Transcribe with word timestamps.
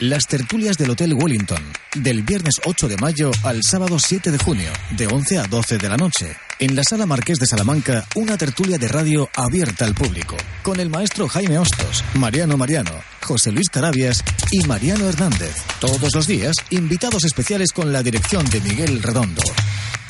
Las 0.00 0.26
tertulias 0.26 0.76
del 0.76 0.90
Hotel 0.90 1.14
Wellington, 1.14 1.62
del 1.94 2.22
viernes 2.22 2.54
8 2.64 2.88
de 2.88 2.96
mayo 2.96 3.30
al 3.44 3.60
sábado 3.62 3.98
7 3.98 4.32
de 4.32 4.38
junio, 4.38 4.72
de 4.96 5.06
11 5.06 5.38
a 5.38 5.44
12 5.44 5.78
de 5.78 5.88
la 5.88 5.96
noche. 5.96 6.36
En 6.58 6.74
la 6.74 6.82
Sala 6.82 7.06
Marqués 7.06 7.38
de 7.38 7.46
Salamanca, 7.46 8.04
una 8.16 8.36
tertulia 8.36 8.76
de 8.76 8.88
radio 8.88 9.30
abierta 9.36 9.84
al 9.84 9.94
público, 9.94 10.36
con 10.62 10.80
el 10.80 10.90
maestro 10.90 11.28
Jaime 11.28 11.58
Hostos, 11.58 12.02
Mariano 12.14 12.56
Mariano, 12.56 12.90
José 13.22 13.52
Luis 13.52 13.68
Carabias 13.70 14.24
y 14.50 14.66
Mariano 14.66 15.08
Hernández. 15.08 15.54
Todos 15.80 16.12
los 16.12 16.26
días, 16.26 16.56
invitados 16.70 17.24
especiales 17.24 17.70
con 17.72 17.92
la 17.92 18.02
dirección 18.02 18.44
de 18.50 18.60
Miguel 18.62 19.00
Redondo. 19.00 19.42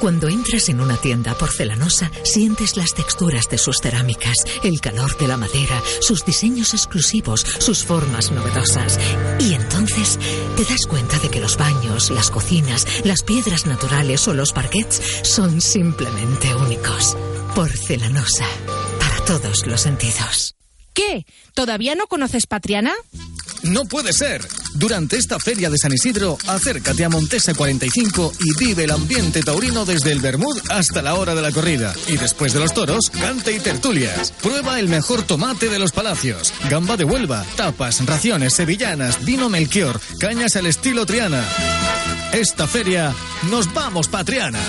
Cuando 0.00 0.28
entras 0.28 0.68
en 0.68 0.80
una 0.80 0.96
tienda 0.96 1.34
porcelanosa, 1.34 2.12
sientes 2.22 2.76
las 2.76 2.94
texturas 2.94 3.48
de 3.48 3.58
sus 3.58 3.78
cerámicas, 3.82 4.36
el 4.62 4.80
calor 4.80 5.18
de 5.18 5.26
la 5.26 5.36
madera, 5.36 5.82
sus 6.00 6.24
diseños 6.24 6.72
exclusivos, 6.72 7.44
sus 7.58 7.84
formas 7.84 8.30
novedosas. 8.30 8.98
Y 9.40 9.54
entonces 9.54 10.18
te 10.56 10.64
das 10.64 10.86
cuenta 10.86 11.18
de 11.18 11.30
que 11.30 11.40
los 11.40 11.56
baños, 11.56 12.10
las 12.10 12.30
cocinas, 12.30 12.86
las 13.04 13.24
piedras 13.24 13.66
naturales 13.66 14.28
o 14.28 14.34
los 14.34 14.52
parquets 14.52 15.00
son 15.24 15.60
simplemente 15.60 16.54
únicos. 16.54 17.16
Porcelanosa, 17.56 18.46
para 19.00 19.24
todos 19.24 19.66
los 19.66 19.80
sentidos. 19.80 20.54
¿Qué? 20.94 21.26
¿Todavía 21.54 21.96
no 21.96 22.06
conoces 22.06 22.46
Patriana? 22.46 22.94
No 23.62 23.84
puede 23.84 24.12
ser. 24.12 24.46
Durante 24.74 25.16
esta 25.16 25.38
feria 25.38 25.70
de 25.70 25.78
San 25.78 25.92
Isidro, 25.92 26.38
acércate 26.46 27.04
a 27.04 27.08
Montesa 27.08 27.54
45 27.54 28.32
y 28.40 28.64
vive 28.64 28.84
el 28.84 28.90
ambiente 28.90 29.42
taurino 29.42 29.84
desde 29.84 30.12
el 30.12 30.20
Bermud 30.20 30.58
hasta 30.70 31.02
la 31.02 31.14
hora 31.14 31.34
de 31.34 31.42
la 31.42 31.52
corrida. 31.52 31.94
Y 32.06 32.16
después 32.16 32.52
de 32.52 32.60
los 32.60 32.74
toros, 32.74 33.10
cante 33.10 33.52
y 33.52 33.58
tertulias. 33.58 34.32
Prueba 34.42 34.78
el 34.78 34.88
mejor 34.88 35.22
tomate 35.22 35.68
de 35.68 35.78
los 35.78 35.92
palacios, 35.92 36.52
gamba 36.70 36.96
de 36.96 37.04
Huelva, 37.04 37.44
tapas, 37.56 38.04
raciones, 38.06 38.54
sevillanas, 38.54 39.24
vino 39.24 39.48
Melchior, 39.48 40.00
cañas 40.18 40.56
al 40.56 40.66
estilo 40.66 41.06
Triana. 41.06 41.44
Esta 42.32 42.66
feria, 42.66 43.14
nos 43.50 43.72
vamos, 43.72 44.08
Patriana. 44.08 44.60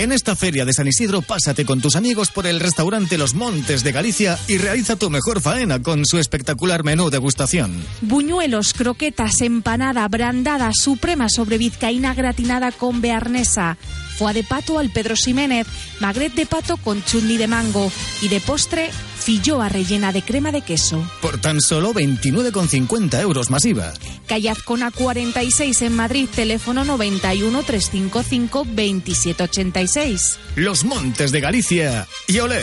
En 0.00 0.12
esta 0.12 0.34
feria 0.34 0.64
de 0.64 0.72
San 0.72 0.88
Isidro, 0.88 1.20
pásate 1.20 1.66
con 1.66 1.82
tus 1.82 1.94
amigos 1.94 2.30
por 2.30 2.46
el 2.46 2.58
restaurante 2.58 3.18
Los 3.18 3.34
Montes 3.34 3.84
de 3.84 3.92
Galicia 3.92 4.38
y 4.48 4.56
realiza 4.56 4.96
tu 4.96 5.10
mejor 5.10 5.42
faena 5.42 5.82
con 5.82 6.06
su 6.06 6.16
espectacular 6.16 6.84
menú 6.84 7.10
degustación. 7.10 7.84
Buñuelos, 8.00 8.72
croquetas, 8.72 9.42
empanada, 9.42 10.08
brandada, 10.08 10.70
suprema 10.72 11.28
sobre 11.28 11.58
vizcaína 11.58 12.14
gratinada 12.14 12.72
con 12.72 13.02
bearnesa, 13.02 13.76
foie 14.20 14.34
de 14.34 14.44
pato 14.44 14.78
al 14.78 14.90
Pedro 14.90 15.16
Ximénez, 15.16 15.66
magret 15.98 16.34
de 16.34 16.44
pato 16.44 16.76
con 16.76 17.02
chutney 17.02 17.38
de 17.38 17.46
mango 17.46 17.90
y 18.20 18.28
de 18.28 18.38
postre, 18.40 18.90
filloa 18.92 19.70
rellena 19.70 20.12
de 20.12 20.20
crema 20.20 20.52
de 20.52 20.60
queso. 20.60 21.02
Por 21.22 21.40
tan 21.40 21.58
solo 21.62 21.94
29,50 21.94 23.18
euros 23.22 23.48
masiva. 23.48 23.94
Calle 24.26 24.50
Azcona 24.50 24.90
46 24.90 25.80
en 25.82 25.96
Madrid, 25.96 26.28
teléfono 26.34 26.84
91 26.84 27.62
355 27.62 28.64
2786. 28.64 30.38
Los 30.56 30.84
Montes 30.84 31.32
de 31.32 31.40
Galicia 31.40 32.06
y 32.26 32.40
olé. 32.40 32.62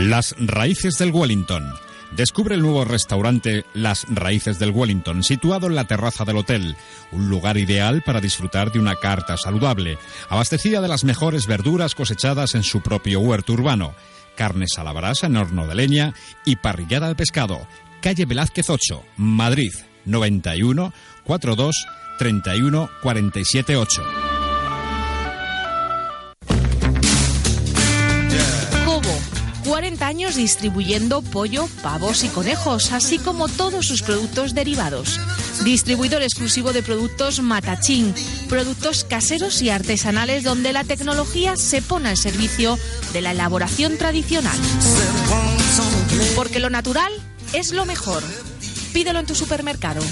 Las 0.00 0.34
raíces 0.38 0.98
del 0.98 1.12
Wellington. 1.12 1.64
Descubre 2.16 2.54
el 2.54 2.60
nuevo 2.60 2.84
restaurante 2.84 3.64
Las 3.72 4.06
Raíces 4.08 4.58
del 4.58 4.70
Wellington, 4.70 5.22
situado 5.22 5.66
en 5.66 5.74
la 5.74 5.86
terraza 5.86 6.26
del 6.26 6.36
hotel, 6.36 6.76
un 7.10 7.30
lugar 7.30 7.56
ideal 7.56 8.02
para 8.02 8.20
disfrutar 8.20 8.70
de 8.70 8.78
una 8.78 8.96
carta 8.96 9.38
saludable, 9.38 9.96
abastecida 10.28 10.82
de 10.82 10.88
las 10.88 11.04
mejores 11.04 11.46
verduras 11.46 11.94
cosechadas 11.94 12.54
en 12.54 12.64
su 12.64 12.82
propio 12.82 13.20
huerto 13.20 13.54
urbano, 13.54 13.94
carnes 14.36 14.76
a 14.76 14.84
la 14.84 14.92
brasa 14.92 15.26
en 15.26 15.38
horno 15.38 15.66
de 15.66 15.74
leña 15.74 16.12
y 16.44 16.56
parrillada 16.56 17.08
de 17.08 17.14
pescado. 17.14 17.66
Calle 18.02 18.26
Velázquez 18.26 18.68
8, 18.68 19.02
Madrid, 19.16 19.72
91 20.04 20.92
42 21.24 21.86
31 22.18 22.90
47 23.02 23.76
40 29.92 30.06
años 30.06 30.36
distribuyendo 30.36 31.20
pollo, 31.20 31.68
pavos 31.82 32.24
y 32.24 32.28
conejos, 32.28 32.92
así 32.92 33.18
como 33.18 33.46
todos 33.46 33.86
sus 33.86 34.00
productos 34.00 34.54
derivados. 34.54 35.20
Distribuidor 35.64 36.22
exclusivo 36.22 36.72
de 36.72 36.82
productos 36.82 37.42
Matachín, 37.42 38.14
productos 38.48 39.04
caseros 39.04 39.60
y 39.60 39.68
artesanales 39.68 40.44
donde 40.44 40.72
la 40.72 40.84
tecnología 40.84 41.56
se 41.56 41.82
pone 41.82 42.08
al 42.08 42.16
servicio 42.16 42.78
de 43.12 43.20
la 43.20 43.32
elaboración 43.32 43.98
tradicional. 43.98 44.56
Porque 46.36 46.58
lo 46.58 46.70
natural 46.70 47.12
es 47.52 47.72
lo 47.72 47.84
mejor. 47.84 48.22
Pídelo 48.94 49.18
en 49.18 49.26
tu 49.26 49.34
supermercado. 49.34 50.02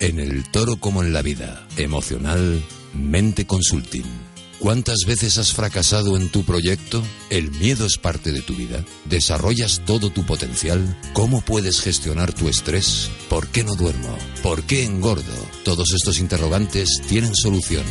En 0.00 0.18
el 0.18 0.48
toro 0.50 0.76
como 0.76 1.02
en 1.02 1.12
la 1.12 1.20
vida, 1.20 1.66
emocional, 1.76 2.64
Mente 2.94 3.46
Consulting. 3.46 4.27
¿Cuántas 4.58 5.04
veces 5.06 5.38
has 5.38 5.52
fracasado 5.52 6.16
en 6.16 6.30
tu 6.30 6.44
proyecto? 6.44 7.00
¿El 7.30 7.52
miedo 7.52 7.86
es 7.86 7.96
parte 7.96 8.32
de 8.32 8.42
tu 8.42 8.56
vida? 8.56 8.84
¿Desarrollas 9.04 9.82
todo 9.86 10.10
tu 10.10 10.26
potencial? 10.26 10.98
¿Cómo 11.12 11.42
puedes 11.42 11.80
gestionar 11.80 12.32
tu 12.32 12.48
estrés? 12.48 13.08
¿Por 13.28 13.46
qué 13.48 13.62
no 13.62 13.76
duermo? 13.76 14.18
¿Por 14.42 14.64
qué 14.64 14.84
engordo? 14.84 15.32
Todos 15.64 15.92
estos 15.92 16.18
interrogantes 16.18 17.00
tienen 17.08 17.36
solución. 17.36 17.84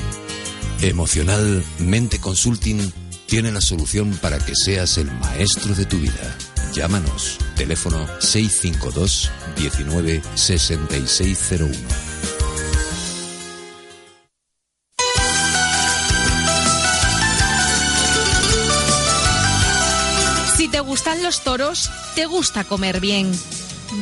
Emocional 0.82 1.64
Mente 1.80 2.20
Consulting 2.20 2.92
tiene 3.28 3.54
la 3.54 3.62
solución 3.62 4.20
para 4.22 4.38
que 4.38 4.54
seas 4.54 4.98
el 4.98 5.08
maestro 5.08 5.74
de 5.74 5.86
tu 5.86 6.00
vida. 6.00 6.38
Llámanos. 6.74 7.38
Teléfono 7.56 8.06
652 8.20 9.32
19 9.56 10.22
6601. 10.36 12.37
Los 21.28 21.42
toros, 21.42 21.92
te 22.16 22.26
gusta 22.26 22.64
comer 22.64 23.02
bien. 23.02 23.30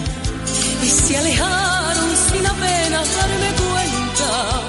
Y 0.83 0.87
se 0.87 1.17
alejaron 1.17 2.09
sin 2.31 2.45
apenas 2.45 3.15
darme 3.15 3.51
cuenta. 3.53 4.63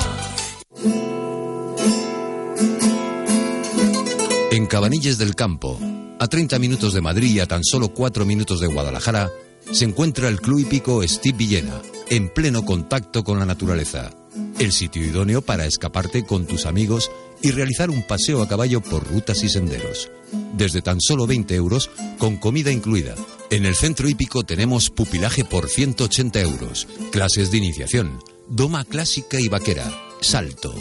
En 4.50 4.66
Cabanilles 4.66 5.18
del 5.18 5.34
Campo, 5.34 5.78
a 6.18 6.26
30 6.26 6.58
minutos 6.58 6.94
de 6.94 7.00
Madrid 7.00 7.36
y 7.36 7.40
a 7.40 7.46
tan 7.46 7.62
solo 7.62 7.94
4 7.94 8.24
minutos 8.24 8.60
de 8.60 8.66
Guadalajara, 8.66 9.30
se 9.70 9.84
encuentra 9.84 10.28
el 10.28 10.40
Club 10.40 10.58
Hípico 10.60 11.06
Steve 11.06 11.36
Villena, 11.36 11.82
en 12.08 12.32
pleno 12.32 12.64
contacto 12.64 13.22
con 13.22 13.38
la 13.38 13.46
naturaleza. 13.46 14.17
El 14.58 14.72
sitio 14.72 15.04
idóneo 15.04 15.40
para 15.40 15.66
escaparte 15.66 16.24
con 16.24 16.44
tus 16.44 16.66
amigos 16.66 17.12
y 17.40 17.52
realizar 17.52 17.90
un 17.90 18.02
paseo 18.02 18.42
a 18.42 18.48
caballo 18.48 18.80
por 18.80 19.06
rutas 19.06 19.44
y 19.44 19.48
senderos. 19.48 20.10
Desde 20.52 20.82
tan 20.82 21.00
solo 21.00 21.28
20 21.28 21.54
euros, 21.54 21.88
con 22.18 22.38
comida 22.38 22.72
incluida. 22.72 23.14
En 23.50 23.66
el 23.66 23.76
centro 23.76 24.08
hípico 24.08 24.42
tenemos 24.42 24.90
pupilaje 24.90 25.44
por 25.44 25.68
180 25.68 26.40
euros, 26.40 26.88
clases 27.12 27.52
de 27.52 27.58
iniciación, 27.58 28.18
doma 28.48 28.84
clásica 28.84 29.38
y 29.38 29.46
vaquera, 29.48 29.96
salto. 30.20 30.74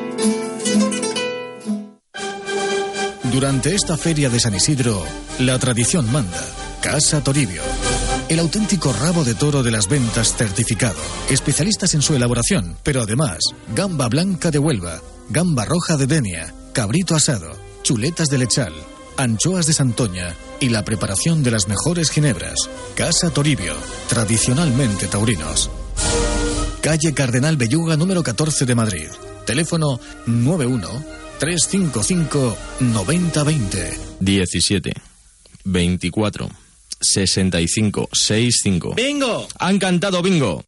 Durante 3.31 3.75
esta 3.75 3.95
feria 3.95 4.27
de 4.27 4.39
San 4.39 4.55
Isidro, 4.55 5.05
la 5.37 5.59
tradición 5.59 6.11
manda. 6.11 6.43
Casa 6.81 7.23
Toribio. 7.23 7.61
El 8.27 8.39
auténtico 8.39 8.91
rabo 8.91 9.23
de 9.23 9.35
toro 9.35 9.61
de 9.61 9.69
las 9.69 9.87
ventas 9.87 10.35
certificado. 10.35 10.99
Especialistas 11.29 11.93
en 11.93 12.01
su 12.01 12.15
elaboración, 12.15 12.77
pero 12.81 13.03
además, 13.03 13.37
gamba 13.75 14.07
blanca 14.07 14.49
de 14.49 14.57
Huelva, 14.57 14.99
gamba 15.29 15.65
roja 15.65 15.95
de 15.95 16.07
Denia, 16.07 16.53
cabrito 16.73 17.15
asado, 17.15 17.55
chuletas 17.83 18.29
de 18.29 18.39
lechal, 18.39 18.73
anchoas 19.15 19.67
de 19.67 19.73
Santoña 19.73 20.35
y 20.59 20.69
la 20.69 20.83
preparación 20.83 21.43
de 21.43 21.51
las 21.51 21.67
mejores 21.67 22.09
ginebras. 22.09 22.67
Casa 22.95 23.29
Toribio, 23.29 23.75
tradicionalmente 24.07 25.07
taurinos. 25.07 25.69
Calle 26.81 27.13
Cardenal 27.13 27.57
Belluga 27.57 27.95
número 27.95 28.23
14 28.23 28.65
de 28.65 28.75
Madrid. 28.75 29.09
Teléfono 29.45 29.99
91 30.25 31.28
355 31.39 32.57
9020. 32.81 33.99
17 34.19 34.91
24 35.63 36.49
65 37.01 38.09
65. 38.11 38.93
¡Bingo! 38.95 39.47
Han 39.57 39.79
cantado 39.79 40.21
bingo. 40.21 40.63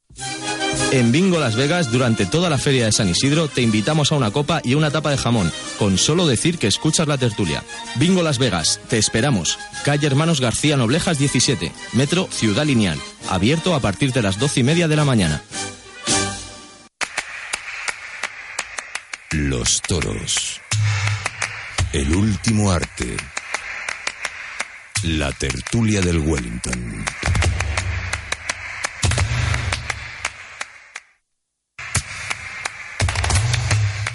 En 0.92 1.12
Bingo 1.12 1.40
Las 1.40 1.56
Vegas, 1.56 1.92
durante 1.92 2.26
toda 2.26 2.50
la 2.50 2.58
feria 2.58 2.86
de 2.86 2.92
San 2.92 3.08
Isidro, 3.08 3.48
te 3.48 3.62
invitamos 3.62 4.12
a 4.12 4.16
una 4.16 4.32
copa 4.32 4.62
y 4.64 4.74
una 4.74 4.92
tapa 4.92 5.10
de 5.10 5.18
jamón, 5.18 5.52
con 5.80 5.98
solo 5.98 6.28
decir 6.28 6.58
que 6.58 6.68
escuchas 6.68 7.08
la 7.08 7.18
tertulia. 7.18 7.64
Bingo 7.96 8.24
Las 8.24 8.40
Vegas, 8.40 8.80
te 8.90 8.98
esperamos. 8.98 9.58
Calle 9.86 10.08
Hermanos 10.08 10.42
García 10.42 10.76
Noblejas 10.76 11.18
17, 11.18 11.72
Metro 11.94 12.28
Ciudad 12.30 12.66
Lineal, 12.66 13.00
abierto 13.30 13.74
a 13.74 13.80
partir 13.80 14.12
de 14.12 14.22
las 14.22 14.38
doce 14.38 14.62
y 14.62 14.64
media 14.64 14.90
de 14.90 14.96
la 14.98 15.06
mañana. 15.06 15.42
Los 19.33 19.81
toros. 19.83 20.60
El 21.94 22.13
último 22.13 22.69
arte. 22.69 23.16
La 25.04 25.31
tertulia 25.31 26.01
del 26.01 26.19
Wellington. 26.19 27.06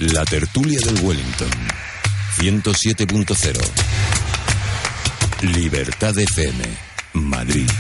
La 0.01 0.27
tertulia 0.27 0.79
del 0.85 1.03
Wellington. 1.03 1.51
107.0. 2.39 3.59
Libertad 5.41 6.19
FM. 6.19 6.63
Madrid. 7.15 7.71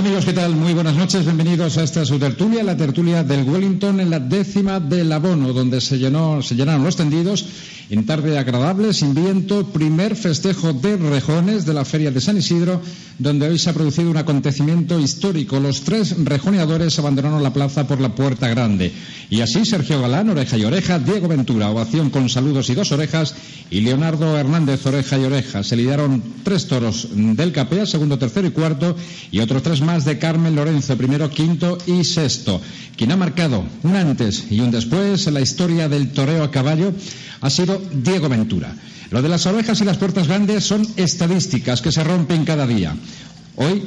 Amigos, 0.00 0.24
¿qué 0.24 0.32
tal? 0.32 0.56
Muy 0.56 0.72
buenas 0.72 0.94
noches, 0.94 1.26
bienvenidos 1.26 1.76
a 1.76 1.82
esta 1.82 2.06
su 2.06 2.18
tertulia, 2.18 2.62
la 2.62 2.74
tertulia 2.74 3.22
del 3.22 3.46
Wellington 3.46 4.00
en 4.00 4.08
la 4.08 4.18
décima 4.18 4.80
del 4.80 5.12
abono, 5.12 5.52
donde 5.52 5.78
se 5.82 5.98
llenó, 5.98 6.40
se 6.40 6.54
llenaron 6.54 6.84
los 6.84 6.96
tendidos 6.96 7.44
en 7.90 8.06
tarde 8.06 8.38
agradable, 8.38 8.94
sin 8.94 9.14
viento, 9.14 9.66
primer 9.72 10.14
festejo 10.14 10.72
de 10.72 10.96
rejones 10.96 11.66
de 11.66 11.74
la 11.74 11.84
Feria 11.84 12.12
de 12.12 12.20
San 12.20 12.36
Isidro, 12.36 12.80
donde 13.18 13.48
hoy 13.48 13.58
se 13.58 13.68
ha 13.68 13.72
producido 13.72 14.10
un 14.10 14.16
acontecimiento 14.16 15.00
histórico. 15.00 15.58
Los 15.58 15.82
tres 15.82 16.14
rejoneadores 16.24 16.96
abandonaron 17.00 17.42
la 17.42 17.52
plaza 17.52 17.88
por 17.88 18.00
la 18.00 18.14
Puerta 18.14 18.46
Grande. 18.46 18.92
Y 19.28 19.40
así 19.40 19.66
Sergio 19.66 20.00
Galán, 20.00 20.30
oreja 20.30 20.56
y 20.56 20.64
oreja, 20.64 21.00
Diego 21.00 21.26
Ventura, 21.26 21.68
ovación 21.70 22.10
con 22.10 22.28
saludos 22.28 22.70
y 22.70 22.76
dos 22.76 22.92
orejas, 22.92 23.34
y 23.70 23.80
Leonardo 23.80 24.38
Hernández, 24.38 24.86
oreja 24.86 25.18
y 25.18 25.24
oreja. 25.24 25.64
Se 25.64 25.74
lidiaron 25.74 26.22
tres 26.44 26.68
toros 26.68 27.08
del 27.12 27.50
Capea, 27.50 27.86
segundo, 27.86 28.18
tercero 28.18 28.46
y 28.46 28.52
cuarto, 28.52 28.96
y 29.32 29.40
otros 29.40 29.64
tres 29.64 29.80
más 29.80 30.04
de 30.04 30.18
Carmen 30.18 30.54
Lorenzo, 30.54 30.96
primero, 30.96 31.28
quinto 31.28 31.76
y 31.86 32.04
sexto. 32.04 32.60
Quien 32.96 33.10
ha 33.10 33.16
marcado 33.16 33.64
un 33.82 33.96
antes 33.96 34.44
y 34.50 34.60
un 34.60 34.70
después 34.70 35.26
en 35.26 35.34
la 35.34 35.40
historia 35.40 35.88
del 35.88 36.12
toreo 36.12 36.44
a 36.44 36.50
caballo 36.50 36.92
ha 37.40 37.50
sido 37.50 37.80
Diego 37.92 38.28
Ventura. 38.28 38.74
Lo 39.10 39.22
de 39.22 39.28
las 39.28 39.46
orejas 39.46 39.80
y 39.80 39.84
las 39.84 39.96
puertas 39.96 40.28
grandes 40.28 40.64
son 40.64 40.86
estadísticas 40.96 41.82
que 41.82 41.92
se 41.92 42.04
rompen 42.04 42.44
cada 42.44 42.66
día. 42.66 42.94
Hoy, 43.56 43.82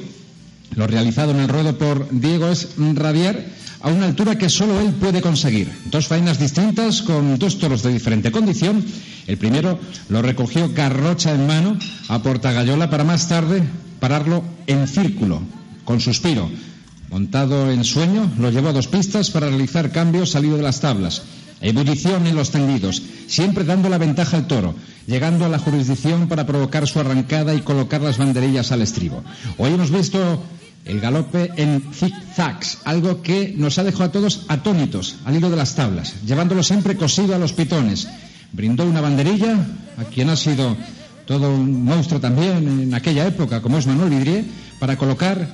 lo 0.75 0.87
realizado 0.87 1.31
en 1.31 1.39
el 1.39 1.47
ruedo 1.47 1.77
por 1.77 2.09
Diego 2.11 2.49
es 2.49 2.69
rabiar 2.77 3.45
a 3.83 3.89
una 3.89 4.05
altura 4.05 4.37
que 4.37 4.49
solo 4.49 4.79
él 4.79 4.93
puede 4.93 5.21
conseguir. 5.21 5.69
Dos 5.91 6.07
faenas 6.07 6.39
distintas 6.39 7.01
con 7.01 7.37
dos 7.37 7.59
toros 7.59 7.83
de 7.83 7.91
diferente 7.91 8.31
condición. 8.31 8.83
El 9.27 9.37
primero 9.37 9.79
lo 10.09 10.21
recogió 10.21 10.71
garrocha 10.73 11.33
en 11.33 11.47
mano 11.47 11.77
a 12.07 12.23
Portagayola 12.23 12.89
para 12.89 13.03
más 13.03 13.27
tarde 13.27 13.63
pararlo 13.99 14.43
en 14.67 14.87
círculo, 14.87 15.41
con 15.85 15.99
suspiro. 15.99 16.49
Montado 17.09 17.71
en 17.71 17.83
sueño, 17.83 18.31
lo 18.39 18.49
llevó 18.49 18.69
a 18.69 18.73
dos 18.73 18.87
pistas 18.87 19.29
para 19.29 19.47
realizar 19.47 19.91
cambios 19.91 20.31
salido 20.31 20.57
de 20.57 20.63
las 20.63 20.79
tablas. 20.79 21.21
Ebullición 21.63 22.27
en 22.27 22.35
los 22.35 22.51
tendidos, 22.51 23.01
siempre 23.27 23.63
dando 23.63 23.87
la 23.87 23.97
ventaja 23.97 24.35
al 24.35 24.47
toro, 24.47 24.75
llegando 25.07 25.45
a 25.45 25.49
la 25.49 25.59
jurisdicción 25.59 26.27
para 26.27 26.45
provocar 26.45 26.87
su 26.87 26.99
arrancada 26.99 27.55
y 27.55 27.61
colocar 27.61 28.01
las 28.01 28.17
banderillas 28.17 28.73
al 28.73 28.81
estribo. 28.81 29.23
Hoy 29.57 29.73
hemos 29.73 29.89
visto 29.89 30.43
el 30.83 30.99
galope 30.99 31.51
en 31.55 31.81
zigzags, 31.93 32.79
algo 32.83 33.21
que 33.21 33.53
nos 33.57 33.77
ha 33.77 33.83
dejado 33.83 34.03
a 34.03 34.11
todos 34.11 34.41
atónitos 34.49 35.15
al 35.23 35.37
hilo 35.37 35.49
de 35.49 35.55
las 35.55 35.75
tablas, 35.75 36.15
llevándolo 36.25 36.63
siempre 36.63 36.97
cosido 36.97 37.33
a 37.33 37.39
los 37.39 37.53
pitones. 37.53 38.09
Brindó 38.51 38.85
una 38.85 39.01
banderilla 39.01 39.55
a 39.97 40.03
quien 40.03 40.29
ha 40.29 40.35
sido 40.35 40.75
todo 41.25 41.55
un 41.55 41.85
monstruo 41.85 42.19
también 42.19 42.81
en 42.81 42.93
aquella 42.93 43.25
época, 43.25 43.61
como 43.61 43.77
es 43.77 43.87
Manuel 43.87 44.09
Vidrié, 44.09 44.43
para 44.83 44.97
colocar, 44.97 45.47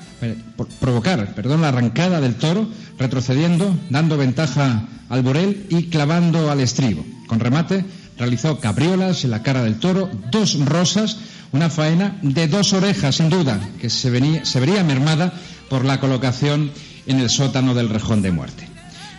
provocar, 0.80 1.36
perdón, 1.36 1.62
la 1.62 1.68
arrancada 1.68 2.20
del 2.20 2.34
toro, 2.34 2.68
retrocediendo, 2.98 3.78
dando 3.92 4.18
ventaja 4.18 4.88
al 5.08 5.22
Borel 5.22 5.68
y 5.70 5.84
clavando 5.84 6.50
al 6.50 6.62
estribo. 6.62 7.06
Con 7.28 7.40
remate, 7.40 7.86
realizó 8.18 8.60
cabriolas 8.60 9.24
en 9.26 9.30
la 9.30 9.44
cara 9.44 9.62
del 9.62 9.78
toro, 9.78 10.10
dos 10.32 10.58
rosas, 10.66 11.18
una 11.52 11.70
faena 11.70 12.18
de 12.24 12.48
dos 12.48 12.74
orejas, 12.74 13.18
sin 13.18 13.30
duda, 13.30 13.60
que 13.80 13.92
se, 13.92 14.10
venía, 14.10 14.46
se 14.46 14.60
vería 14.60 14.84
mermada 14.84 15.32
por 15.70 15.86
la 15.86 16.00
colocación 16.00 16.72
en 17.06 17.20
el 17.20 17.30
sótano 17.30 17.76
del 17.76 17.90
rejón 17.90 18.24
de 18.24 18.32
muerte. 18.32 18.68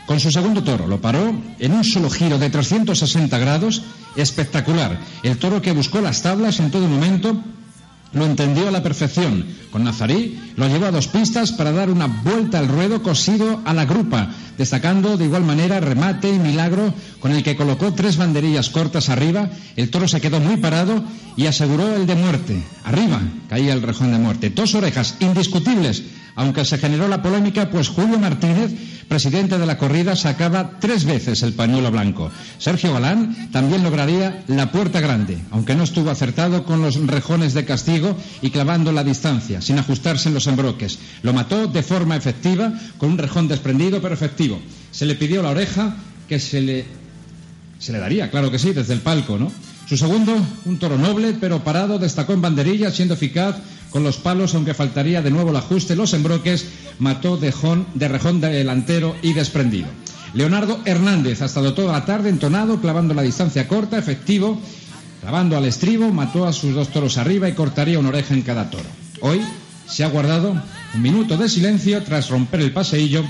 Con 0.07 0.19
su 0.19 0.33
segundo 0.33 0.65
toro 0.65 0.89
lo 0.89 1.01
paró 1.01 1.41
en 1.61 1.73
un 1.73 1.85
solo 1.85 2.11
giro 2.11 2.37
de 2.37 2.51
360 2.51 3.39
grados, 3.39 3.83
espectacular. 4.17 4.99
El 5.23 5.39
toro 5.39 5.63
que 5.63 5.71
buscó 5.71 6.01
las 6.01 6.21
tablas 6.21 6.59
en 6.59 6.73
todo 6.73 6.89
momento 6.89 7.41
lo 8.13 8.25
entendió 8.25 8.69
a 8.69 8.71
la 8.71 8.83
perfección. 8.83 9.47
Con 9.71 9.85
Nazarí 9.85 10.39
lo 10.57 10.69
llevó 10.69 10.87
a 10.87 10.91
dos 10.91 11.07
pistas 11.07 11.53
para 11.53 11.73
dar 11.73 11.91
una 11.91 12.07
vuelta 12.07 12.59
al 12.59 12.69
ruedo 12.69 13.03
cosido 13.03 13.61
a 13.65 13.73
la 13.73 13.85
grupa, 13.85 14.31
destacando 14.59 15.17
de 15.17 15.27
igual 15.27 15.45
manera 15.45 15.81
remate 15.81 16.29
y 16.29 16.39
milagro 16.39 16.93
con 17.21 17.33
el 17.33 17.43
que 17.43 17.57
colocó 17.57 17.95
tres 17.95 18.17
banderillas 18.17 18.71
cortas 18.71 19.09
arriba. 19.09 19.51
El 19.77 19.91
toro 19.91 20.09
se 20.09 20.21
quedó 20.21 20.41
muy 20.41 20.57
parado 20.57 21.05
y 21.37 21.47
aseguró 21.47 21.95
el 21.95 22.07
de 22.07 22.15
muerte. 22.17 22.63
Arriba 22.85 23.21
caía 23.49 23.73
el 23.73 23.83
rejón 23.83 24.13
de 24.13 24.19
muerte. 24.19 24.51
Dos 24.51 24.75
orejas 24.75 25.17
indiscutibles, 25.21 26.03
aunque 26.35 26.65
se 26.65 26.79
generó 26.79 27.09
la 27.09 27.23
polémica, 27.23 27.71
pues 27.71 27.89
Julio 27.89 28.19
Martínez 28.19 28.73
presidente 29.11 29.59
de 29.59 29.67
la 29.67 29.77
corrida, 29.77 30.15
sacaba 30.15 30.79
tres 30.79 31.05
veces 31.05 31.43
el 31.43 31.53
pañuelo 31.53 31.91
blanco. 31.91 32.31
Sergio 32.59 32.93
Galán 32.93 33.51
también 33.51 33.83
lograría 33.83 34.45
la 34.47 34.71
puerta 34.71 35.01
grande, 35.01 35.37
aunque 35.51 35.75
no 35.75 35.83
estuvo 35.83 36.11
acertado 36.11 36.65
con 36.65 36.81
los 36.81 36.95
rejones 37.09 37.53
de 37.53 37.65
castigo 37.65 38.17
y 38.41 38.51
clavando 38.51 38.93
la 38.93 39.03
distancia, 39.03 39.61
sin 39.61 39.81
ajustarse 39.81 40.29
en 40.29 40.35
los 40.35 40.47
embroques. 40.47 41.01
Lo 41.23 41.33
mató 41.33 41.67
de 41.67 41.83
forma 41.83 42.15
efectiva, 42.15 42.73
con 42.99 43.11
un 43.11 43.19
rejón 43.19 43.49
desprendido 43.49 44.01
pero 44.01 44.15
efectivo. 44.15 44.61
Se 44.93 45.07
le 45.07 45.17
pidió 45.17 45.43
la 45.43 45.51
oreja 45.51 45.97
que 46.29 46.39
se 46.39 46.61
le, 46.61 46.85
se 47.81 47.91
le 47.91 47.99
daría, 47.99 48.31
claro 48.31 48.53
que 48.53 48.61
sí, 48.61 48.73
desde 48.73 48.95
el 48.95 49.01
palco, 49.01 49.39
¿no? 49.39 49.51
Su 49.89 49.97
segundo, 49.97 50.37
un 50.67 50.79
toro 50.79 50.97
noble, 50.97 51.35
pero 51.41 51.65
parado, 51.65 51.99
destacó 51.99 52.33
en 52.33 52.43
banderilla, 52.43 52.93
siendo 52.93 53.15
eficaz 53.15 53.57
con 53.91 54.03
los 54.03 54.17
palos, 54.17 54.55
aunque 54.55 54.75
faltaría 54.75 55.23
de 55.23 55.31
nuevo 55.31 55.51
el 55.51 55.57
ajuste, 55.57 55.97
los 55.97 56.15
embroques, 56.15 56.67
mató 56.99 57.37
de, 57.37 57.53
de 57.95 58.09
rejón 58.09 58.41
delantero 58.41 59.17
y 59.23 59.33
desprendido. 59.33 59.89
Leonardo 60.33 60.81
Hernández 60.85 61.43
ha 61.43 61.47
estado 61.47 61.75
toda 61.75 61.93
la 61.93 62.05
tarde 62.05 62.29
entonado, 62.29 62.81
clavando 62.81 63.15
la 63.15 63.23
distancia 63.23 63.67
corta, 63.67 63.99
efectivo, 63.99 64.61
clavando 65.21 65.57
al 65.57 65.65
estribo, 65.65 66.11
mató 66.11 66.47
a 66.47 66.53
sus 66.53 66.75
dos 66.75 66.89
toros 66.89 67.19
arriba 67.19 67.49
y 67.49 67.55
cortaría 67.55 67.99
una 67.99 68.11
oreja 68.11 68.35
en 68.35 68.43
cada 68.43 68.71
toro. 68.71 68.89
Hoy 69.23 69.41
se 69.87 70.05
ha 70.05 70.09
guardado 70.09 70.55
un 70.95 71.03
minuto 71.03 71.37
de 71.37 71.49
silencio 71.49 72.03
tras 72.05 72.29
romper 72.29 72.61
el 72.61 72.73
paseillo 72.73 73.25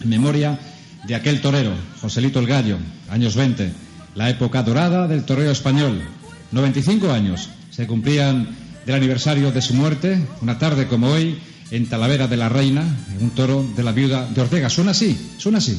en 0.00 0.08
memoria 0.08 0.58
de 1.06 1.14
aquel 1.14 1.40
torero, 1.40 1.72
Joselito 2.00 2.38
el 2.38 2.46
Gallo, 2.46 2.78
años 3.10 3.34
20 3.34 3.88
la 4.18 4.28
época 4.30 4.64
dorada 4.64 5.06
del 5.06 5.24
toreo 5.24 5.52
español. 5.52 6.02
95 6.50 7.12
años 7.12 7.50
se 7.70 7.86
cumplían 7.86 8.48
del 8.88 8.96
aniversario 8.96 9.52
de 9.52 9.60
su 9.60 9.74
muerte, 9.74 10.18
una 10.40 10.58
tarde 10.58 10.88
como 10.88 11.08
hoy, 11.08 11.38
en 11.70 11.90
Talavera 11.90 12.26
de 12.26 12.38
la 12.38 12.48
Reina, 12.48 12.80
en 13.14 13.22
un 13.22 13.30
toro 13.32 13.62
de 13.76 13.82
la 13.82 13.92
viuda 13.92 14.26
de 14.26 14.40
Ortega. 14.40 14.70
Suena 14.70 14.92
así, 14.92 15.34
suena 15.36 15.58
así. 15.58 15.78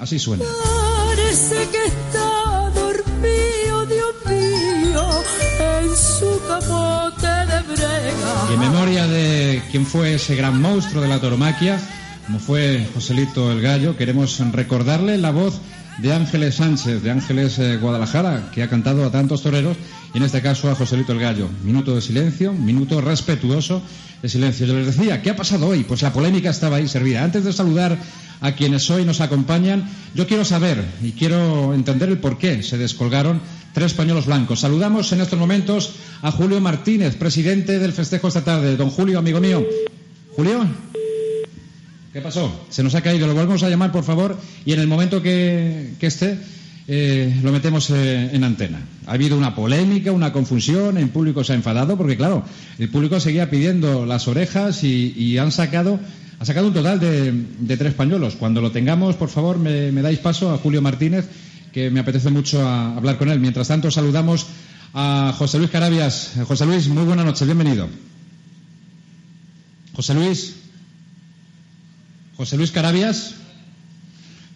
Así 0.00 0.18
suena. 0.18 0.44
Parece 1.06 1.68
que 1.70 1.84
está 1.86 2.70
dormido, 2.74 3.86
Dios 3.86 4.14
mío, 4.26 5.08
en 5.60 5.96
su 5.96 6.40
capote 6.48 7.28
de 7.28 7.62
brega. 7.72 8.48
Y 8.50 8.54
en 8.54 8.60
memoria 8.60 9.06
de 9.06 9.62
quien 9.70 9.86
fue 9.86 10.14
ese 10.14 10.34
gran 10.34 10.60
monstruo 10.60 11.00
de 11.00 11.08
la 11.08 11.20
toromaquia, 11.20 11.80
como 12.26 12.40
fue 12.40 12.84
Joselito 12.94 13.52
el 13.52 13.62
Gallo, 13.62 13.96
queremos 13.96 14.40
recordarle 14.50 15.18
la 15.18 15.30
voz 15.30 15.60
de 15.98 16.12
Ángeles 16.12 16.56
Sánchez, 16.56 17.02
de 17.02 17.10
Ángeles 17.10 17.58
eh, 17.58 17.76
Guadalajara, 17.76 18.50
que 18.52 18.62
ha 18.62 18.68
cantado 18.68 19.04
a 19.04 19.10
tantos 19.10 19.42
toreros, 19.42 19.76
y 20.14 20.18
en 20.18 20.24
este 20.24 20.40
caso 20.40 20.70
a 20.70 20.74
Joselito 20.74 21.12
el 21.12 21.18
Gallo. 21.18 21.48
Minuto 21.64 21.94
de 21.94 22.00
silencio, 22.00 22.52
minuto 22.52 23.00
respetuoso 23.00 23.82
de 24.22 24.28
silencio. 24.28 24.66
Yo 24.66 24.74
les 24.74 24.96
decía, 24.96 25.20
¿qué 25.22 25.30
ha 25.30 25.36
pasado 25.36 25.66
hoy? 25.66 25.84
Pues 25.84 26.02
la 26.02 26.12
polémica 26.12 26.50
estaba 26.50 26.76
ahí 26.76 26.88
servida. 26.88 27.24
Antes 27.24 27.44
de 27.44 27.52
saludar 27.52 27.98
a 28.40 28.52
quienes 28.52 28.88
hoy 28.90 29.04
nos 29.04 29.20
acompañan, 29.20 29.88
yo 30.14 30.26
quiero 30.26 30.44
saber 30.44 30.84
y 31.02 31.12
quiero 31.12 31.74
entender 31.74 32.08
el 32.08 32.18
por 32.18 32.38
qué 32.38 32.62
se 32.62 32.78
descolgaron 32.78 33.40
tres 33.72 33.94
pañuelos 33.94 34.26
blancos. 34.26 34.60
Saludamos 34.60 35.12
en 35.12 35.20
estos 35.20 35.38
momentos 35.38 35.94
a 36.22 36.30
Julio 36.30 36.60
Martínez, 36.60 37.16
presidente 37.16 37.78
del 37.78 37.92
festejo 37.92 38.28
esta 38.28 38.44
tarde. 38.44 38.76
Don 38.76 38.90
Julio, 38.90 39.18
amigo 39.18 39.40
mío. 39.40 39.64
Julio. 40.36 40.87
¿Qué 42.18 42.22
pasó? 42.22 42.66
Se 42.68 42.82
nos 42.82 42.96
ha 42.96 43.00
caído. 43.00 43.28
Lo 43.28 43.34
volvemos 43.34 43.62
a 43.62 43.70
llamar, 43.70 43.92
por 43.92 44.02
favor, 44.02 44.36
y 44.64 44.72
en 44.72 44.80
el 44.80 44.88
momento 44.88 45.22
que, 45.22 45.94
esté, 46.00 46.36
eh, 46.88 47.38
lo 47.44 47.52
metemos 47.52 47.90
eh, 47.90 48.30
en 48.32 48.42
antena. 48.42 48.80
Ha 49.06 49.12
habido 49.12 49.38
una 49.38 49.54
polémica, 49.54 50.10
una 50.10 50.32
confusión, 50.32 50.98
el 50.98 51.10
público 51.10 51.44
se 51.44 51.52
ha 51.52 51.54
enfadado, 51.54 51.96
porque 51.96 52.16
claro, 52.16 52.42
el 52.80 52.88
público 52.88 53.20
seguía 53.20 53.50
pidiendo 53.50 54.04
las 54.04 54.26
orejas 54.26 54.82
y, 54.82 55.38
han 55.38 55.52
sacado 55.52 56.00
ha 56.40 56.44
sacado 56.44 56.66
un 56.66 56.74
total 56.74 56.98
de, 56.98 57.76
tres 57.76 57.94
pañuelos. 57.94 58.34
Cuando 58.34 58.60
lo 58.60 58.72
tengamos, 58.72 59.14
por 59.14 59.28
favor, 59.28 59.56
me, 59.56 59.92
dais 60.02 60.18
paso 60.18 60.52
a 60.52 60.58
Julio 60.58 60.82
Martínez, 60.82 61.28
que 61.70 61.88
me 61.88 62.00
apetece 62.00 62.30
mucho 62.30 62.68
hablar 62.68 63.16
con 63.18 63.30
él. 63.30 63.38
Mientras 63.38 63.68
tanto, 63.68 63.92
saludamos 63.92 64.44
a 64.92 65.32
José 65.38 65.58
Luis 65.58 65.70
Carabias. 65.70 66.32
José 66.48 66.66
Luis, 66.66 66.88
muy 66.88 67.04
buenas 67.04 67.26
noches, 67.26 67.46
bienvenido. 67.46 67.88
José 69.94 70.14
Luis. 70.14 70.57
José 72.38 72.56
Luis 72.56 72.70
Carabias. 72.70 73.34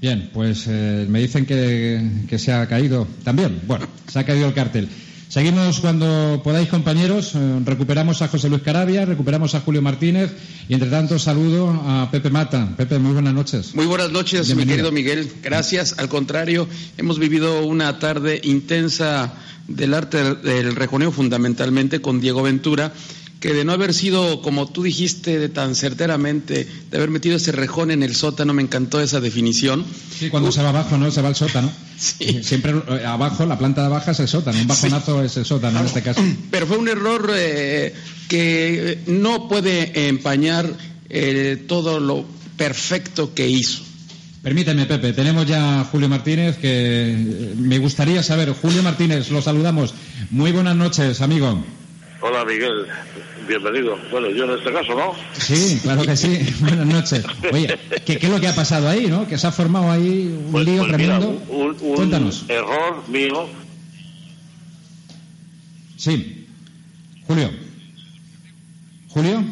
Bien, 0.01 0.31
pues 0.33 0.67
eh, 0.69 1.05
me 1.09 1.19
dicen 1.19 1.45
que, 1.45 2.39
se 2.39 2.53
ha 2.53 2.65
caído 2.69 3.09
también. 3.25 3.61
Bueno, 3.67 3.89
se 4.07 4.21
ha 4.21 4.25
caído 4.25 4.47
el 4.47 4.55
cartel. 4.55 4.89
Seguimos 5.29 5.81
cuando 5.81 6.41
podáis, 6.45 6.69
compañeros. 6.69 7.33
Eh, 7.35 7.61
recuperamos 7.65 8.23
a 8.23 8.29
José 8.29 8.49
Luis 8.49 8.63
Carabias, 8.63 9.09
recuperamos 9.09 9.57
a 9.57 9.63
Julio 9.63 9.83
Martínez 9.83 10.31
y, 10.69 10.75
entre 10.75 10.91
tanto, 10.91 11.19
saludo 11.19 11.71
a 11.71 12.09
Pepe 12.13 12.31
Mata. 12.31 12.73
Pepe, 12.77 13.01
muy 13.01 13.15
buenas 13.15 13.35
noches. 13.35 13.75
Muy 13.75 13.87
buenas 13.87 14.13
noches, 14.13 14.55
mi 14.55 14.65
querido 14.65 14.93
Miguel. 14.93 15.29
Gracias. 15.43 15.97
Al 15.99 16.09
contrario, 16.09 16.69
hemos 16.99 17.19
vivido 17.19 17.67
una 17.67 17.99
tarde 17.99 18.41
intensa 18.45 19.35
del 19.67 19.95
arte 19.95 20.37
del 20.37 20.77
rejoneo, 20.77 21.11
fundamentalmente 21.11 22.01
con 22.01 22.21
Diego 22.21 22.45
Ventura 22.45 22.93
que 23.43 23.53
de 23.53 23.65
no 23.65 23.73
haber 23.73 23.93
sido, 23.93 24.41
como 24.41 24.69
tú 24.69 24.85
dijiste 24.85 25.49
tan 25.49 25.75
certeramente, 25.75 26.69
de 26.91 26.97
haber 26.97 27.11
metido 27.11 27.35
ese 27.37 27.51
rejón 27.51 27.91
en 27.91 28.05
el 28.05 28.15
sótano, 28.15 28.55
me 28.55 28.63
encantó 28.63 29.01
esa 29.01 29.21
definición. 29.21 29.85
Sí, 30.17 30.31
cuando 30.31 30.53
se 30.53 30.63
va 30.63 30.69
abajo, 30.69 30.97
¿no? 30.97 31.11
Se 31.11 31.23
va 31.23 31.29
al 31.29 31.35
sótano. 31.35 31.69
Sí. 31.99 32.45
Siempre 32.45 32.73
eh, 32.89 33.05
abajo, 33.05 33.45
la 33.45 33.59
planta 33.59 33.81
de 33.81 33.89
abajo 33.89 34.13
es 34.13 34.21
el 34.21 34.29
sótano, 34.29 34.61
un 34.61 34.69
bajonazo 34.69 35.25
es 35.25 35.37
el 35.37 35.45
sótano 35.45 35.81
en 35.81 35.87
este 35.87 36.03
caso. 36.05 36.23
Pero 36.53 36.69
fue 36.69 36.77
un 36.79 36.89
error 36.89 37.33
eh, 37.35 37.93
que 38.29 39.01
no 39.09 39.49
puede 39.49 40.09
empañar 40.09 40.73
eh, 41.11 41.65
todo 41.67 41.99
lo 41.99 42.25
perfecto 42.57 43.35
que 43.35 43.49
hizo. 43.49 43.83
Permíteme, 44.41 44.87
Pepe, 44.87 45.13
tenemos 45.13 45.49
ya 45.49 45.81
a 45.81 45.85
Julio 45.85 46.09
Martínez, 46.09 46.59
que 46.59 47.53
me 47.57 47.79
gustaría 47.79 48.23
saber, 48.23 48.53
Julio 48.53 48.85
Martínez, 48.85 49.31
lo 49.31 49.43
saludamos. 49.43 49.95
Muy 50.31 50.53
buenas 50.53 50.77
noches, 50.77 51.21
amigo. 51.21 51.61
Hola, 52.23 52.45
Miguel 52.45 52.87
bienvenido. 53.47 53.99
Bueno, 54.11 54.31
yo 54.31 54.45
en 54.45 54.59
este 54.59 54.73
caso, 54.73 54.95
¿no? 54.95 55.13
Sí, 55.39 55.81
claro 55.83 56.03
que 56.03 56.17
sí. 56.17 56.39
Buenas 56.61 56.87
noches. 56.87 57.25
Oye, 57.53 57.79
¿qué, 58.05 58.19
es 58.21 58.29
lo 58.29 58.41
que 58.41 58.49
ha 58.49 58.55
pasado 58.55 58.89
ahí, 58.89 59.07
no? 59.07 59.27
Que 59.27 59.39
se 59.39 59.47
ha 59.47 59.53
formado 59.53 59.91
ahí 59.91 60.35
un 60.47 60.53
pues, 60.53 60.65
lío 60.65 60.79
pues 60.79 60.89
tremendo. 60.89 61.43
un, 61.49 61.75
Cuéntanos. 61.75 62.45
error 62.49 63.09
mío. 63.09 63.49
Sí. 65.97 66.47
Julio. 67.27 67.51
Julio. 69.09 69.45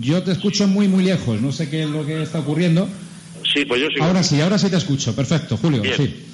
Yo 0.00 0.22
te 0.22 0.32
escucho 0.32 0.68
muy, 0.68 0.88
muy 0.88 1.04
lejos. 1.04 1.40
No 1.40 1.52
sé 1.52 1.68
qué 1.68 1.82
es 1.82 1.90
lo 1.90 2.06
que 2.06 2.22
está 2.22 2.40
ocurriendo. 2.40 2.88
Sí, 3.52 3.64
pues 3.64 3.80
yo 3.80 3.88
sí. 3.88 4.00
Ahora 4.00 4.22
sí, 4.22 4.40
ahora 4.40 4.58
sí 4.58 4.70
te 4.70 4.76
escucho. 4.76 5.14
Perfecto, 5.14 5.56
Julio. 5.56 5.82
Sí. 5.96 6.29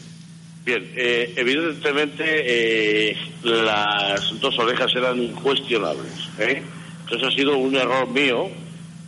Bien, 0.66 0.84
eh, 0.96 1.32
evidentemente 1.36 2.24
eh, 2.26 3.16
las 3.44 4.40
dos 4.40 4.58
orejas 4.58 4.92
eran 4.96 5.22
incuestionables. 5.22 6.28
¿eh? 6.40 6.60
Entonces 7.04 7.28
ha 7.28 7.30
sido 7.30 7.56
un 7.56 7.76
error 7.76 8.08
mío 8.08 8.50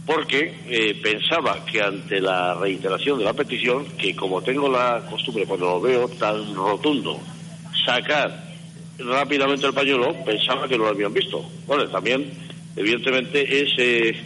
porque 0.07 0.97
pensaba 1.03 1.65
que 1.67 1.83
ante 1.83 2.21
la 2.21 2.55
reiteración 2.55 3.19
de 3.19 3.25
la 3.25 3.33
petición, 3.33 3.85
que 3.99 4.15
como 4.15 4.41
tengo 4.41 4.69
la 4.69 5.03
costumbre 5.11 5.47
cuando 5.47 5.67
lo 5.67 5.81
veo 5.81 6.09
tan 6.11 6.55
rotundo, 6.55 7.19
sacar 7.85 8.55
rápidamente 8.97 9.67
el 9.67 9.75
pañuelo, 9.75 10.15
pensaba 10.25 10.69
que 10.69 10.79
no 10.79 10.85
lo 10.85 10.91
habían 10.91 11.13
visto. 11.13 11.45
Bueno, 11.67 11.89
también 11.89 12.31
evidentemente 12.77 13.63
es 13.63 14.17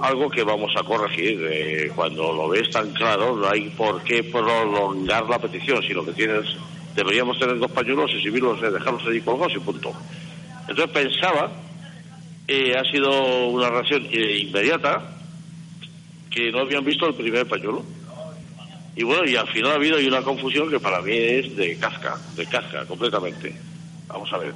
algo 0.00 0.30
que 0.30 0.42
vamos 0.42 0.72
a 0.76 0.82
corregir. 0.82 1.40
Eh, 1.50 1.90
cuando 1.94 2.32
lo 2.32 2.48
ves 2.48 2.70
tan 2.70 2.92
claro, 2.92 3.36
no 3.36 3.48
hay 3.48 3.68
por 3.70 4.02
qué 4.02 4.24
prolongar 4.24 5.28
la 5.28 5.38
petición, 5.38 5.82
sino 5.82 6.04
que 6.04 6.12
tienes, 6.12 6.44
deberíamos 6.94 7.38
tener 7.38 7.58
dos 7.58 7.70
pañuelos, 7.70 8.10
exhibirlos, 8.14 8.62
eh, 8.62 8.70
dejarlos 8.70 9.06
allí 9.06 9.20
colgados 9.20 9.54
y 9.54 9.60
punto. 9.60 9.92
Entonces 10.68 10.90
pensaba, 10.90 11.52
eh, 12.48 12.74
ha 12.76 12.84
sido 12.90 13.48
una 13.48 13.68
reacción 13.70 14.06
inmediata, 14.10 15.12
que 16.30 16.50
no 16.50 16.60
habían 16.60 16.84
visto 16.84 17.06
el 17.06 17.14
primer 17.14 17.46
pañuelo. 17.46 17.82
Y 18.94 19.04
bueno, 19.04 19.28
y 19.28 19.36
al 19.36 19.46
final 19.48 19.72
ha 19.72 19.74
habido 19.74 19.98
una 19.98 20.22
confusión 20.22 20.70
que 20.70 20.80
para 20.80 21.02
mí 21.02 21.12
es 21.14 21.54
de 21.54 21.78
casca, 21.78 22.16
de 22.34 22.46
casca, 22.46 22.86
completamente. 22.86 23.54
Vamos 24.08 24.32
a 24.32 24.38
ver, 24.38 24.54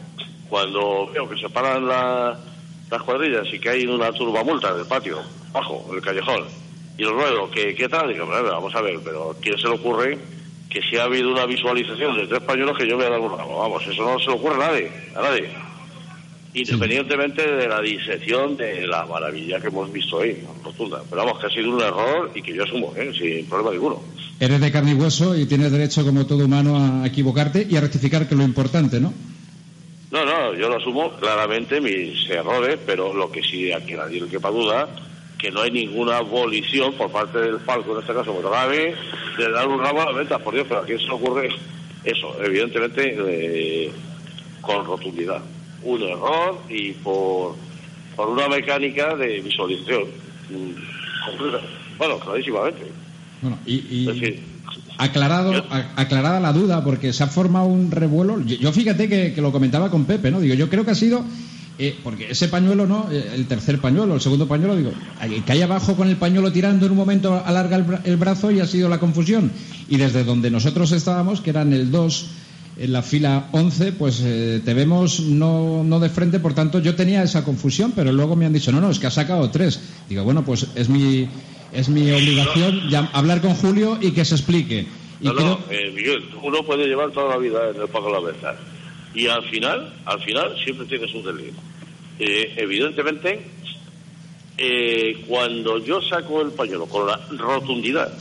cuando 0.48 1.10
veo 1.12 1.28
que 1.28 1.38
se 1.38 1.48
paran 1.50 1.86
la 1.86 2.38
las 2.90 3.02
cuadrillas 3.02 3.46
y 3.52 3.58
que 3.58 3.70
hay 3.70 3.86
una 3.86 4.12
turbamulta 4.12 4.70
en 4.70 4.80
el 4.80 4.86
patio, 4.86 5.20
abajo, 5.54 5.86
en 5.90 5.96
el 5.96 6.02
callejón, 6.02 6.44
y 6.98 7.02
el 7.02 7.10
ruedo, 7.10 7.50
¿qué, 7.50 7.74
qué 7.74 7.88
tal? 7.88 8.14
Vamos 8.18 8.74
a 8.74 8.82
ver, 8.82 8.98
pero 9.04 9.36
¿quién 9.40 9.56
se 9.56 9.68
le 9.68 9.74
ocurre 9.74 10.18
que 10.70 10.80
si 10.82 10.96
ha 10.96 11.04
habido 11.04 11.30
una 11.30 11.46
visualización 11.46 12.16
de 12.16 12.26
tres 12.28 12.40
pañuelos 12.42 12.78
que 12.78 12.88
yo 12.88 12.96
voy 12.96 13.04
a 13.04 13.10
dar 13.10 13.20
un 13.20 13.36
ramo. 13.36 13.58
Vamos, 13.58 13.82
eso 13.86 14.04
no 14.04 14.18
se 14.20 14.26
le 14.26 14.32
ocurre 14.34 14.54
a 14.54 14.68
nadie, 14.68 14.92
a 15.16 15.20
nadie. 15.20 15.48
Independientemente 16.54 17.42
de 17.42 17.68
la 17.68 17.80
disección 17.80 18.56
de 18.56 18.86
la 18.86 19.04
maravilla 19.04 19.60
que 19.60 19.66
hemos 19.66 19.92
visto 19.92 20.20
ahí, 20.20 20.42
rotunda. 20.64 21.02
Pero 21.08 21.24
vamos, 21.24 21.40
que 21.40 21.46
ha 21.46 21.50
sido 21.50 21.74
un 21.74 21.80
error 21.80 22.30
y 22.34 22.42
que 22.42 22.54
yo 22.54 22.64
asumo, 22.64 22.92
¿eh? 22.96 23.12
sin 23.16 23.46
problema 23.46 23.72
ninguno. 23.72 24.00
Eres 24.38 24.60
de 24.60 24.72
carne 24.72 24.92
y 24.92 24.94
hueso 24.94 25.36
y 25.36 25.46
tienes 25.46 25.70
derecho, 25.70 26.04
como 26.04 26.26
todo 26.26 26.44
humano, 26.44 27.02
a 27.02 27.06
equivocarte 27.06 27.66
y 27.68 27.76
a 27.76 27.80
rectificar, 27.80 28.26
que 28.26 28.34
es 28.34 28.38
lo 28.38 28.44
importante, 28.44 29.00
¿no? 29.00 29.12
No, 30.10 30.24
no, 30.24 30.54
yo 30.54 30.68
lo 30.68 30.76
asumo 30.76 31.12
claramente 31.12 31.80
mis 31.80 32.28
errores, 32.28 32.78
pero 32.84 33.14
lo 33.14 33.30
que 33.30 33.42
sí 33.42 33.72
aquí 33.72 33.94
nadie 33.94 34.20
le 34.20 34.28
quepa 34.28 34.50
duda 34.50 34.88
que 35.40 35.50
no 35.50 35.62
hay 35.62 35.70
ninguna 35.70 36.18
abolición 36.18 36.92
por 36.94 37.10
parte 37.10 37.38
del 37.38 37.56
palco, 37.60 37.94
en 37.94 38.00
este 38.00 38.12
caso 38.12 38.36
grave, 38.42 38.94
de 39.38 39.50
dar 39.50 39.66
un 39.68 39.80
ramo 39.80 40.02
a 40.02 40.06
la 40.06 40.12
venta, 40.12 40.38
por 40.38 40.52
Dios, 40.52 40.66
pero 40.68 40.82
aquí 40.82 40.98
se 40.98 41.10
ocurre 41.10 41.48
eso, 42.04 42.36
evidentemente 42.44 43.16
eh, 43.18 43.90
con 44.60 44.84
rotundidad. 44.84 45.42
Un 45.82 46.02
error 46.02 46.58
y 46.68 46.92
por, 46.92 47.56
por 48.14 48.28
una 48.28 48.48
mecánica 48.48 49.16
de 49.16 49.40
visualización 49.40 50.04
mm, 50.50 51.28
completa. 51.30 51.60
Bueno, 51.96 52.18
clarísimamente. 52.18 52.82
Bueno, 53.40 53.58
y, 53.64 54.49
aclarado, 55.02 55.52
aclarada 55.96 56.40
la 56.40 56.52
duda, 56.52 56.84
porque 56.84 57.12
se 57.12 57.22
ha 57.22 57.26
formado 57.26 57.66
un 57.66 57.90
revuelo. 57.90 58.40
Yo, 58.40 58.72
fíjate 58.72 59.08
que, 59.08 59.32
que, 59.32 59.40
lo 59.40 59.52
comentaba 59.52 59.90
con 59.90 60.04
Pepe, 60.04 60.30
¿no? 60.30 60.40
Digo, 60.40 60.54
yo 60.54 60.68
creo 60.68 60.84
que 60.84 60.90
ha 60.92 60.94
sido 60.94 61.24
eh, 61.82 61.96
porque 62.04 62.30
ese 62.30 62.48
pañuelo 62.48 62.86
no, 62.86 63.08
eh, 63.10 63.32
el 63.34 63.46
tercer 63.46 63.80
pañuelo, 63.80 64.14
el 64.14 64.20
segundo 64.20 64.46
pañuelo, 64.46 64.76
digo, 64.76 64.92
que 65.46 65.52
hay 65.52 65.62
abajo 65.62 65.96
con 65.96 66.08
el 66.08 66.16
pañuelo 66.16 66.52
tirando 66.52 66.84
en 66.84 66.92
un 66.92 66.98
momento 66.98 67.42
alarga 67.42 68.02
el, 68.04 68.16
brazo 68.18 68.50
y 68.50 68.60
ha 68.60 68.66
sido 68.66 68.90
la 68.90 69.00
confusión. 69.00 69.50
Y 69.88 69.96
desde 69.96 70.24
donde 70.24 70.50
nosotros 70.50 70.92
estábamos, 70.92 71.40
que 71.40 71.48
eran 71.48 71.72
el 71.72 71.90
2, 71.90 72.26
en 72.80 72.92
la 72.92 73.00
fila 73.00 73.48
11, 73.52 73.92
pues 73.92 74.20
eh, 74.22 74.60
te 74.62 74.74
vemos 74.74 75.20
no, 75.20 75.82
no 75.82 76.00
de 76.00 76.10
frente, 76.10 76.38
por 76.38 76.52
tanto 76.52 76.80
yo 76.80 76.94
tenía 76.96 77.22
esa 77.22 77.44
confusión, 77.44 77.94
pero 77.96 78.12
luego 78.12 78.36
me 78.36 78.44
han 78.44 78.52
dicho, 78.52 78.72
no, 78.72 78.80
no, 78.82 78.90
es 78.90 78.98
que 78.98 79.06
ha 79.06 79.10
sacado 79.10 79.50
tres. 79.50 79.80
Digo, 80.06 80.22
bueno, 80.22 80.44
pues 80.44 80.66
es 80.74 80.90
mi, 80.90 81.28
es 81.72 81.88
mi 81.88 82.10
obligación 82.10 82.82
hablar 83.12 83.40
con 83.40 83.54
Julio 83.54 83.98
y 84.00 84.12
que 84.12 84.24
se 84.24 84.34
explique. 84.34 84.86
no, 85.20 85.32
no, 85.32 85.60
Miguel, 85.94 86.24
uno 86.42 86.62
puede 86.64 86.86
llevar 86.86 87.10
toda 87.10 87.30
la 87.30 87.36
vida 87.36 87.70
en 87.70 87.80
el 87.80 87.88
pago 87.88 88.06
de 88.06 88.12
la 88.12 88.20
verdad. 88.20 88.58
Y 89.14 89.26
al 89.26 89.42
final, 89.50 89.92
al 90.04 90.20
final 90.22 90.54
siempre 90.64 90.86
tienes 90.86 91.12
un 91.14 91.24
delito. 91.24 91.60
Eh, 92.18 92.54
evidentemente, 92.56 93.40
eh, 94.58 95.24
cuando 95.26 95.78
yo 95.78 96.02
saco 96.02 96.42
el 96.42 96.50
pañuelo 96.50 96.86
con 96.86 97.06
la 97.06 97.18
rotundidad 97.30 98.12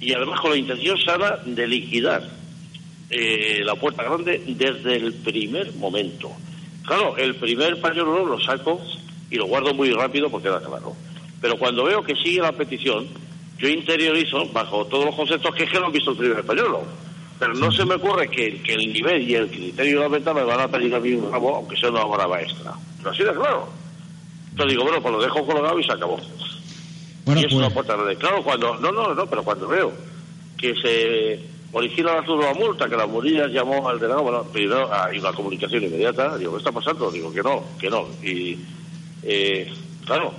y 0.00 0.12
además 0.12 0.40
con 0.40 0.50
la 0.50 0.58
intención 0.58 0.98
sana 0.98 1.38
de 1.44 1.66
liquidar 1.66 2.22
eh, 3.10 3.62
la 3.64 3.74
puerta 3.74 4.02
grande 4.02 4.42
desde 4.46 4.96
el 4.96 5.14
primer 5.14 5.72
momento. 5.74 6.30
Claro, 6.86 7.16
el 7.16 7.36
primer 7.36 7.80
pañuelo 7.80 8.26
lo 8.26 8.40
saco 8.40 8.80
y 9.30 9.36
lo 9.36 9.46
guardo 9.46 9.72
muy 9.72 9.90
rápido 9.90 10.30
porque 10.30 10.48
da 10.48 10.60
claro. 10.60 10.94
Pero 11.40 11.58
cuando 11.58 11.84
veo 11.84 12.02
que 12.02 12.14
sigue 12.16 12.40
la 12.40 12.52
petición, 12.52 13.06
yo 13.58 13.68
interiorizo, 13.68 14.46
bajo 14.52 14.86
todos 14.86 15.06
los 15.06 15.14
conceptos, 15.14 15.54
que 15.54 15.64
es 15.64 15.70
que 15.70 15.78
no 15.78 15.86
han 15.86 15.92
visto 15.92 16.10
el 16.12 16.16
primer 16.16 16.44
pañuelo. 16.44 16.82
Pero 17.38 17.54
no 17.54 17.70
se 17.72 17.84
me 17.84 17.94
ocurre 17.94 18.28
que, 18.28 18.60
el 18.66 18.92
nivel 18.92 19.28
y 19.28 19.34
el 19.34 19.48
criterio 19.48 19.98
de 19.98 20.04
la 20.04 20.08
venta 20.08 20.32
me 20.32 20.44
van 20.44 20.60
a 20.60 20.68
pedir 20.68 20.94
a 20.94 21.00
mí 21.00 21.12
un 21.12 21.30
ramo, 21.30 21.56
aunque 21.56 21.76
sea 21.76 21.90
una 21.90 22.02
obra 22.02 22.26
maestra. 22.28 22.72
Pero 22.98 23.10
así 23.10 23.22
de 23.22 23.32
claro. 23.32 23.68
Entonces 24.50 24.70
digo, 24.70 24.84
bueno, 24.84 25.02
pues 25.02 25.14
lo 25.14 25.20
dejo 25.20 25.44
colgado 25.44 25.78
y 25.78 25.84
se 25.84 25.92
acabó. 25.92 26.20
Bueno, 27.24 27.40
y 27.40 27.44
es 27.44 27.52
una 27.52 27.70
pues- 27.70 27.86
puerta 27.86 28.04
de 28.04 28.16
claro 28.16 28.42
cuando 28.42 28.76
no 28.76 28.92
no 28.92 29.14
no 29.14 29.26
pero 29.26 29.42
cuando 29.42 29.66
veo 29.66 29.92
que 30.58 30.74
se 30.74 31.40
origina 31.72 32.20
la 32.20 32.54
multa 32.54 32.88
que 32.88 32.96
la 32.96 33.06
Murillas 33.06 33.50
llamó 33.50 33.88
al 33.88 33.98
delegado 33.98 34.22
bueno 34.22 34.42
primero 34.44 34.92
hay 34.92 35.18
una 35.18 35.32
comunicación 35.32 35.84
inmediata 35.84 36.36
digo 36.36 36.52
qué 36.52 36.58
está 36.58 36.72
pasando 36.72 37.10
digo 37.10 37.32
que 37.32 37.42
no 37.42 37.64
que 37.80 37.88
no 37.88 38.06
y 38.22 38.58
eh, 39.22 39.72
claro 40.04 40.32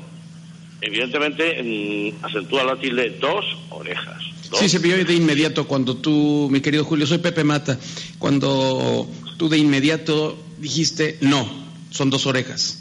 evidentemente 0.82 1.62
mm, 1.62 2.26
acentúa 2.26 2.64
la 2.64 2.80
tilde 2.80 3.18
dos 3.20 3.46
orejas 3.70 4.36
Sí, 4.54 4.70
se 4.70 4.80
vio 4.80 5.04
de 5.04 5.14
inmediato 5.14 5.68
cuando 5.68 5.98
tú, 5.98 6.48
mi 6.52 6.62
querido 6.62 6.86
Julio, 6.86 7.08
soy 7.08 7.18
Pepe 7.18 7.44
Mata, 7.44 7.78
cuando 8.20 9.08
tú 9.38 9.50
de 9.50 9.58
inmediato 9.58 10.38
dijiste 10.58 11.18
no, 11.22 11.48
son 11.90 12.10
dos 12.10 12.26
orejas. 12.26 12.80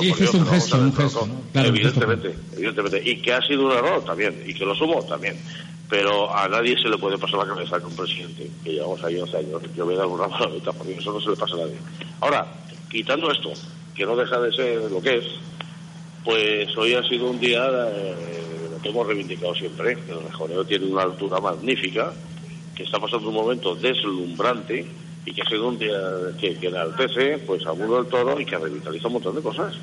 sí, 0.00 0.14
es 0.18 0.34
un 0.34 0.46
gesto, 0.46 0.78
un 0.78 0.94
gesto. 0.94 1.28
evidentemente, 1.54 2.34
evidentemente. 2.56 3.02
Y 3.04 3.20
que 3.20 3.32
ha 3.32 3.42
sido 3.42 3.66
un 3.66 3.72
error 3.72 4.04
también, 4.04 4.42
y 4.46 4.54
que 4.54 4.64
lo 4.64 4.74
sumo 4.74 5.02
también. 5.04 5.36
Pero 5.90 6.34
a 6.34 6.48
nadie 6.48 6.80
se 6.80 6.88
le 6.88 6.96
puede 6.96 7.18
pasar 7.18 7.40
la 7.40 7.46
cabeza 7.46 7.78
que 7.78 7.86
un 7.86 7.96
presidente, 7.96 8.50
que 8.62 8.72
llevamos 8.72 9.02
ahí 9.04 9.16
11 9.16 9.36
años, 9.36 9.62
yo 9.76 9.84
voy 9.84 9.94
a 9.94 9.98
dar 9.98 10.06
una 10.06 10.28
mala 10.28 10.48
porque 10.48 10.94
eso 10.94 11.12
no 11.12 11.20
se 11.20 11.30
le 11.30 11.36
pasa 11.36 11.54
a 11.54 11.58
nadie. 11.58 11.76
Ahora, 12.20 12.46
quitando 12.90 13.30
esto, 13.30 13.52
que 13.94 14.06
no 14.06 14.16
deja 14.16 14.40
de 14.40 14.52
ser 14.52 14.90
lo 14.90 15.02
que 15.02 15.18
es, 15.18 15.24
pues 16.24 16.76
hoy 16.76 16.94
ha 16.94 17.02
sido 17.02 17.30
un 17.30 17.38
día 17.38 17.66
eh, 17.68 18.14
hemos 18.82 19.06
reivindicado 19.06 19.54
siempre, 19.54 19.96
que 19.96 20.12
el 20.12 20.22
rejoneo 20.22 20.64
tiene 20.64 20.86
una 20.86 21.02
altura 21.02 21.40
magnífica, 21.40 22.12
que 22.74 22.82
está 22.82 22.98
pasando 22.98 23.28
un 23.28 23.34
momento 23.34 23.74
deslumbrante 23.74 24.86
y 25.26 25.32
que 25.32 25.42
sido 25.44 25.68
un 25.68 25.78
día 25.78 25.98
que, 26.38 26.56
que 26.56 26.66
enaltece 26.68 27.38
pues, 27.46 27.64
a 27.66 27.72
uno 27.72 27.96
del 27.96 28.06
toro 28.06 28.40
y 28.40 28.44
que 28.44 28.58
revitaliza 28.58 29.06
un 29.06 29.14
montón 29.14 29.36
de 29.36 29.42
cosas. 29.42 29.74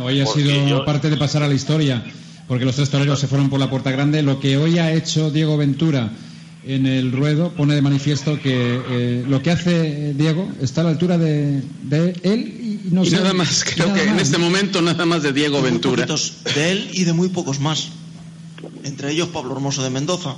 hoy 0.00 0.20
ha 0.20 0.26
sido 0.26 0.84
parte 0.84 1.10
de 1.10 1.16
pasar 1.16 1.42
a 1.42 1.48
la 1.48 1.54
historia, 1.54 2.02
porque 2.48 2.64
los 2.64 2.76
tres 2.76 2.90
toreros 2.90 3.18
se 3.18 3.26
fueron 3.26 3.50
por 3.50 3.60
la 3.60 3.68
puerta 3.68 3.90
grande. 3.90 4.22
Lo 4.22 4.40
que 4.40 4.56
hoy 4.56 4.78
ha 4.78 4.92
hecho 4.92 5.30
Diego 5.30 5.56
Ventura 5.56 6.10
en 6.64 6.86
el 6.86 7.12
ruedo 7.12 7.50
pone 7.50 7.74
de 7.74 7.82
manifiesto 7.82 8.38
que 8.40 8.80
eh, 8.88 9.24
lo 9.28 9.42
que 9.42 9.50
hace 9.50 10.14
Diego 10.14 10.48
está 10.60 10.82
a 10.82 10.84
la 10.84 10.90
altura 10.90 11.18
de, 11.18 11.62
él 12.22 12.60
y 12.61 12.61
no 12.90 13.04
y 13.04 13.10
nada 13.10 13.32
más, 13.32 13.64
creo 13.64 13.92
que 13.92 14.02
en 14.02 14.18
este 14.18 14.38
momento 14.38 14.82
nada 14.82 15.06
más 15.06 15.22
de 15.22 15.32
Diego 15.32 15.62
Ventura. 15.62 16.06
De 16.54 16.70
él 16.70 16.90
y 16.92 17.04
de 17.04 17.12
muy 17.12 17.28
pocos 17.28 17.60
más. 17.60 17.90
Entre 18.84 19.12
ellos 19.12 19.28
Pablo 19.28 19.52
Hermoso 19.52 19.82
de 19.82 19.90
Mendoza. 19.90 20.36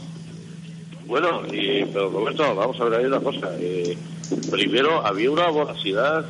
Bueno, 1.07 1.43
y, 1.47 1.85
pero 1.93 2.11
Roberto, 2.11 2.55
vamos 2.55 2.81
a 2.81 2.85
ver 2.85 3.01
ahí 3.01 3.05
una 3.07 3.21
cosa. 3.21 3.49
Eh, 3.59 3.97
primero, 4.51 5.07
había 5.07 5.31
una 5.31 5.49
voracidad, 5.49 6.25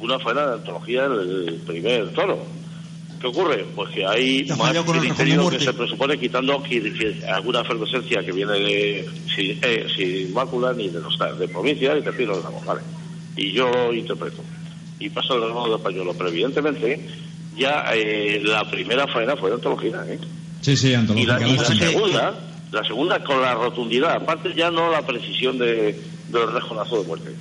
una 0.00 0.18
faena 0.18 0.46
de 0.46 0.54
antología 0.54 1.06
en 1.06 1.12
el 1.12 1.60
primer 1.66 2.12
toro 2.12 2.44
¿Qué 3.22 3.28
ocurre? 3.28 3.64
Pues 3.76 3.94
que 3.94 4.04
hay 4.04 4.44
más 4.58 4.76
criterio 4.84 5.48
que 5.48 5.60
se 5.60 5.72
presupone 5.72 6.18
quitando 6.18 6.60
alguna 7.32 7.60
efervescencia 7.60 8.20
que 8.24 8.32
viene 8.32 8.54
de 8.54 9.08
sin, 9.32 9.60
eh, 9.62 9.86
sin 9.96 10.34
mácula 10.34 10.72
ni 10.72 10.88
de 10.88 11.00
los 11.00 11.16
de 11.38 11.46
provincia 11.46 11.96
y 11.96 12.02
te 12.02 12.12
pido 12.12 12.34
de 12.34 12.42
vale. 12.66 12.80
Y 13.36 13.52
yo 13.52 13.92
interpreto. 13.92 14.42
Y 15.04 15.10
pasa 15.10 15.34
el 15.34 15.40
lado 15.40 15.76
de 15.76 15.82
pañuelo. 15.82 16.14
Pero 16.14 16.28
evidentemente 16.28 17.08
ya 17.56 17.84
eh, 17.94 18.40
la 18.44 18.68
primera 18.70 19.06
faena 19.06 19.36
fue 19.36 19.50
de 19.50 19.56
antología. 19.56 20.04
¿eh? 20.06 20.18
Sí, 20.60 20.76
sí, 20.76 20.94
antología. 20.94 21.38
Y 21.46 21.56
la, 21.56 21.64
segunda, 21.64 22.34
la 22.70 22.84
segunda 22.84 23.22
con 23.24 23.40
la 23.40 23.54
rotundidad, 23.54 24.16
aparte 24.16 24.54
ya 24.54 24.70
no 24.70 24.90
la 24.90 25.02
precisión 25.06 25.58
de, 25.58 26.00
del 26.28 26.52
rejonazo 26.52 27.02
de 27.02 27.08
muerte, 27.08 27.34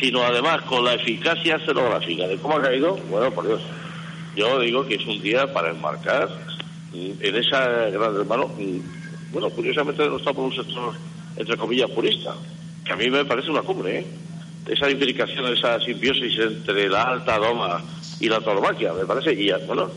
sino 0.00 0.22
además 0.22 0.62
con 0.62 0.84
la 0.84 0.94
eficacia 0.94 1.56
escenográfica 1.56 2.26
de 2.26 2.36
cómo 2.36 2.56
ha 2.56 2.62
caído, 2.62 2.96
bueno, 3.10 3.30
por 3.32 3.46
Dios. 3.46 3.60
Yo 4.36 4.60
digo 4.60 4.86
que 4.86 4.94
es 4.94 5.06
un 5.06 5.20
día 5.20 5.52
para 5.52 5.70
enmarcar 5.70 6.28
en 6.92 7.36
esa 7.36 7.66
gran 7.90 8.16
hermano, 8.16 8.50
bueno, 9.32 9.50
curiosamente 9.50 10.06
no 10.06 10.16
está 10.16 10.32
por 10.32 10.44
un 10.44 10.54
sector, 10.54 10.94
entre 11.36 11.56
comillas, 11.56 11.90
purista, 11.90 12.34
que 12.84 12.92
a 12.92 12.96
mí 12.96 13.10
me 13.10 13.24
parece 13.24 13.50
una 13.50 13.62
cumbre, 13.62 14.00
¿eh? 14.00 14.06
Esa 14.66 14.90
implicación, 14.90 15.46
esa 15.52 15.80
simbiosis 15.80 16.38
entre 16.38 16.88
la 16.88 17.02
alta 17.02 17.38
doma 17.38 17.82
y 18.20 18.28
la 18.28 18.40
tauromaquia, 18.40 18.92
me 18.92 19.04
parece, 19.04 19.32
y 19.32 19.50
bueno, 19.66 19.88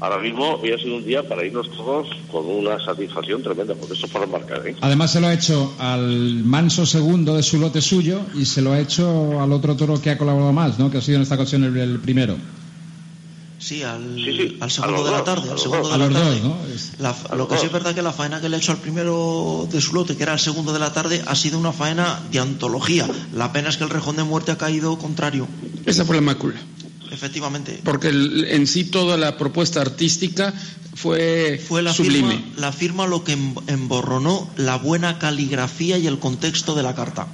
ahora 0.00 0.18
mismo 0.18 0.54
hoy 0.54 0.72
ha 0.72 0.78
sido 0.78 0.96
un 0.96 1.04
día 1.04 1.22
para 1.22 1.44
irnos 1.44 1.70
todos 1.72 2.08
con 2.30 2.46
una 2.46 2.82
satisfacción 2.84 3.42
tremenda, 3.42 3.74
porque 3.74 3.94
eso 3.94 4.06
es 4.06 4.12
para 4.12 4.24
enmarcar, 4.24 4.66
¿eh? 4.66 4.76
Además 4.80 5.12
se 5.12 5.20
lo 5.20 5.26
ha 5.26 5.34
hecho 5.34 5.74
al 5.78 6.44
manso 6.44 6.86
segundo 6.86 7.36
de 7.36 7.42
su 7.42 7.58
lote 7.58 7.80
suyo 7.80 8.20
y 8.34 8.44
se 8.44 8.62
lo 8.62 8.72
ha 8.72 8.80
hecho 8.80 9.40
al 9.40 9.52
otro 9.52 9.76
toro 9.76 10.00
que 10.00 10.10
ha 10.10 10.18
colaborado 10.18 10.52
más, 10.52 10.78
¿no? 10.78 10.90
Que 10.90 10.98
ha 10.98 11.02
sido 11.02 11.16
en 11.16 11.22
esta 11.22 11.34
ocasión 11.34 11.64
el 11.64 11.98
primero. 12.00 12.36
Sí, 13.58 13.82
al, 13.82 14.16
segundo 14.68 15.04
de 15.04 15.10
la 15.10 15.24
tarde. 15.24 15.50
Al 15.50 15.58
segundo 15.58 15.88
de 15.88 15.98
la 15.98 16.08
tarde. 16.10 17.36
lo 17.36 17.48
que 17.48 17.58
sí 17.58 17.66
es 17.66 17.72
verdad 17.72 17.94
que 17.94 18.02
la 18.02 18.12
faena 18.12 18.40
que 18.40 18.48
le 18.48 18.56
ha 18.56 18.58
hecho 18.58 18.72
al 18.72 18.78
primero 18.78 19.68
de 19.70 19.80
su 19.80 19.94
lote, 19.94 20.16
que 20.16 20.22
era 20.22 20.34
el 20.34 20.38
segundo 20.38 20.72
de 20.72 20.78
la 20.78 20.92
tarde, 20.92 21.22
ha 21.26 21.34
sido 21.34 21.58
una 21.58 21.72
faena 21.72 22.20
de 22.30 22.40
antología. 22.40 23.08
La 23.34 23.52
pena 23.52 23.68
es 23.68 23.76
que 23.76 23.84
el 23.84 23.90
rejón 23.90 24.16
de 24.16 24.24
muerte 24.24 24.52
ha 24.52 24.58
caído 24.58 24.98
contrario. 24.98 25.48
Esa 25.86 26.04
fue 26.04 26.16
la 26.16 26.22
mácula. 26.22 26.56
Efectivamente. 27.10 27.80
Porque 27.84 28.08
en 28.08 28.66
sí 28.66 28.84
toda 28.84 29.16
la 29.16 29.38
propuesta 29.38 29.80
artística 29.80 30.52
fue, 30.94 31.62
fue 31.64 31.82
la 31.82 31.94
sublime. 31.94 32.36
Firma, 32.36 32.52
la 32.56 32.72
firma 32.72 33.06
lo 33.06 33.22
que 33.22 33.38
emborronó 33.66 34.50
la 34.56 34.76
buena 34.76 35.18
caligrafía 35.18 35.96
y 35.96 36.06
el 36.06 36.18
contexto 36.18 36.74
de 36.74 36.82
la 36.82 36.94
carta. 36.94 37.28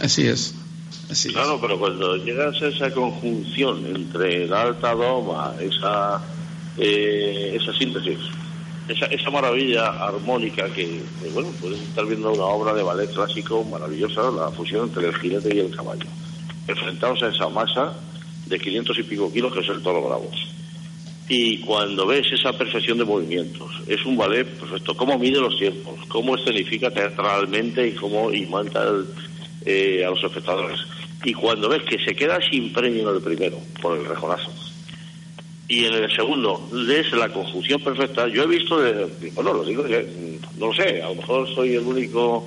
Así 0.00 0.22
es 0.22 0.54
claro, 1.32 1.58
pero 1.60 1.78
cuando 1.78 2.16
llegas 2.16 2.60
a 2.62 2.68
esa 2.68 2.90
conjunción 2.92 3.84
entre 3.86 4.46
la 4.46 4.62
alta 4.62 4.94
doma, 4.94 5.54
esa, 5.60 6.22
eh, 6.78 7.58
esa 7.60 7.72
síntesis, 7.78 8.18
esa, 8.88 9.06
esa 9.06 9.30
maravilla 9.30 9.86
armónica 9.88 10.72
que, 10.72 11.02
bueno, 11.32 11.50
puedes 11.60 11.80
estar 11.80 12.06
viendo 12.06 12.32
una 12.32 12.44
obra 12.44 12.74
de 12.74 12.82
ballet 12.82 13.12
clásico 13.12 13.64
maravillosa, 13.64 14.30
la 14.30 14.50
fusión 14.50 14.88
entre 14.88 15.08
el 15.08 15.14
jinete 15.16 15.54
y 15.54 15.60
el 15.60 15.74
caballo, 15.74 16.06
enfrentados 16.66 17.22
a 17.22 17.28
esa 17.28 17.48
masa 17.48 17.94
de 18.46 18.58
500 18.58 18.98
y 18.98 19.02
pico 19.04 19.32
kilos 19.32 19.52
que 19.52 19.60
es 19.60 19.68
el 19.68 19.82
toro 19.82 20.06
bravo. 20.06 20.30
Y 21.28 21.58
cuando 21.60 22.06
ves 22.06 22.26
esa 22.32 22.52
perfección 22.52 22.98
de 22.98 23.04
movimientos, 23.04 23.70
es 23.86 24.04
un 24.04 24.16
ballet 24.16 24.44
perfecto. 24.44 24.94
Cómo 24.96 25.18
mide 25.18 25.40
los 25.40 25.56
tiempos, 25.56 25.94
cómo 26.08 26.36
escenifica 26.36 26.90
teatralmente 26.90 27.88
y 27.88 27.92
cómo 27.92 28.32
imanta 28.32 28.84
eh, 29.64 30.04
a 30.04 30.10
los 30.10 30.22
espectadores. 30.22 30.80
Y 31.24 31.34
cuando 31.34 31.68
ves 31.68 31.82
que 31.82 31.98
se 32.04 32.14
queda 32.14 32.38
sin 32.50 32.72
premio 32.72 33.08
en 33.08 33.16
el 33.16 33.22
primero, 33.22 33.58
por 33.80 33.96
el 33.96 34.04
rejonazo, 34.04 34.50
y 35.68 35.84
en 35.84 35.94
el 35.94 36.14
segundo 36.14 36.68
ves 36.70 37.12
la 37.12 37.28
conjunción 37.32 37.80
perfecta, 37.80 38.28
yo 38.28 38.42
he 38.42 38.46
visto, 38.46 38.80
de, 38.80 39.06
bueno, 39.34 39.54
lo 39.54 39.64
digo, 39.64 39.84
no 40.58 40.66
lo 40.66 40.74
sé, 40.74 41.02
a 41.02 41.08
lo 41.08 41.14
mejor 41.14 41.48
soy 41.54 41.74
el 41.76 41.84
único 41.84 42.46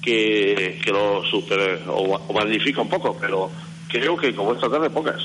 que, 0.00 0.80
que 0.82 0.90
lo 0.90 1.24
super 1.24 1.82
o, 1.88 2.16
o 2.16 2.32
magnifica 2.32 2.80
un 2.80 2.88
poco, 2.88 3.16
pero 3.20 3.50
creo 3.88 4.16
que 4.16 4.34
como 4.34 4.54
esta 4.54 4.70
tarde 4.70 4.88
pocas. 4.90 5.22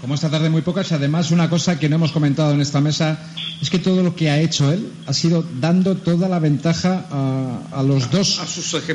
Como 0.00 0.14
esta 0.14 0.30
tarde 0.30 0.48
muy 0.48 0.62
pocas, 0.62 0.92
además 0.92 1.30
una 1.30 1.50
cosa 1.50 1.78
que 1.78 1.88
no 1.88 1.96
hemos 1.96 2.12
comentado 2.12 2.52
en 2.52 2.60
esta 2.60 2.80
mesa 2.80 3.18
es 3.60 3.68
que 3.68 3.78
todo 3.78 4.02
lo 4.02 4.14
que 4.14 4.30
ha 4.30 4.40
hecho 4.40 4.72
él 4.72 4.90
ha 5.06 5.12
sido 5.12 5.44
dando 5.60 5.96
toda 5.96 6.28
la 6.28 6.38
ventaja 6.38 7.06
a, 7.72 7.82
los 7.82 8.10
dos 8.10 8.40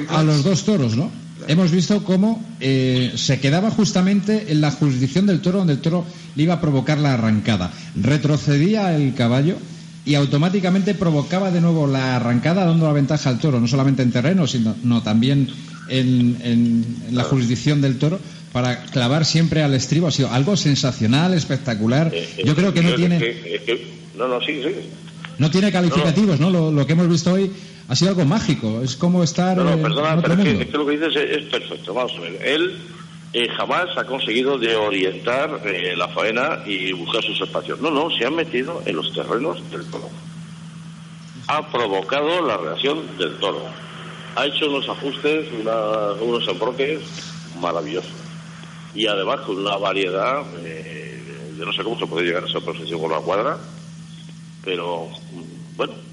a, 0.10 0.24
los 0.24 0.44
dos 0.44 0.64
toros, 0.64 0.96
¿no? 0.96 1.12
Hemos 1.48 1.72
visto 1.72 2.04
cómo 2.04 2.44
eh, 2.60 3.14
se 3.16 3.40
quedaba 3.40 3.72
justamente 3.72 4.52
en 4.52 4.62
la 4.62 4.72
jurisdicción 4.72 5.26
del 5.26 5.42
toro 5.42 5.60
donde 5.60 5.74
el 5.74 5.80
toro 5.80 6.06
le 6.36 6.44
iba 6.44 6.56
a 6.56 6.62
provocar 6.62 6.98
la 6.98 7.14
arrancada. 7.14 7.72
Retrocedía 7.96 8.96
el 8.96 9.14
caballo 9.14 9.58
y 10.06 10.16
automáticamente 10.16 10.94
provocaba 10.94 11.52
de 11.52 11.62
nuevo 11.62 11.88
la 11.88 12.16
arrancada 12.16 12.66
dando 12.66 12.86
la 12.86 12.94
ventaja 12.94 13.30
al 13.30 13.40
toro, 13.40 13.60
no 13.60 13.68
solamente 13.68 14.04
en 14.04 14.12
terreno, 14.12 14.48
sino 14.48 14.76
también 15.04 15.50
en 15.88 16.86
la 17.12 17.24
jurisdicción 17.24 17.82
del 17.82 17.98
toro 17.98 18.20
para 18.56 18.84
clavar 18.86 19.26
siempre 19.26 19.64
al 19.64 19.74
estribo 19.74 20.08
ha 20.08 20.12
sido 20.12 20.32
algo 20.32 20.56
sensacional, 20.56 21.34
espectacular. 21.34 22.10
Eh, 22.14 22.26
eh, 22.38 22.44
Yo 22.46 22.56
creo 22.56 22.74
que 22.74 22.82
no 22.82 22.96
tiene. 22.96 23.20
no, 24.18 24.30
no, 24.30 24.40
sí, 24.40 24.62
sí. 24.64 24.72
No 25.38 25.52
tiene 25.52 25.74
calificativos, 25.74 26.40
¿no? 26.40 26.50
Lo, 26.72 26.88
que 26.88 26.94
hemos 26.94 27.10
visto 27.10 27.34
hoy 27.34 27.52
ha 27.88 27.96
sido 27.96 28.12
algo 28.12 28.26
mágico. 28.26 28.82
Es 28.82 28.96
como 28.96 29.24
estar. 29.24 29.58
No, 29.58 29.64
no, 29.64 29.82
perdona, 29.82 30.22
pero 30.22 30.34
es 30.34 30.68
que, 30.68 30.78
lo 30.78 30.86
que 30.86 30.98
dices 30.98 31.16
es, 31.16 31.46
perfecto. 31.46 31.94
Vamos 31.94 32.14
a 32.18 32.22
ver. 32.22 32.40
Él 32.44 32.78
eh, 33.34 33.48
jamás 33.50 33.86
ha 33.98 34.06
conseguido 34.06 34.58
de 34.58 34.76
orientar 34.76 35.62
la 35.96 36.08
faena 36.10 36.60
y 36.66 36.92
buscar 36.94 37.24
sus 37.24 37.40
espacios. 37.42 37.80
No, 37.82 37.92
no, 37.92 38.10
se 38.12 38.26
ha 38.26 38.32
metido 38.32 38.82
en 38.86 38.96
los 38.96 39.14
terrenos 39.14 39.60
del 39.72 39.86
toro. 39.86 40.10
Ha 41.48 41.72
provocado 41.72 42.46
la 42.46 42.58
reacción 42.58 43.18
del 43.18 43.36
toro. 43.38 43.64
Ha 44.36 44.46
hecho 44.48 44.70
unos 44.70 44.90
ajustes, 44.90 45.48
unos 46.22 46.48
embroques 46.48 47.00
maravillosos 47.60 48.26
y 48.96 49.08
además 49.08 49.42
con 49.42 49.58
una 49.58 49.76
variedad, 49.78 50.44
eh, 50.64 51.54
yo 51.58 51.66
no 51.66 51.74
sé 51.74 51.84
cómo 51.84 52.00
se 52.00 52.08
puede 52.08 52.26
llegar 52.26 52.44
a 52.44 52.48
esa 52.48 52.62
profesión 52.62 53.00
con 53.02 53.12
la 53.12 53.20
cuadra, 53.20 53.58
pero 54.64 55.10
bueno, 55.76 55.94
pues, 55.94 56.05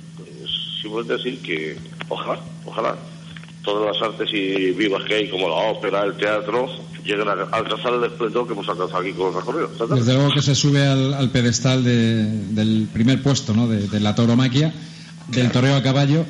simplemente 0.82 1.14
decir 1.14 1.40
que 1.40 1.76
ojalá, 2.08 2.40
ojalá 2.66 2.96
todas 3.62 3.94
las 3.94 4.10
artes 4.10 4.28
y 4.32 4.72
vivas 4.72 5.04
que 5.04 5.14
hay, 5.14 5.30
como 5.30 5.48
la 5.48 5.54
ópera, 5.54 6.02
el 6.04 6.14
teatro, 6.16 6.68
lleguen 7.04 7.28
a 7.28 7.32
alcanzar 7.32 7.94
el 7.94 8.04
esplendor 8.04 8.46
que 8.46 8.52
hemos 8.52 8.68
alcanzado 8.68 9.00
aquí 9.00 9.12
con 9.12 9.26
los 9.26 9.36
recorridos. 9.36 9.70
Desde 9.88 10.14
luego 10.14 10.34
que 10.34 10.42
se 10.42 10.54
sube 10.54 10.84
al, 10.84 11.30
pedestal 11.30 11.84
del 11.84 12.88
primer 12.92 13.22
puesto 13.22 13.54
¿no? 13.54 13.68
de, 13.68 14.00
la 14.00 14.14
tauromaquia, 14.14 14.74
del 15.28 15.50
toreo 15.52 15.76
a 15.76 15.82
caballo. 15.82 16.24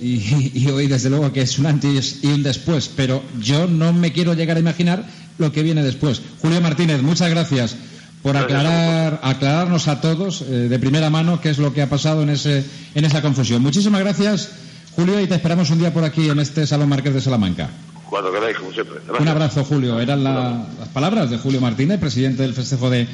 Y, 0.00 0.20
y, 0.54 0.68
hoy, 0.70 0.88
desde 0.88 1.08
luego, 1.08 1.32
que 1.32 1.40
es 1.40 1.58
un 1.58 1.66
antes 1.66 2.22
y 2.22 2.26
un 2.26 2.42
después, 2.42 2.90
pero 2.94 3.22
yo 3.40 3.66
no 3.66 3.92
me 3.92 4.12
quiero 4.12 4.34
llegar 4.34 4.56
a 4.56 4.60
imaginar 4.60 5.06
lo 5.38 5.52
que 5.52 5.62
viene 5.62 5.82
después. 5.82 6.20
Julio 6.42 6.60
Martínez, 6.60 7.00
muchas 7.00 7.30
gracias 7.30 7.76
por 8.24 8.38
aclarar, 8.38 9.20
aclararnos 9.22 9.86
a 9.86 10.00
todos 10.00 10.40
eh, 10.40 10.68
de 10.72 10.78
primera 10.78 11.10
mano 11.10 11.42
qué 11.42 11.50
es 11.50 11.58
lo 11.58 11.74
que 11.74 11.82
ha 11.82 11.90
pasado 11.90 12.22
en, 12.22 12.30
ese, 12.30 12.64
en 12.94 13.04
esa 13.04 13.20
confusión. 13.20 13.60
Muchísimas 13.60 14.00
gracias, 14.00 14.48
Julio, 14.96 15.20
y 15.20 15.26
te 15.26 15.34
esperamos 15.34 15.68
un 15.68 15.78
día 15.78 15.92
por 15.92 16.04
aquí 16.04 16.30
en 16.30 16.38
este 16.38 16.66
Salón 16.66 16.88
Marqués 16.88 17.12
de 17.12 17.20
Salamanca. 17.20 17.68
Cuando 18.08 18.32
queráis, 18.32 18.56
como 18.56 18.72
siempre. 18.72 18.96
Un 19.20 19.28
abrazo, 19.28 19.62
Julio. 19.62 20.00
Eran 20.00 20.24
las 20.24 20.88
palabras 20.94 21.28
de 21.28 21.36
Julio 21.36 21.60
Martínez, 21.60 22.00
presidente 22.00 22.44
del 22.44 22.54
festejo 22.54 22.88
de, 22.88 23.06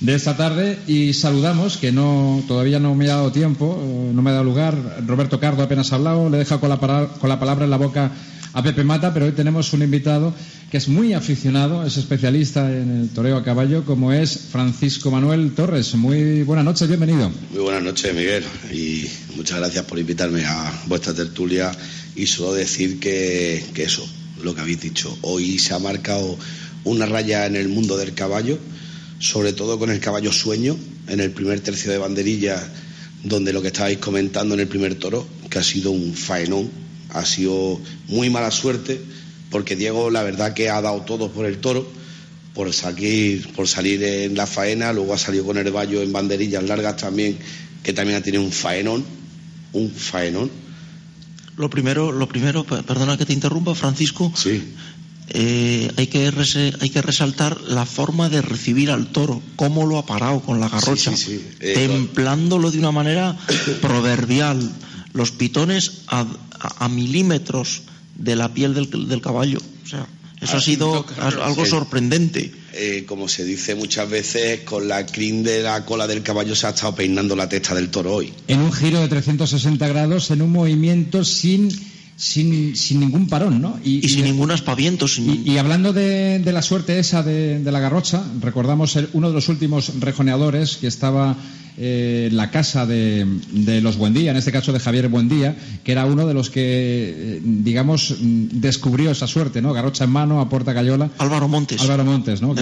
de 0.00 0.14
esta 0.14 0.36
tarde, 0.36 0.78
y 0.86 1.12
saludamos, 1.12 1.76
que 1.76 1.90
no 1.90 2.40
todavía 2.46 2.78
no 2.78 2.94
me 2.94 3.06
ha 3.10 3.16
dado 3.16 3.32
tiempo, 3.32 3.76
eh, 3.82 4.12
no 4.14 4.22
me 4.22 4.30
ha 4.30 4.34
dado 4.34 4.44
lugar. 4.44 4.76
Roberto 5.04 5.40
Cardo 5.40 5.64
apenas 5.64 5.90
ha 5.90 5.96
hablado, 5.96 6.30
le 6.30 6.38
deja 6.38 6.58
con 6.58 6.68
la, 6.68 6.78
con 6.78 7.28
la 7.28 7.40
palabra 7.40 7.64
en 7.64 7.70
la 7.70 7.78
boca 7.78 8.12
a 8.54 8.62
Pepe 8.62 8.84
Mata, 8.84 9.14
pero 9.14 9.26
hoy 9.26 9.32
tenemos 9.32 9.72
un 9.72 9.82
invitado 9.82 10.34
que 10.70 10.76
es 10.76 10.88
muy 10.88 11.12
aficionado, 11.14 11.86
es 11.86 11.96
especialista 11.96 12.70
en 12.70 13.02
el 13.02 13.08
toreo 13.08 13.36
a 13.36 13.44
caballo, 13.44 13.84
como 13.84 14.12
es 14.12 14.38
Francisco 14.50 15.10
Manuel 15.10 15.52
Torres. 15.54 15.94
Muy 15.94 16.42
buenas 16.42 16.64
noches, 16.64 16.88
bienvenido. 16.88 17.30
Muy 17.50 17.62
buenas 17.62 17.82
noches, 17.82 18.14
Miguel, 18.14 18.44
y 18.70 19.06
muchas 19.36 19.58
gracias 19.58 19.84
por 19.84 19.98
invitarme 19.98 20.44
a 20.44 20.82
vuestra 20.86 21.14
tertulia 21.14 21.72
y 22.14 22.26
solo 22.26 22.52
decir 22.52 23.00
que, 23.00 23.64
eso, 23.76 24.06
lo 24.42 24.54
que 24.54 24.60
habéis 24.60 24.80
dicho, 24.80 25.16
hoy 25.22 25.58
se 25.58 25.74
ha 25.74 25.78
marcado 25.78 26.38
una 26.84 27.06
raya 27.06 27.46
en 27.46 27.56
el 27.56 27.68
mundo 27.68 27.96
del 27.96 28.14
caballo, 28.14 28.58
sobre 29.18 29.52
todo 29.52 29.78
con 29.78 29.90
el 29.90 30.00
caballo 30.00 30.32
sueño, 30.32 30.76
en 31.08 31.20
el 31.20 31.30
primer 31.30 31.60
tercio 31.60 31.90
de 31.90 31.98
banderilla, 31.98 32.62
donde 33.24 33.52
lo 33.52 33.62
que 33.62 33.68
estabais 33.68 33.98
comentando 33.98 34.54
en 34.54 34.60
el 34.60 34.68
primer 34.68 34.96
toro, 34.96 35.26
que 35.48 35.58
ha 35.58 35.62
sido 35.62 35.90
un 35.90 36.12
faenón, 36.14 36.81
ha 37.12 37.24
sido 37.24 37.80
muy 38.08 38.30
mala 38.30 38.50
suerte 38.50 39.00
porque 39.52 39.76
Diego 39.76 40.10
la 40.10 40.24
verdad 40.24 40.54
que 40.54 40.70
ha 40.70 40.80
dado 40.80 41.02
todo 41.02 41.30
por 41.30 41.46
el 41.46 41.58
toro, 41.58 41.86
por 42.54 42.72
salir, 42.72 43.52
por 43.52 43.68
salir 43.68 44.02
en 44.02 44.34
la 44.34 44.46
faena, 44.46 44.92
luego 44.92 45.14
ha 45.14 45.18
salido 45.18 45.44
con 45.44 45.58
el 45.58 45.70
vallo 45.70 46.02
en 46.02 46.10
banderillas 46.10 46.64
largas 46.64 46.96
también, 46.96 47.38
que 47.82 47.92
también 47.92 48.18
ha 48.18 48.22
tenido 48.22 48.42
un 48.42 48.50
faenón, 48.50 49.04
un 49.74 49.90
faenón. 49.90 50.50
Lo 51.56 51.68
primero, 51.68 52.10
lo 52.10 52.26
primero, 52.26 52.64
perdona 52.64 53.16
que 53.18 53.26
te 53.26 53.34
interrumpa, 53.34 53.74
Francisco. 53.74 54.32
Sí. 54.34 54.72
Eh, 55.28 55.90
hay, 55.96 56.08
que 56.08 56.30
hay 56.80 56.90
que 56.90 57.02
resaltar 57.02 57.60
la 57.60 57.86
forma 57.86 58.28
de 58.28 58.42
recibir 58.42 58.90
al 58.90 59.06
toro, 59.12 59.40
cómo 59.56 59.86
lo 59.86 59.98
ha 59.98 60.04
parado 60.04 60.40
con 60.40 60.60
la 60.60 60.68
garrocha, 60.68 61.12
eh, 61.60 61.74
templándolo 61.74 62.70
de 62.70 62.78
una 62.78 62.90
manera 62.90 63.36
proverbial 63.80 64.72
los 65.12 65.30
pitones 65.30 66.02
a, 66.08 66.88
milímetros 66.88 67.82
de 68.16 68.36
la 68.36 68.52
piel 68.52 68.74
del, 68.74 69.20
caballo. 69.20 69.58
O 69.84 69.88
sea, 69.88 70.06
eso 70.40 70.56
ha 70.56 70.60
sido 70.60 71.04
algo 71.18 71.66
sorprendente. 71.66 72.52
Eh, 72.74 73.04
como 73.06 73.28
se 73.28 73.44
dice 73.44 73.74
muchas 73.74 74.08
veces, 74.08 74.60
con 74.60 74.88
la 74.88 75.04
crin 75.04 75.42
de 75.42 75.62
la 75.62 75.84
cola 75.84 76.06
del 76.06 76.22
caballo 76.22 76.56
se 76.56 76.66
ha 76.66 76.70
estado 76.70 76.94
peinando 76.94 77.36
la 77.36 77.48
testa 77.48 77.74
del 77.74 77.90
toro 77.90 78.14
hoy. 78.14 78.32
En 78.48 78.60
un 78.60 78.72
giro 78.72 79.00
de 79.00 79.08
360 79.08 79.86
grados, 79.88 80.30
en 80.30 80.42
un 80.42 80.50
movimiento 80.50 81.24
sin 81.24 81.70
sin, 82.16 82.76
sin, 82.76 83.00
ningún 83.00 83.26
parón, 83.26 83.60
¿no? 83.60 83.80
Y, 83.82 84.08
sin 84.08 84.24
ningún 84.24 84.50
aspaviento. 84.52 85.06
Y, 85.18 85.56
hablando 85.58 85.92
de, 85.92 86.38
de, 86.38 86.52
la 86.52 86.62
suerte 86.62 86.98
esa 86.98 87.22
de, 87.22 87.58
de 87.58 87.72
la 87.72 87.80
garrocha, 87.80 88.22
recordamos 88.40 88.96
uno 89.12 89.28
de 89.28 89.34
los 89.34 89.48
últimos 89.48 89.98
rejoneadores 89.98 90.76
que 90.76 90.86
estaba 90.86 91.36
eh, 91.78 92.28
la 92.32 92.50
casa 92.50 92.84
de, 92.84 93.26
de, 93.50 93.80
los 93.80 93.96
Buendía, 93.96 94.30
en 94.30 94.36
este 94.36 94.52
caso 94.52 94.74
de 94.74 94.78
Javier 94.78 95.08
Buendía, 95.08 95.56
que 95.82 95.92
era 95.92 96.04
uno 96.04 96.26
de 96.26 96.34
los 96.34 96.50
que, 96.50 96.60
eh, 96.60 97.40
digamos, 97.42 98.14
descubrió 98.20 99.10
esa 99.10 99.26
suerte, 99.26 99.62
¿no? 99.62 99.72
Garrocha 99.72 100.04
en 100.04 100.10
mano, 100.10 100.40
a 100.42 100.50
puerta 100.50 100.74
cayola. 100.74 101.10
Álvaro 101.16 101.48
Montes. 101.48 101.80
Álvaro 101.80 102.04
Montes, 102.04 102.42
¿no? 102.42 102.54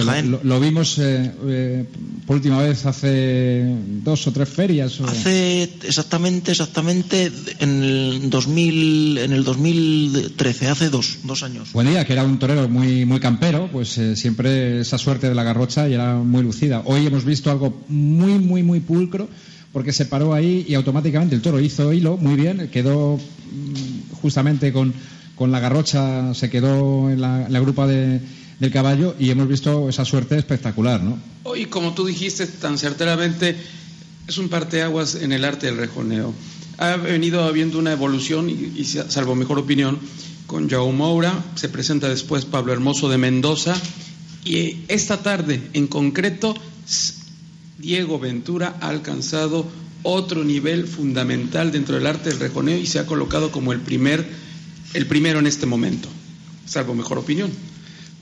lo, 0.43 0.59
vimos 0.61 0.97
eh, 0.99 1.85
por 2.25 2.37
última 2.37 2.59
vez 2.59 2.85
hace 2.85 3.75
dos 4.01 4.25
o 4.27 4.31
tres 4.31 4.47
ferias. 4.47 5.01
Hace 5.01 5.63
exactamente, 5.83 6.51
exactamente 6.51 7.31
en 7.59 7.83
el 7.83 8.29
2000, 8.29 9.17
en 9.17 9.33
el 9.33 9.43
2013, 9.43 10.67
hace 10.67 10.89
dos, 10.89 11.17
dos 11.23 11.43
años. 11.43 11.73
Buendía, 11.73 12.05
que 12.05 12.13
era 12.13 12.23
un 12.23 12.39
torero 12.39 12.69
muy, 12.69 13.05
muy 13.05 13.19
campero, 13.19 13.67
pues 13.73 13.99
siempre 14.15 14.79
esa 14.79 14.97
suerte 14.97 15.27
de 15.27 15.35
la 15.35 15.43
garrocha 15.43 15.89
y 15.89 15.95
era 15.95 16.15
muy 16.15 16.43
lucida. 16.43 16.81
Hoy 16.85 17.05
hemos 17.05 17.25
visto 17.25 17.51
algo 17.51 17.77
muy, 17.89 18.39
muy, 18.39 18.63
muy 18.63 18.79
puro 18.79 19.00
porque 19.71 19.93
se 19.93 20.05
paró 20.05 20.33
ahí 20.33 20.65
y 20.67 20.73
automáticamente 20.73 21.35
el 21.35 21.41
toro 21.41 21.59
hizo 21.59 21.93
hilo 21.93 22.17
muy 22.17 22.35
bien, 22.35 22.69
quedó 22.71 23.17
mm, 23.17 24.13
justamente 24.21 24.73
con, 24.73 24.93
con 25.35 25.51
la 25.51 25.59
garrocha, 25.59 26.33
se 26.33 26.49
quedó 26.49 27.09
en 27.09 27.21
la, 27.21 27.59
grupa 27.59 27.87
del 27.87 28.21
caballo 28.71 29.15
y 29.17 29.29
hemos 29.29 29.47
visto 29.47 29.89
esa 29.89 30.05
suerte 30.05 30.37
espectacular, 30.37 31.01
¿no? 31.01 31.17
Hoy, 31.43 31.65
como 31.65 31.93
tú 31.93 32.05
dijiste 32.05 32.45
tan 32.45 32.77
certeramente, 32.77 33.55
es 34.27 34.37
un 34.37 34.49
parteaguas 34.49 35.15
en 35.15 35.31
el 35.31 35.43
arte 35.43 35.65
del 35.67 35.77
rejoneo. 35.77 36.33
Ha 36.77 36.95
venido 36.97 37.43
habiendo 37.43 37.79
una 37.79 37.91
evolución 37.91 38.49
y, 38.49 38.83
salvo 38.83 39.35
mejor 39.35 39.57
opinión, 39.57 39.97
con 40.47 40.69
Joao 40.69 40.91
Moura, 40.91 41.33
se 41.55 41.69
presenta 41.69 42.09
después 42.09 42.45
Pablo 42.45 42.73
Hermoso 42.73 43.09
de 43.09 43.17
Mendoza 43.17 43.75
y 44.43 44.79
esta 44.89 45.23
tarde 45.23 45.61
en 45.73 45.87
concreto 45.87 46.55
Diego 47.81 48.19
Ventura 48.19 48.77
ha 48.79 48.89
alcanzado 48.89 49.65
otro 50.03 50.43
nivel 50.43 50.87
fundamental 50.87 51.71
dentro 51.71 51.95
del 51.95 52.05
arte 52.05 52.29
del 52.29 52.39
rejoneo 52.39 52.77
y 52.77 52.85
se 52.85 52.99
ha 52.99 53.07
colocado 53.07 53.51
como 53.51 53.73
el 53.73 53.79
primer, 53.79 54.25
el 54.93 55.07
primero 55.07 55.39
en 55.39 55.47
este 55.47 55.65
momento, 55.65 56.07
salvo 56.65 56.93
mejor 56.93 57.17
opinión. 57.17 57.51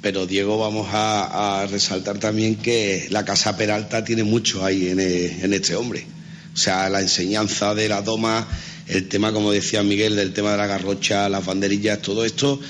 Pero 0.01 0.25
Diego, 0.25 0.57
vamos 0.57 0.87
a, 0.91 1.67
resaltar 1.69 2.19
también 2.19 2.55
que 2.55 3.07
la 3.09 3.25
Casa 3.25 3.57
Peralta 3.57 4.05
tiene 4.05 4.23
mucho 4.23 4.63
ahí 4.63 4.87
en, 4.87 4.99
eh, 5.01 5.39
en, 5.43 5.53
este 5.53 5.75
hombre. 5.75 6.05
O 6.53 6.57
sea, 6.57 6.89
la 6.89 7.01
enseñanza 7.01 7.75
de 7.75 7.89
la 7.89 8.01
doma, 8.01 8.47
el 8.87 9.09
tema, 9.09 9.33
como 9.33 9.51
decía 9.51 9.83
Miguel, 9.83 10.15
del 10.15 10.31
tema 10.31 10.51
de 10.51 10.57
la 10.57 10.67
garrocha, 10.67 11.27
las 11.27 11.45
banderillas, 11.45 12.01
todo 12.01 12.23
esto 12.23 12.61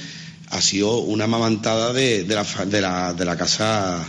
ha 0.49 0.59
sido 0.59 0.97
una 0.97 1.27
mamantada 1.27 1.93
de, 1.93 2.23
de, 2.23 2.33
la, 2.35 2.43
de, 2.65 2.81
la, 2.81 3.13
de 3.13 3.25
la 3.25 3.37
Casa 3.37 4.03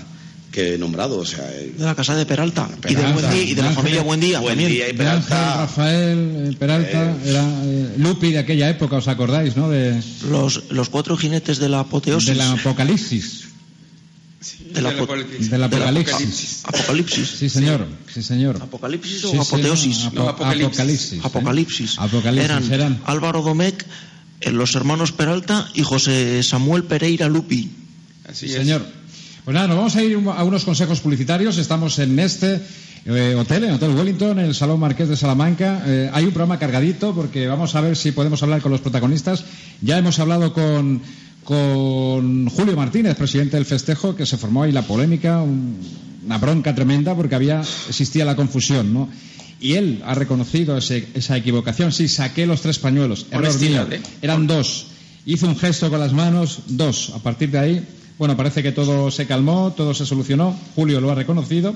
que 0.50 0.74
he 0.74 0.78
nombrado, 0.78 1.18
o 1.18 1.26
sea, 1.26 1.46
de 1.46 1.72
la 1.78 1.94
casa 1.94 2.16
de 2.16 2.26
Peralta, 2.26 2.68
y, 2.88 2.94
de 2.94 3.42
y 3.44 3.54
de 3.54 3.62
la 3.62 3.70
familia 3.70 4.02
Buendía, 4.02 4.40
Buendía 4.40 4.88
y 4.88 4.92
Peralta. 4.92 5.58
Rafael 5.58 6.48
eh, 6.50 6.56
Peralta, 6.58 7.12
eh. 7.12 7.30
era 7.30 7.62
eh, 7.64 7.94
Lupi 7.98 8.32
de 8.32 8.38
aquella 8.38 8.68
época, 8.68 8.96
¿os 8.96 9.08
acordáis, 9.08 9.56
no? 9.56 9.70
De 9.70 10.02
los, 10.28 10.70
los 10.70 10.88
cuatro 10.88 11.16
jinetes 11.16 11.58
de 11.58 11.68
la 11.68 11.80
apoteosis. 11.80 12.28
De 12.30 12.34
la 12.34 12.52
apocalipsis. 12.52 13.44
de, 14.72 14.82
la, 14.82 14.90
apocalipsis. 14.90 15.50
de 15.50 15.58
la 15.58 15.66
apocalipsis. 15.66 16.62
Apocalipsis. 16.64 17.28
Sí, 17.28 17.48
señor. 17.48 17.86
Sí, 18.12 18.22
señor. 18.22 18.58
Apocalipsis 18.60 19.24
o 19.26 19.40
apoteosis. 19.40 20.12
No, 20.12 20.28
apocalipsis. 20.28 21.24
Apocalipsis. 21.24 21.98
Apocalipsis. 21.98 22.70
Eran, 22.70 23.00
Álvaro 23.04 23.42
Domecq, 23.42 23.86
los 24.50 24.74
hermanos 24.74 25.12
Peralta 25.12 25.68
y 25.74 25.82
José 25.82 26.42
Samuel 26.42 26.84
Pereira 26.84 27.28
Lupi. 27.28 27.70
Así 28.28 28.48
señor. 28.48 28.99
Pues 29.50 29.56
nada, 29.56 29.66
nos 29.66 29.78
vamos 29.78 29.96
a 29.96 30.04
ir 30.04 30.16
a 30.36 30.44
unos 30.44 30.64
consejos 30.64 31.00
publicitarios. 31.00 31.58
Estamos 31.58 31.98
en 31.98 32.16
este 32.20 32.60
eh, 33.04 33.34
hotel, 33.36 33.64
en 33.64 33.72
Hotel 33.72 33.90
Wellington, 33.90 34.38
en 34.38 34.44
el 34.44 34.54
Salón 34.54 34.78
Marqués 34.78 35.08
de 35.08 35.16
Salamanca. 35.16 35.82
Eh, 35.88 36.08
hay 36.12 36.24
un 36.24 36.30
programa 36.30 36.56
cargadito 36.60 37.12
porque 37.12 37.48
vamos 37.48 37.74
a 37.74 37.80
ver 37.80 37.96
si 37.96 38.12
podemos 38.12 38.40
hablar 38.44 38.62
con 38.62 38.70
los 38.70 38.80
protagonistas. 38.80 39.44
Ya 39.80 39.98
hemos 39.98 40.20
hablado 40.20 40.52
con, 40.52 41.02
con 41.42 42.48
Julio 42.48 42.76
Martínez, 42.76 43.16
presidente 43.16 43.56
del 43.56 43.66
festejo, 43.66 44.14
que 44.14 44.24
se 44.24 44.36
formó 44.36 44.62
ahí 44.62 44.70
la 44.70 44.82
polémica, 44.82 45.42
una 45.42 46.38
bronca 46.38 46.72
tremenda 46.72 47.16
porque 47.16 47.34
había 47.34 47.62
existía 47.88 48.24
la 48.24 48.36
confusión, 48.36 48.94
¿no? 48.94 49.08
Y 49.60 49.72
él 49.72 50.00
ha 50.06 50.14
reconocido 50.14 50.78
esa 50.78 51.36
equivocación. 51.36 51.90
Sí, 51.90 52.06
saqué 52.06 52.46
los 52.46 52.62
tres 52.62 52.78
pañuelos. 52.78 53.26
Error 53.32 53.60
mío. 53.60 53.84
Eran 54.22 54.46
dos. 54.46 54.86
Hizo 55.26 55.48
un 55.48 55.58
gesto 55.58 55.90
con 55.90 55.98
las 55.98 56.12
manos, 56.12 56.60
dos. 56.68 57.10
A 57.16 57.18
partir 57.18 57.50
de 57.50 57.58
ahí 57.58 57.86
bueno, 58.20 58.36
parece 58.36 58.62
que 58.62 58.70
todo 58.70 59.10
se 59.10 59.26
calmó, 59.26 59.72
todo 59.74 59.94
se 59.94 60.04
solucionó. 60.04 60.54
Julio 60.74 61.00
lo 61.00 61.10
ha 61.10 61.14
reconocido. 61.14 61.74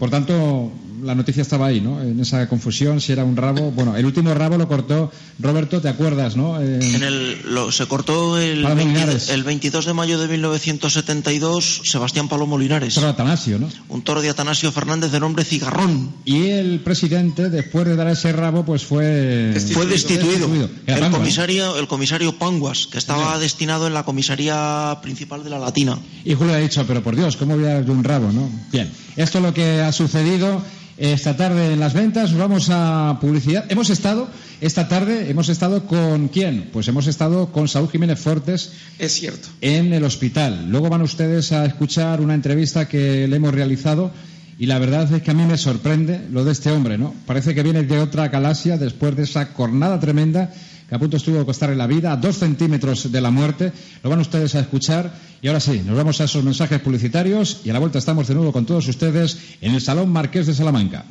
Por 0.00 0.08
tanto, 0.08 0.72
la 1.02 1.14
noticia 1.14 1.42
estaba 1.42 1.66
ahí, 1.66 1.82
¿no? 1.82 2.00
En 2.00 2.18
esa 2.20 2.48
confusión, 2.48 3.02
si 3.02 3.12
era 3.12 3.22
un 3.22 3.36
rabo. 3.36 3.70
Bueno, 3.70 3.96
el 3.96 4.06
último 4.06 4.32
rabo 4.32 4.56
lo 4.56 4.66
cortó 4.66 5.12
Roberto, 5.38 5.82
¿te 5.82 5.90
acuerdas, 5.90 6.36
no? 6.36 6.58
En 6.58 7.02
el, 7.02 7.36
se 7.70 7.86
cortó 7.86 8.38
el, 8.38 8.64
el 8.64 9.44
22 9.44 9.84
de 9.84 9.92
mayo 9.92 10.18
de 10.18 10.26
1972, 10.28 11.82
Sebastián 11.84 12.28
Palomo 12.28 12.58
Linares. 12.58 12.94
Toro 12.94 13.08
de 13.08 13.12
Atanasio, 13.12 13.58
¿no? 13.58 13.68
Un 13.90 14.00
toro 14.00 14.22
de 14.22 14.30
Atanasio 14.30 14.72
Fernández 14.72 15.12
de 15.12 15.20
nombre 15.20 15.44
Cigarrón. 15.44 16.14
Y 16.24 16.48
el 16.48 16.80
presidente, 16.80 17.50
después 17.50 17.84
de 17.86 17.96
dar 17.96 18.08
ese 18.08 18.32
rabo, 18.32 18.64
pues 18.64 18.84
fue. 18.84 19.54
Fue 19.74 19.84
destituido. 19.84 20.48
El, 20.86 21.10
comisario, 21.10 21.76
el 21.76 21.88
comisario 21.88 22.38
Panguas, 22.38 22.86
que 22.90 22.96
estaba 22.96 23.38
destinado 23.38 23.86
en 23.86 23.92
la 23.92 24.04
comisaría 24.04 24.98
principal 25.02 25.44
de 25.44 25.50
la 25.50 25.58
Latina. 25.58 25.98
Y 26.24 26.34
Julio 26.34 26.54
ha 26.54 26.58
dicho, 26.58 26.84
pero 26.86 27.02
por 27.02 27.16
Dios, 27.16 27.36
¿cómo 27.36 27.56
voy 27.56 27.66
a 27.66 27.74
dar 27.74 27.90
un 27.90 28.02
rabo, 28.02 28.32
no? 28.32 28.50
Bien, 28.72 28.90
esto 29.16 29.38
es 29.38 29.44
lo 29.44 29.52
que 29.52 29.80
ha 29.80 29.89
sucedido 29.92 30.62
esta 31.00 31.36
tarde 31.36 31.72
en 31.72 31.80
las 31.80 31.94
ventas. 31.94 32.34
Vamos 32.34 32.68
a 32.70 33.18
publicidad. 33.20 33.64
Hemos 33.70 33.88
estado, 33.88 34.28
esta 34.60 34.86
tarde, 34.86 35.30
hemos 35.30 35.48
estado 35.48 35.86
con 35.86 36.28
quién? 36.28 36.68
Pues 36.72 36.88
hemos 36.88 37.06
estado 37.06 37.50
con 37.52 37.68
Saúl 37.68 37.90
Jiménez 37.90 38.20
Fortes. 38.20 38.72
Es 38.98 39.12
cierto. 39.12 39.48
En 39.62 39.92
el 39.94 40.04
hospital. 40.04 40.66
Luego 40.68 40.90
van 40.90 41.00
ustedes 41.02 41.52
a 41.52 41.64
escuchar 41.64 42.20
una 42.20 42.34
entrevista 42.34 42.86
que 42.86 43.26
le 43.26 43.36
hemos 43.36 43.54
realizado. 43.54 44.10
Y 44.58 44.66
la 44.66 44.78
verdad 44.78 45.10
es 45.10 45.22
que 45.22 45.30
a 45.30 45.34
mí 45.34 45.46
me 45.46 45.56
sorprende 45.56 46.20
lo 46.30 46.44
de 46.44 46.52
este 46.52 46.70
hombre, 46.70 46.98
¿no? 46.98 47.14
Parece 47.24 47.54
que 47.54 47.62
viene 47.62 47.82
de 47.82 47.98
otra 47.98 48.28
galaxia 48.28 48.76
después 48.76 49.16
de 49.16 49.22
esa 49.22 49.54
cornada 49.54 49.98
tremenda 49.98 50.52
que 50.90 50.96
a 50.96 50.98
punto 50.98 51.18
estuvo 51.18 51.38
de 51.38 51.46
costarle 51.46 51.76
la 51.76 51.86
vida, 51.86 52.10
a 52.10 52.16
dos 52.16 52.38
centímetros 52.38 53.12
de 53.12 53.20
la 53.20 53.30
muerte. 53.30 53.72
Lo 54.02 54.10
van 54.10 54.18
ustedes 54.18 54.56
a 54.56 54.60
escuchar. 54.60 55.14
Y 55.40 55.46
ahora 55.46 55.60
sí, 55.60 55.82
nos 55.86 55.96
vamos 55.96 56.20
a 56.20 56.24
esos 56.24 56.42
mensajes 56.42 56.80
publicitarios 56.80 57.60
y 57.64 57.70
a 57.70 57.74
la 57.74 57.78
vuelta 57.78 58.00
estamos 58.00 58.26
de 58.26 58.34
nuevo 58.34 58.50
con 58.50 58.66
todos 58.66 58.88
ustedes 58.88 59.38
en 59.60 59.72
el 59.72 59.80
Salón 59.80 60.10
Marqués 60.10 60.48
de 60.48 60.54
Salamanca. 60.54 61.04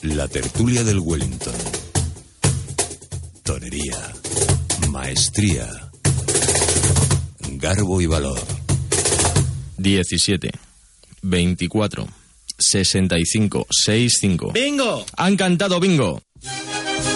La 0.00 0.26
tertulia 0.28 0.82
del 0.82 0.98
Wellington. 0.98 1.52
Tonería. 3.42 3.98
Maestría. 4.88 5.68
Garbo 7.50 8.00
y 8.00 8.06
valor. 8.06 8.40
17. 9.76 10.52
24. 11.20 12.08
65. 12.58 13.66
65. 13.70 14.52
¡Bingo! 14.54 15.04
Han 15.18 15.36
cantado 15.36 15.78
bingo. 15.80 16.22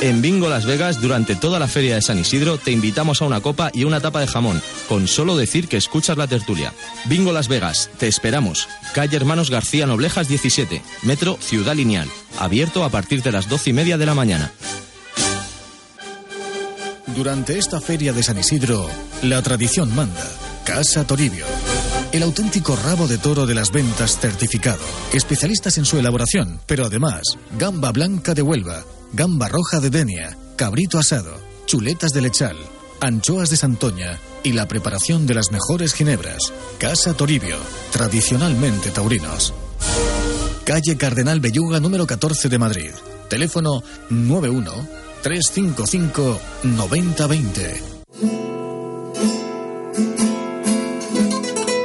En 0.00 0.22
Bingo 0.22 0.48
Las 0.48 0.64
Vegas, 0.64 1.02
durante 1.02 1.36
toda 1.36 1.58
la 1.58 1.68
feria 1.68 1.94
de 1.94 2.00
San 2.00 2.18
Isidro, 2.18 2.56
te 2.56 2.70
invitamos 2.70 3.20
a 3.20 3.26
una 3.26 3.42
copa 3.42 3.70
y 3.74 3.84
una 3.84 4.00
tapa 4.00 4.20
de 4.20 4.26
jamón, 4.26 4.62
con 4.88 5.06
solo 5.06 5.36
decir 5.36 5.68
que 5.68 5.76
escuchas 5.76 6.16
la 6.16 6.26
tertulia. 6.26 6.72
Bingo 7.04 7.32
Las 7.32 7.48
Vegas, 7.48 7.90
te 7.98 8.08
esperamos. 8.08 8.66
Calle 8.94 9.18
Hermanos 9.18 9.50
García 9.50 9.86
Noblejas 9.86 10.26
17, 10.26 10.80
Metro 11.02 11.36
Ciudad 11.38 11.74
Lineal, 11.74 12.08
abierto 12.38 12.82
a 12.82 12.88
partir 12.88 13.22
de 13.22 13.32
las 13.32 13.50
doce 13.50 13.70
y 13.70 13.72
media 13.74 13.98
de 13.98 14.06
la 14.06 14.14
mañana. 14.14 14.52
Durante 17.14 17.58
esta 17.58 17.78
feria 17.82 18.14
de 18.14 18.22
San 18.22 18.38
Isidro, 18.38 18.88
la 19.22 19.42
tradición 19.42 19.94
manda. 19.94 20.26
Casa 20.64 21.06
Toribio. 21.06 21.44
El 22.12 22.22
auténtico 22.22 22.74
rabo 22.74 23.06
de 23.06 23.18
toro 23.18 23.44
de 23.44 23.54
las 23.54 23.70
ventas 23.70 24.18
certificado. 24.18 24.80
Especialistas 25.12 25.76
en 25.76 25.84
su 25.84 25.98
elaboración, 25.98 26.60
pero 26.64 26.86
además, 26.86 27.22
gamba 27.58 27.92
blanca 27.92 28.32
de 28.32 28.42
Huelva 28.42 28.84
gamba 29.12 29.48
roja 29.48 29.80
de 29.80 29.90
Denia, 29.90 30.36
cabrito 30.56 30.98
asado, 30.98 31.36
chuletas 31.66 32.12
de 32.12 32.22
lechal, 32.22 32.56
anchoas 33.00 33.50
de 33.50 33.56
Santoña 33.56 34.18
y 34.42 34.52
la 34.52 34.68
preparación 34.68 35.26
de 35.26 35.34
las 35.34 35.50
mejores 35.52 35.92
ginebras. 35.92 36.52
Casa 36.78 37.14
Toribio, 37.14 37.56
tradicionalmente 37.92 38.90
taurinos. 38.90 39.54
Calle 40.64 40.96
Cardenal 40.96 41.40
Belluga 41.40 41.80
número 41.80 42.06
14 42.06 42.48
de 42.48 42.58
Madrid. 42.58 42.90
Teléfono 43.28 43.82
91 44.10 44.70
355 45.22 46.40
9020. 46.62 47.82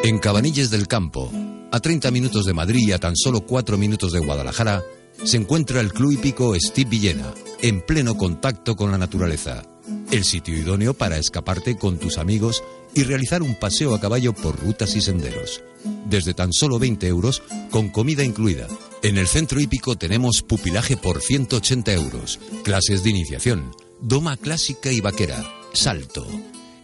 En 0.04 0.20
Cabanilles 0.20 0.70
del 0.70 0.88
Campo, 0.88 1.32
a 1.72 1.80
30 1.80 2.12
minutos 2.12 2.46
de 2.46 2.54
Madrid 2.54 2.88
y 2.88 2.92
a 2.92 3.00
tan 3.00 3.16
solo 3.16 3.42
4 3.42 3.78
minutos 3.78 4.14
de 4.14 4.20
Guadalajara, 4.20 4.84
se 5.26 5.38
encuentra 5.38 5.82
el 5.82 5.92
Club 5.92 6.12
Hípico 6.12 6.56
Steve 6.60 6.92
Villena, 6.92 7.34
en 7.60 7.82
pleno 7.82 8.16
contacto 8.16 8.76
con 8.76 8.92
la 8.92 8.98
naturaleza. 8.98 9.64
El 10.12 10.24
sitio 10.24 10.56
idóneo 10.56 10.94
para 10.94 11.18
escaparte 11.18 11.78
con 11.78 11.98
tus 11.98 12.20
amigos 12.20 12.64
y 12.94 13.04
realizar 13.04 13.42
un 13.42 13.56
paseo 13.56 13.96
a 13.96 14.00
caballo 14.00 14.34
por 14.34 14.60
rutas 14.60 14.96
y 14.96 15.02
senderos. 15.02 15.64
Desde 16.08 16.36
tan 16.36 16.54
solo 16.54 16.78
20 16.78 17.08
euros, 17.08 17.42
con 17.72 17.90
comida 17.90 18.24
incluida. 18.24 18.68
En 19.02 19.18
el 19.18 19.28
centro 19.28 19.60
hípico 19.60 19.96
tenemos 19.96 20.44
pupilaje 20.44 20.96
por 20.96 21.20
180 21.20 21.94
euros, 21.94 22.40
clases 22.64 23.04
de 23.04 23.10
iniciación, 23.10 23.72
doma 24.00 24.38
clásica 24.38 24.92
y 24.92 25.02
vaquera, 25.02 25.44
salto. 25.74 26.28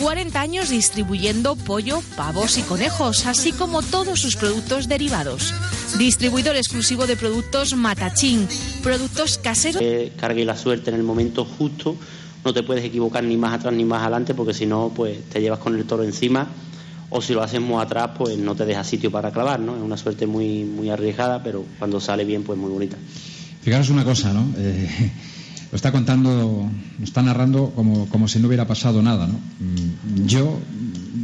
40 0.00 0.40
años 0.40 0.70
distribuyendo 0.70 1.54
pollo, 1.54 2.00
pavos 2.16 2.58
y 2.58 2.62
conejos, 2.62 3.26
así 3.26 3.52
como 3.52 3.82
todos 3.82 4.18
sus 4.18 4.34
productos 4.34 4.88
derivados. 4.88 5.54
Distribuidor 5.96 6.56
exclusivo 6.56 7.06
de 7.06 7.14
productos 7.14 7.76
Matachín, 7.76 8.48
productos 8.82 9.38
caseros. 9.38 9.80
Que 9.80 10.10
cargue 10.16 10.44
la 10.44 10.56
suerte 10.56 10.90
en 10.90 10.96
el 10.96 11.04
momento 11.04 11.44
justo, 11.44 11.94
no 12.44 12.52
te 12.52 12.64
puedes 12.64 12.84
equivocar 12.84 13.22
ni 13.22 13.36
más 13.36 13.54
atrás 13.54 13.72
ni 13.74 13.84
más 13.84 14.02
adelante, 14.02 14.34
porque 14.34 14.54
si 14.54 14.66
no, 14.66 14.92
pues 14.92 15.22
te 15.30 15.40
llevas 15.40 15.60
con 15.60 15.76
el 15.76 15.84
toro 15.84 16.02
encima, 16.02 16.48
o 17.10 17.22
si 17.22 17.32
lo 17.34 17.42
haces 17.42 17.60
muy 17.60 17.80
atrás, 17.82 18.10
pues 18.16 18.36
no 18.38 18.54
te 18.54 18.64
deja 18.64 18.82
sitio 18.84 19.10
para 19.10 19.30
clavar, 19.30 19.60
¿no? 19.60 19.76
Es 19.76 19.82
una 19.82 19.96
suerte 19.96 20.26
muy, 20.26 20.64
muy 20.64 20.90
arriesgada, 20.90 21.42
pero 21.42 21.64
cuando 21.78 22.00
sale 22.00 22.24
bien, 22.24 22.42
pues 22.42 22.58
muy 22.58 22.70
bonita. 22.70 22.96
Fijaros 23.62 23.90
una 23.90 24.04
cosa, 24.04 24.32
¿no? 24.32 24.46
Eh, 24.56 25.12
lo 25.72 25.76
está 25.76 25.92
contando, 25.92 26.68
lo 26.98 27.04
está 27.04 27.22
narrando 27.22 27.70
como, 27.70 28.08
como 28.08 28.28
si 28.28 28.38
no 28.38 28.48
hubiera 28.48 28.66
pasado 28.66 29.02
nada, 29.02 29.26
¿no? 29.26 29.34
Mm, 29.34 30.26
Yo 30.26 30.58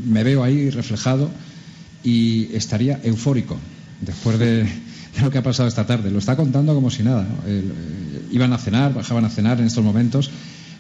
me 0.06 0.22
veo 0.24 0.44
ahí 0.44 0.70
reflejado 0.70 1.30
y 2.04 2.54
estaría 2.54 3.00
eufórico 3.02 3.56
después 4.00 4.38
de, 4.38 4.64
de 4.64 5.20
lo 5.20 5.30
que 5.30 5.38
ha 5.38 5.42
pasado 5.42 5.68
esta 5.68 5.86
tarde. 5.86 6.10
Lo 6.10 6.18
está 6.18 6.36
contando 6.36 6.74
como 6.74 6.90
si 6.90 7.02
nada, 7.02 7.26
eh, 7.46 7.62
iban 8.30 8.52
a 8.52 8.58
cenar, 8.58 8.94
bajaban 8.94 9.24
a 9.24 9.30
cenar 9.30 9.60
en 9.60 9.66
estos 9.66 9.84
momentos 9.84 10.30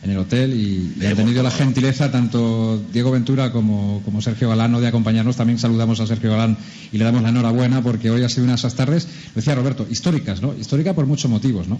en 0.02 0.10
el 0.10 0.18
hotel 0.18 0.52
y, 0.52 0.94
y 0.96 1.14
tenido 1.14 1.42
la 1.42 1.50
gentileza 1.50 2.10
tanto 2.10 2.82
Diego 2.92 3.12
Ventura 3.12 3.52
como, 3.52 4.02
como 4.04 4.20
Sergio 4.20 4.48
Galán 4.48 4.72
de 4.80 4.88
acompañarnos. 4.88 5.36
También 5.36 5.58
saludamos 5.58 6.00
a 6.00 6.06
Sergio 6.06 6.30
Galán 6.30 6.56
y 6.92 6.98
le 6.98 7.04
damos 7.04 7.22
la 7.22 7.28
enhorabuena 7.28 7.82
porque 7.82 8.10
hoy 8.10 8.22
ha 8.24 8.28
sido 8.28 8.44
una 8.44 8.54
de 8.54 8.58
esas 8.58 8.74
tardes, 8.74 9.06
decía 9.34 9.54
Roberto, 9.54 9.86
históricas, 9.88 10.42
¿no? 10.42 10.54
Histórica 10.58 10.94
por 10.94 11.06
muchos 11.06 11.30
motivos, 11.30 11.68
¿no? 11.68 11.78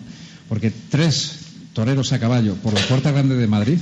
Porque 0.48 0.72
tres 0.88 1.38
toreros 1.72 2.12
a 2.12 2.20
caballo 2.20 2.54
por 2.56 2.74
la 2.74 2.80
Puerta 2.82 3.10
Grande 3.10 3.34
de 3.34 3.46
Madrid 3.46 3.78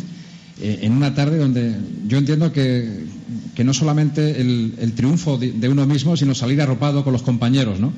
eh, 0.60 0.80
en 0.82 0.92
una 0.92 1.14
tarde 1.14 1.38
donde 1.38 1.74
yo 2.06 2.16
entiendo 2.16 2.52
que, 2.52 3.04
que 3.54 3.64
no 3.64 3.74
solamente 3.74 4.40
el, 4.40 4.74
el 4.78 4.92
triunfo 4.92 5.36
de, 5.36 5.52
de 5.52 5.68
uno 5.68 5.86
mismo, 5.86 6.16
sino 6.16 6.34
salir 6.34 6.62
arropado 6.62 7.04
con 7.04 7.12
los 7.12 7.22
compañeros, 7.22 7.78
¿no? 7.78 7.92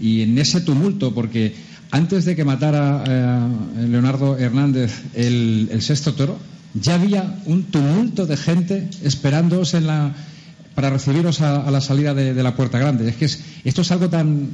Y 0.00 0.22
en 0.22 0.38
ese 0.38 0.60
tumulto, 0.60 1.12
porque 1.14 1.54
antes 1.90 2.24
de 2.24 2.36
que 2.36 2.44
matara 2.44 3.04
eh, 3.06 3.86
Leonardo 3.88 4.36
Hernández 4.38 5.02
el, 5.14 5.68
el 5.72 5.82
sexto 5.82 6.14
toro, 6.14 6.38
ya 6.74 6.94
había 6.94 7.38
un 7.46 7.64
tumulto 7.64 8.26
de 8.26 8.36
gente 8.36 8.88
esperándoos 9.02 9.74
en 9.74 9.86
la, 9.88 10.12
para 10.74 10.90
recibiros 10.90 11.40
a, 11.40 11.66
a 11.66 11.70
la 11.70 11.80
salida 11.80 12.14
de, 12.14 12.32
de 12.34 12.42
la 12.42 12.54
Puerta 12.54 12.78
Grande. 12.78 13.08
Es 13.08 13.16
que 13.16 13.24
es- 13.24 13.40
esto 13.64 13.82
es 13.82 13.90
algo 13.90 14.08
tan, 14.08 14.50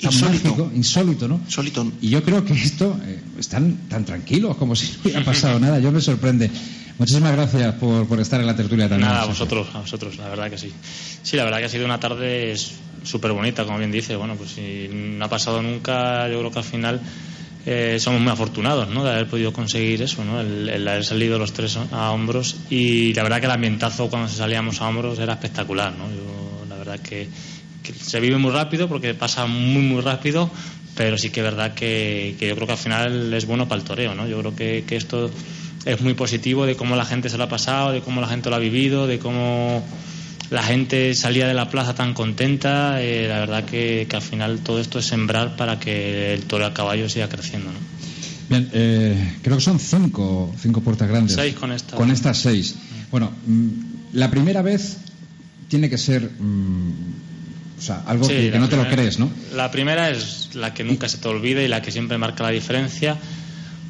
tan 0.00 0.12
Insólito. 0.12 0.48
mágico, 0.48 0.72
insólito, 0.74 1.28
¿no? 1.28 1.40
Insólito. 1.46 1.92
Y 2.02 2.08
yo 2.10 2.22
creo 2.24 2.44
que 2.44 2.52
esto 2.54 2.98
eh, 3.06 3.18
están 3.38 3.76
tan 3.88 4.04
tranquilos 4.04 4.56
como 4.56 4.74
si 4.76 4.86
no 4.92 4.98
hubiera 5.04 5.24
pasado 5.24 5.60
nada. 5.60 5.78
Yo 5.78 5.92
me 5.92 6.00
sorprende. 6.00 6.50
Muchísimas 6.98 7.32
gracias 7.32 7.74
por, 7.74 8.06
por 8.08 8.18
estar 8.20 8.40
en 8.40 8.46
la 8.46 8.56
tertulia 8.56 8.88
también. 8.88 9.08
Nada, 9.10 9.22
a 9.22 9.26
vosotros, 9.26 9.68
a 9.74 9.80
vosotros, 9.80 10.16
la 10.16 10.28
verdad 10.30 10.50
que 10.50 10.56
sí. 10.58 10.72
Sí, 11.22 11.36
la 11.36 11.44
verdad 11.44 11.58
que 11.58 11.64
ha 11.66 11.68
sido 11.68 11.84
una 11.84 12.00
tarde 12.00 12.54
súper 13.06 13.32
bonita, 13.32 13.64
como 13.64 13.78
bien 13.78 13.92
dice. 13.92 14.16
Bueno, 14.16 14.34
pues 14.36 14.50
si 14.50 14.88
no 14.90 15.24
ha 15.24 15.28
pasado 15.28 15.62
nunca, 15.62 16.28
yo 16.28 16.38
creo 16.38 16.50
que 16.50 16.58
al 16.58 16.64
final 16.64 17.00
eh, 17.64 17.96
somos 17.98 18.20
muy 18.20 18.30
afortunados, 18.30 18.88
¿no? 18.88 19.04
De 19.04 19.10
haber 19.10 19.26
podido 19.26 19.52
conseguir 19.52 20.02
eso, 20.02 20.24
¿no? 20.24 20.40
El, 20.40 20.68
el 20.68 20.86
haber 20.86 21.04
salido 21.04 21.38
los 21.38 21.52
tres 21.52 21.76
a 21.90 22.10
hombros 22.10 22.56
y 22.70 23.14
la 23.14 23.22
verdad 23.22 23.40
que 23.40 23.46
el 23.46 23.52
ambientazo 23.52 24.08
cuando 24.08 24.28
salíamos 24.28 24.80
a 24.80 24.88
hombros 24.88 25.18
era 25.18 25.34
espectacular, 25.34 25.92
¿no? 25.92 26.08
Yo, 26.08 26.64
la 26.68 26.76
verdad 26.76 27.00
que, 27.00 27.28
se 28.00 28.20
vive 28.20 28.36
muy 28.36 28.50
rápido 28.50 28.88
porque 28.88 29.14
pasa 29.14 29.46
muy, 29.46 29.82
muy 29.82 30.00
rápido, 30.00 30.50
pero 30.96 31.16
sí 31.18 31.30
que 31.30 31.40
es 31.40 31.44
verdad 31.44 31.74
que, 31.74 32.34
que 32.38 32.48
yo 32.48 32.54
creo 32.56 32.66
que 32.66 32.72
al 32.72 32.78
final 32.78 33.32
es 33.32 33.46
bueno 33.46 33.68
para 33.68 33.80
el 33.80 33.86
toreo, 33.86 34.14
¿no? 34.14 34.26
Yo 34.26 34.38
creo 34.40 34.56
que, 34.56 34.84
que 34.86 34.96
esto 34.96 35.30
es 35.84 36.00
muy 36.00 36.14
positivo 36.14 36.66
de 36.66 36.74
cómo 36.74 36.96
la 36.96 37.04
gente 37.04 37.28
se 37.28 37.38
lo 37.38 37.44
ha 37.44 37.48
pasado, 37.48 37.92
de 37.92 38.00
cómo 38.00 38.20
la 38.20 38.26
gente 38.26 38.50
lo 38.50 38.56
ha 38.56 38.58
vivido, 38.58 39.06
de 39.06 39.20
cómo 39.20 39.84
la 40.50 40.62
gente 40.62 41.14
salía 41.14 41.46
de 41.46 41.54
la 41.54 41.70
plaza 41.70 41.94
tan 41.94 42.14
contenta. 42.14 43.02
eh, 43.02 43.26
la 43.28 43.40
verdad 43.40 43.64
que, 43.64 44.06
que 44.08 44.16
al 44.16 44.22
final 44.22 44.60
todo 44.60 44.80
esto 44.80 44.98
es 44.98 45.06
sembrar 45.06 45.56
para 45.56 45.78
que 45.80 46.34
el 46.34 46.42
toro 46.44 46.66
a 46.66 46.74
caballo 46.74 47.08
siga 47.08 47.28
creciendo. 47.28 47.70
¿no? 47.72 47.78
Bien, 48.48 48.68
eh, 48.72 49.34
creo 49.42 49.56
que 49.56 49.62
son 49.62 49.80
cinco, 49.80 50.54
cinco 50.60 50.80
puertas 50.80 51.08
grandes. 51.08 51.34
Seis 51.34 51.54
con 51.54 51.72
esta. 51.72 51.96
Con 51.96 52.10
estas 52.10 52.38
seis. 52.38 52.76
Bueno, 53.10 53.32
mm, 53.46 53.68
la 54.12 54.30
primera 54.30 54.62
vez 54.62 54.98
tiene 55.68 55.90
que 55.90 55.98
ser, 55.98 56.30
mm, 56.38 56.90
o 57.78 57.82
sea, 57.82 58.02
algo 58.06 58.24
Sí, 58.26 58.50
que, 58.50 58.58
no 58.58 58.68
te 58.68 58.76
lo 58.76 58.88
crees, 58.88 59.18
¿no? 59.18 59.30
La 59.54 59.70
primera 59.70 60.10
es 60.10 60.50
la 60.54 60.74
que 60.74 60.84
nunca 60.84 61.08
se 61.08 61.18
te 61.18 61.26
olvida 61.26 61.62
y 61.62 61.68
la 61.68 61.82
que 61.82 61.90
siempre 61.90 62.18
marca 62.18 62.44
la 62.44 62.50
diferencia 62.50 63.16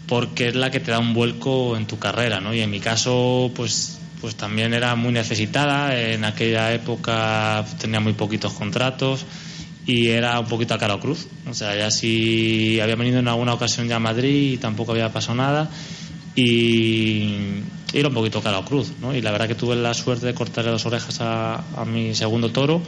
porque 0.07 0.49
es 0.49 0.55
la 0.55 0.71
que 0.71 0.81
te 0.81 0.91
da 0.91 1.01
un 1.01 1.15
vuelco 1.15 1.77
en 1.77 1.87
tu 1.87 1.99
carrera, 1.99 2.41
¿no? 2.41 2.55
Y 2.55 2.61
en 2.61 2.71
mi 2.71 2.81
caso, 2.81 3.51
pues, 3.55 3.99
pues 4.21 4.35
también 4.37 4.75
era 4.75 4.95
muy 4.97 5.13
necesitada. 5.13 5.99
En 5.99 6.25
aquella 6.25 6.73
época 6.73 7.65
tenía 7.81 8.01
muy 8.01 8.13
poquitos 8.15 8.53
contratos 8.55 9.25
y 9.87 10.09
era 10.09 10.39
un 10.41 10.47
poquito 10.47 10.75
a 10.75 10.79
cara 10.79 10.95
o 10.95 11.01
cruz. 11.01 11.29
O 11.49 11.55
sea, 11.55 11.77
ya 11.77 11.91
si 11.91 12.81
había 12.81 12.97
venido 12.97 13.19
en 13.21 13.29
alguna 13.29 13.55
ocasión 13.55 13.87
ya 13.89 13.97
a 13.97 14.01
Madrid 14.01 14.53
y 14.55 14.57
tampoco 14.57 14.93
había 14.93 15.13
pasado 15.13 15.37
nada 15.37 15.71
y 16.35 17.31
era 17.93 18.09
un 18.09 18.15
poquito 18.15 18.43
cara 18.43 18.59
o 18.59 18.65
cruz, 18.65 18.93
¿no? 19.01 19.15
Y 19.15 19.23
la 19.23 19.31
verdad 19.33 19.49
que 19.49 19.55
tuve 19.55 19.75
la 19.77 19.95
suerte 19.95 20.27
de 20.27 20.35
cortarle 20.35 20.71
las 20.71 20.85
orejas 20.87 21.21
a, 21.21 21.63
a 21.81 21.85
mi 21.85 22.15
segundo 22.15 22.51
toro 22.51 22.83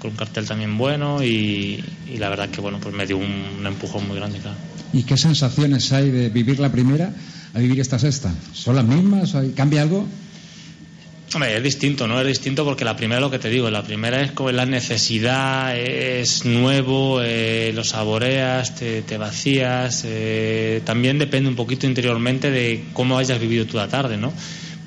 con 0.00 0.10
un 0.10 0.16
cartel 0.16 0.46
también 0.46 0.76
bueno 0.76 1.22
y, 1.24 1.82
y 2.06 2.18
la 2.18 2.28
verdad 2.28 2.48
que 2.50 2.60
bueno 2.60 2.78
pues 2.80 2.94
me 2.94 3.06
dio 3.06 3.16
un, 3.16 3.56
un 3.60 3.66
empujón 3.66 4.06
muy 4.06 4.16
grande 4.16 4.38
claro. 4.38 4.56
¿Y 4.92 5.02
qué 5.02 5.16
sensaciones 5.16 5.92
hay 5.92 6.10
de 6.10 6.28
vivir 6.28 6.60
la 6.60 6.70
primera 6.70 7.12
a 7.54 7.58
vivir 7.58 7.80
esta 7.80 7.98
sexta? 7.98 8.32
¿Son 8.52 8.76
las 8.76 8.84
mismas? 8.84 9.34
¿Hay- 9.34 9.50
¿Cambia 9.50 9.82
algo? 9.82 10.06
Es 11.44 11.62
distinto, 11.62 12.06
¿no? 12.06 12.18
Es 12.20 12.26
distinto 12.26 12.64
porque 12.64 12.84
la 12.84 12.96
primera, 12.96 13.20
lo 13.20 13.30
que 13.30 13.38
te 13.38 13.50
digo, 13.50 13.68
la 13.70 13.82
primera 13.82 14.22
es 14.22 14.32
como 14.32 14.50
la 14.52 14.64
necesidad, 14.64 15.76
es 15.76 16.46
nuevo, 16.46 17.20
eh, 17.22 17.72
lo 17.74 17.84
saboreas, 17.84 18.74
te, 18.74 19.02
te 19.02 19.18
vacías. 19.18 20.04
eh, 20.06 20.80
también 20.84 21.18
depende 21.18 21.50
un 21.50 21.56
poquito 21.56 21.86
interiormente 21.86 22.50
de 22.50 22.84
cómo 22.94 23.18
hayas 23.18 23.38
vivido 23.38 23.66
tú 23.66 23.76
la 23.76 23.88
tarde, 23.88 24.16
¿no? 24.16 24.32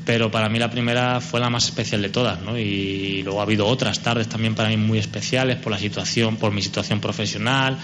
Pero 0.05 0.31
para 0.31 0.49
mí 0.49 0.57
la 0.57 0.71
primera 0.71 1.21
fue 1.21 1.39
la 1.39 1.51
más 1.51 1.65
especial 1.65 2.01
de 2.01 2.09
todas, 2.09 2.41
¿no? 2.41 2.57
Y 2.57 3.21
luego 3.21 3.41
ha 3.41 3.43
habido 3.43 3.67
otras 3.67 3.99
tardes 3.99 4.27
también 4.27 4.55
para 4.55 4.69
mí 4.69 4.77
muy 4.77 4.97
especiales 4.97 5.57
por 5.57 5.71
la 5.71 5.77
situación, 5.77 6.37
por 6.37 6.51
mi 6.51 6.63
situación 6.63 6.99
profesional, 6.99 7.77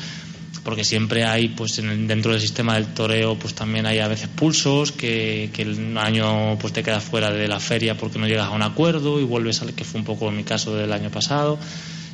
porque 0.65 0.84
siempre 0.84 1.23
hay 1.23 1.49
pues 1.49 1.78
en 1.80 1.89
el- 1.89 2.08
dentro 2.08 2.32
del 2.34 2.41
sistema 2.41 2.73
del 2.73 2.88
toreo 2.88 3.36
pues 3.36 3.54
también 3.54 3.86
hay 3.86 3.99
a 3.99 4.08
veces 4.10 4.28
pulsos 4.28 4.91
que, 4.91 5.51
que 5.54 5.62
el 5.62 5.97
año 5.97 6.58
pues 6.60 6.73
te 6.73 6.82
quedas 6.84 7.04
fuera 7.04 7.32
de 7.32 7.47
la 7.47 7.60
feria 7.60 7.95
porque 7.95 8.17
no 8.19 8.28
llegas 8.28 8.47
a 8.47 8.49
un 8.49 8.63
acuerdo 8.63 9.19
y 9.19 9.23
vuelves 9.23 9.62
al 9.62 9.73
que 9.73 9.84
fue 9.86 9.99
un 10.01 10.06
poco 10.06 10.30
mi 10.32 10.43
caso 10.43 10.75
del 10.75 10.91
año 10.91 11.12
pasado 11.12 11.60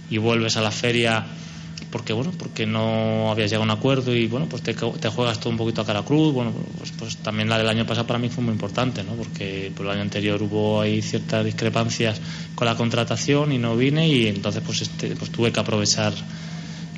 y 0.10 0.18
vuelves 0.18 0.58
a 0.58 0.62
la 0.62 0.70
feria 0.72 1.26
porque 1.92 2.12
bueno 2.14 2.32
porque 2.38 2.66
no 2.66 3.32
habías 3.32 3.50
llegado 3.50 3.64
a 3.64 3.74
un 3.74 3.80
acuerdo 3.80 4.14
y 4.14 4.28
bueno 4.28 4.48
pues 4.48 4.62
te, 4.64 4.74
te 4.74 5.10
juegas 5.10 5.40
todo 5.40 5.50
un 5.50 5.58
poquito 5.58 5.82
a 5.82 5.86
cara 5.86 6.04
cruz. 6.04 6.34
Bueno 6.34 6.54
pues, 6.78 6.92
pues 6.92 7.18
también 7.18 7.48
la 7.50 7.58
del 7.58 7.70
año 7.70 7.86
pasado 7.86 8.06
para 8.06 8.20
mí 8.20 8.28
fue 8.30 8.44
muy 8.44 8.52
importante 8.54 9.02
no 9.04 9.14
porque 9.14 9.72
por 9.76 9.86
el 9.86 9.94
año 9.94 10.02
anterior 10.02 10.44
hubo 10.44 10.82
ahí 10.82 11.02
ciertas 11.02 11.46
discrepancias 11.46 12.20
con 12.56 12.66
la 12.68 12.76
contratación 12.76 13.54
y 13.54 13.58
no 13.58 13.78
vine 13.78 14.10
y 14.10 14.28
entonces 14.28 14.62
pues 14.66 14.82
este 14.82 15.16
pues 15.16 15.32
tuve 15.32 15.52
que 15.54 15.60
aprovechar 15.62 16.14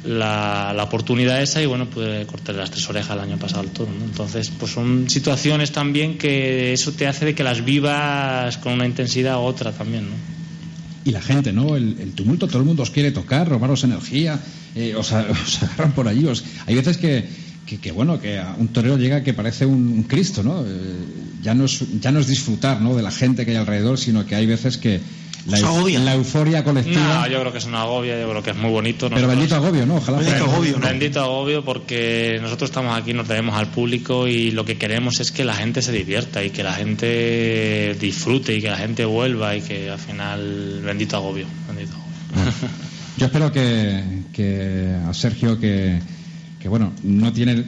la, 0.05 0.73
la 0.75 0.83
oportunidad 0.83 1.41
esa 1.41 1.61
y 1.61 1.65
bueno 1.65 1.89
pude 1.89 2.25
cortar 2.25 2.55
las 2.55 2.71
tres 2.71 2.87
orejas 2.89 3.11
el 3.15 3.19
año 3.23 3.37
pasado 3.37 3.61
al 3.61 3.69
toro 3.69 3.91
¿no? 3.97 4.03
entonces 4.05 4.51
pues 4.59 4.71
son 4.71 5.09
situaciones 5.09 5.71
también 5.71 6.17
que 6.17 6.73
eso 6.73 6.91
te 6.91 7.07
hace 7.07 7.25
de 7.25 7.35
que 7.35 7.43
las 7.43 7.63
vivas 7.63 8.57
con 8.57 8.73
una 8.73 8.85
intensidad 8.85 9.37
u 9.37 9.41
otra 9.41 9.71
también 9.71 10.09
¿no? 10.09 10.15
Y 11.05 11.11
la 11.11 11.21
gente, 11.21 11.51
¿no? 11.51 11.75
El, 11.75 12.13
tumulto, 12.15 12.47
todo 12.47 12.59
el 12.59 12.63
mundo 12.65 12.81
os 12.83 12.89
quiere 12.89 13.11
tocar, 13.11 13.49
robaros 13.49 13.83
energía, 13.83 14.39
eh, 14.73 14.95
os 14.95 15.11
agarran 15.61 15.91
por 15.91 16.07
allí. 16.07 16.25
os- 16.25 16.45
Hay 16.65 16.75
veces 16.75 16.95
que, 16.95 17.25
que, 17.81 17.91
bueno, 17.91 18.21
que 18.21 18.39
a 18.39 18.55
un 18.57 18.69
torero 18.69 18.97
llega 18.97 19.21
que 19.21 19.33
parece 19.33 19.65
un, 19.65 20.03
Cristo, 20.03 20.43
¿no? 20.43 20.63
Eh, 20.65 20.69
ya, 21.41 21.53
no 21.55 21.65
es, 21.65 21.83
ya 21.99 22.09
no 22.13 22.19
es 22.19 22.27
disfrutar 22.27 22.79
¿no? 22.79 22.95
de 22.95 23.03
la 23.03 23.11
gente 23.11 23.43
que 23.43 23.51
hay 23.51 23.57
alrededor, 23.57 23.97
sino 23.99 24.25
que 24.25 24.35
hay 24.35 24.45
veces 24.45 24.77
que 24.77 25.01
la, 25.47 25.99
la, 25.99 26.13
euforia 26.13 26.63
colectiva. 26.63 27.21
No, 27.21 27.27
yo 27.27 27.39
creo 27.39 27.51
que 27.51 27.57
es 27.57 27.65
una 27.65 27.81
agobia, 27.81 28.19
yo 28.19 28.29
creo 28.29 28.43
que 28.43 28.51
es 28.51 28.55
muy 28.55 28.71
bonito. 28.71 29.09
Pero 29.09 29.27
bendito 29.27 29.55
agobio, 29.55 29.85
¿no? 29.85 29.97
Ojalá. 29.97 30.19
Bendito 30.19 30.45
agobio, 30.45 30.79
¿no? 30.79 30.87
Bendito 30.87 31.21
agobio 31.21 31.65
porque 31.65 32.39
nosotros 32.41 32.69
estamos 32.69 32.97
aquí, 32.97 33.13
nos 33.13 33.27
tenemos 33.27 33.55
al 33.55 33.67
público 33.67 34.27
y 34.27 34.51
lo 34.51 34.63
que 34.63 34.77
queremos 34.77 35.19
es 35.19 35.31
que 35.31 35.43
la 35.43 35.55
gente 35.55 35.81
se 35.81 35.91
divierta 35.91 36.43
y 36.43 36.49
que 36.49 36.63
la 36.63 36.73
gente 36.73 37.95
disfrute 37.99 38.55
y 38.55 38.61
que 38.61 38.69
la 38.69 38.77
gente 38.77 39.05
vuelva 39.05 39.55
y 39.55 39.61
que 39.61 39.89
al 39.89 39.99
final, 39.99 40.81
bendito 40.83 41.17
agobio. 41.17 41.45
Bendito 41.67 41.97
Yo 43.17 43.25
espero 43.25 43.51
que, 43.51 44.23
que 44.31 44.95
a 45.07 45.13
Sergio, 45.13 45.59
que, 45.59 45.99
que 46.59 46.69
bueno, 46.69 46.93
no 47.03 47.31
tiene 47.33 47.63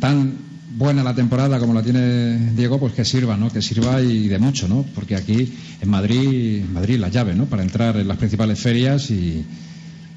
tan 0.00 0.43
buena 0.76 1.02
la 1.02 1.14
temporada 1.14 1.58
como 1.58 1.72
la 1.72 1.82
tiene 1.82 2.52
Diego, 2.52 2.78
pues 2.78 2.92
que 2.92 3.04
sirva, 3.04 3.36
¿no? 3.36 3.50
Que 3.50 3.62
sirva 3.62 4.02
y 4.02 4.28
de 4.28 4.38
mucho, 4.38 4.68
¿no? 4.68 4.84
Porque 4.94 5.14
aquí 5.14 5.52
en 5.80 5.88
Madrid, 5.88 6.64
Madrid 6.64 6.98
la 6.98 7.08
llave, 7.08 7.34
¿no? 7.34 7.46
Para 7.46 7.62
entrar 7.62 7.96
en 7.96 8.08
las 8.08 8.16
principales 8.16 8.58
ferias 8.58 9.10
y, 9.10 9.44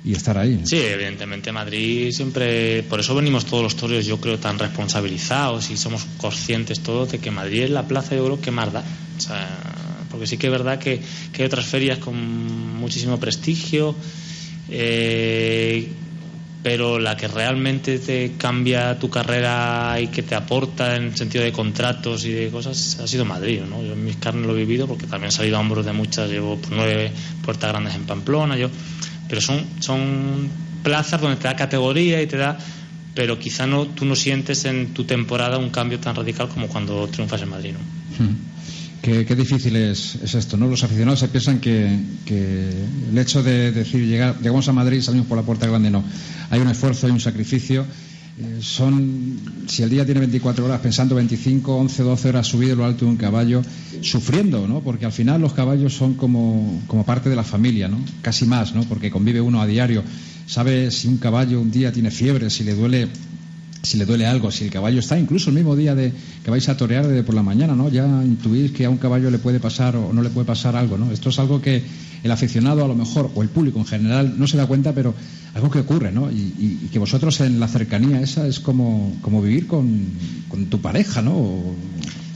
estar 0.05 0.37
ahí. 0.37 0.61
Sí, 0.63 0.77
evidentemente 0.77 1.51
Madrid 1.51 2.13
siempre, 2.13 2.81
por 2.83 3.01
eso 3.01 3.13
venimos 3.13 3.45
todos 3.45 3.61
los 3.61 3.75
toros, 3.75 4.05
yo 4.05 4.21
creo, 4.21 4.39
tan 4.39 4.57
responsabilizados 4.57 5.69
y 5.69 5.75
somos 5.75 6.05
conscientes 6.15 6.79
todos 6.79 7.11
de 7.11 7.19
que 7.19 7.29
Madrid 7.29 7.63
es 7.63 7.71
la 7.71 7.83
plaza, 7.89 8.15
yo 8.15 8.23
creo, 8.23 8.39
que 8.39 8.49
más 8.49 8.71
da. 8.71 8.85
O 9.17 9.19
sea, 9.19 9.49
porque 10.09 10.25
sí 10.25 10.37
que 10.37 10.47
es 10.47 10.51
verdad 10.51 10.79
que, 10.79 11.01
que 11.33 11.41
hay 11.41 11.47
otras 11.47 11.65
ferias 11.65 11.97
con 11.99 12.15
muchísimo 12.77 13.19
prestigio. 13.19 13.95
Eh, 14.69 15.89
pero 16.67 16.99
la 16.99 17.15
que 17.15 17.29
realmente 17.29 17.97
te 17.97 18.33
cambia 18.37 18.99
tu 18.99 19.09
carrera 19.09 19.95
y 20.01 20.07
que 20.07 20.21
te 20.21 20.35
aporta 20.35 20.97
en 20.97 21.15
sentido 21.15 21.45
de 21.45 21.53
contratos 21.53 22.25
y 22.25 22.31
de 22.33 22.49
cosas 22.49 22.99
ha 22.99 23.07
sido 23.07 23.23
Madrid. 23.23 23.61
¿no? 23.61 23.81
Yo 23.81 23.93
en 23.93 24.03
mis 24.03 24.17
carnes 24.17 24.45
lo 24.45 24.53
he 24.53 24.57
vivido 24.57 24.85
porque 24.85 25.07
también 25.07 25.29
he 25.29 25.31
salido 25.31 25.55
a 25.55 25.61
hombros 25.61 25.85
de 25.85 25.93
muchas, 25.93 26.29
llevo 26.29 26.59
nueve 26.69 27.09
puertas 27.41 27.71
grandes 27.71 27.95
en 27.95 28.03
Pamplona, 28.03 28.57
yo, 28.57 28.69
pero 29.29 29.39
son, 29.39 29.65
son 29.79 30.49
plazas 30.83 31.21
donde 31.21 31.37
te 31.37 31.43
da 31.43 31.55
categoría 31.55 32.21
y 32.21 32.27
te 32.27 32.35
da 32.35 32.57
pero 33.15 33.39
quizá 33.39 33.65
no 33.65 33.85
tú 33.85 34.03
no 34.03 34.17
sientes 34.17 34.65
en 34.65 34.93
tu 34.93 35.05
temporada 35.05 35.57
un 35.57 35.69
cambio 35.69 36.01
tan 36.01 36.17
radical 36.17 36.49
como 36.49 36.67
cuando 36.67 37.07
triunfas 37.07 37.43
en 37.43 37.49
Madrid. 37.49 37.75
¿no? 37.75 38.25
Hmm. 38.25 38.35
Qué, 39.01 39.23
difícil 39.35 39.75
es, 39.75 40.15
esto, 40.35 40.57
¿no? 40.57 40.67
Los 40.67 40.83
aficionados 40.83 41.19
se 41.19 41.27
piensan 41.27 41.59
que, 41.59 41.99
el 43.09 43.17
hecho 43.17 43.41
de 43.43 43.71
decir 43.71 44.05
llegar, 44.05 44.37
llegamos 44.39 44.67
a 44.67 44.73
Madrid, 44.73 45.01
salimos 45.01 45.27
por 45.27 45.37
la 45.37 45.43
puerta 45.43 45.67
grande, 45.67 45.89
no. 45.89 46.03
Hay 46.49 46.59
un 46.59 46.67
esfuerzo, 46.67 47.07
hay 47.07 47.13
un 47.13 47.19
sacrificio. 47.19 47.85
Eh, 48.39 48.59
son, 48.61 49.39
si 49.67 49.81
el 49.83 49.89
día 49.89 50.05
tiene 50.05 50.19
24 50.19 50.65
horas, 50.65 50.81
pensando 50.81 51.15
25, 51.15 51.75
11, 51.75 52.03
12 52.03 52.29
horas 52.29 52.47
subido 52.47 52.75
lo 52.75 52.85
alto 52.85 53.05
de 53.05 53.11
un 53.11 53.17
caballo, 53.17 53.61
sufriendo, 54.01 54.67
¿no? 54.67 54.81
Porque 54.81 55.05
al 55.05 55.11
final 55.11 55.41
los 55.41 55.53
caballos 55.53 55.93
son 55.93 56.15
como, 56.15 56.81
como 56.87 57.05
parte 57.05 57.29
de 57.29 57.35
la 57.35 57.43
familia, 57.43 57.87
¿no? 57.87 57.99
Casi 58.21 58.45
más, 58.45 58.75
¿no? 58.75 58.83
Porque 58.83 59.09
convive 59.09 59.41
uno 59.41 59.61
a 59.61 59.67
diario. 59.67 60.03
Sabe 60.47 60.91
si 60.91 61.07
un 61.07 61.17
caballo 61.17 61.61
un 61.61 61.71
día 61.71 61.91
tiene 61.91 62.11
fiebre, 62.11 62.49
si 62.49 62.63
le 62.63 62.73
duele 62.73 63.07
si 63.81 63.97
le 63.97 64.05
duele 64.05 64.25
algo, 64.25 64.51
si 64.51 64.65
el 64.65 64.71
caballo 64.71 64.99
está 64.99 65.17
incluso 65.17 65.49
el 65.49 65.55
mismo 65.55 65.75
día 65.75 65.95
de 65.95 66.11
que 66.43 66.51
vais 66.51 66.67
a 66.69 66.77
torear 66.77 67.07
de 67.07 67.23
por 67.23 67.35
la 67.35 67.43
mañana, 67.43 67.75
¿no? 67.75 67.89
Ya 67.89 68.05
intuís 68.05 68.71
que 68.71 68.85
a 68.85 68.89
un 68.89 68.97
caballo 68.97 69.29
le 69.29 69.39
puede 69.39 69.59
pasar 69.59 69.95
o 69.95 70.11
no 70.13 70.21
le 70.21 70.29
puede 70.29 70.45
pasar 70.45 70.75
algo, 70.75 70.97
¿no? 70.97 71.11
Esto 71.11 71.29
es 71.29 71.39
algo 71.39 71.61
que 71.61 71.83
el 72.23 72.31
aficionado 72.31 72.83
a 72.83 72.87
lo 72.87 72.95
mejor 72.95 73.31
o 73.35 73.41
el 73.41 73.49
público 73.49 73.79
en 73.79 73.85
general 73.85 74.33
no 74.37 74.47
se 74.47 74.57
da 74.57 74.65
cuenta, 74.65 74.93
pero 74.93 75.13
algo 75.53 75.69
que 75.69 75.79
ocurre, 75.79 76.11
¿no? 76.11 76.29
Y, 76.31 76.89
que 76.91 76.99
vosotros 76.99 77.39
en 77.41 77.59
la 77.59 77.67
cercanía 77.67 78.21
esa 78.21 78.47
es 78.47 78.59
como, 78.59 79.17
como 79.21 79.41
vivir 79.41 79.67
con, 79.67 80.07
tu 80.69 80.81
pareja, 80.81 81.21
¿no? 81.21 81.75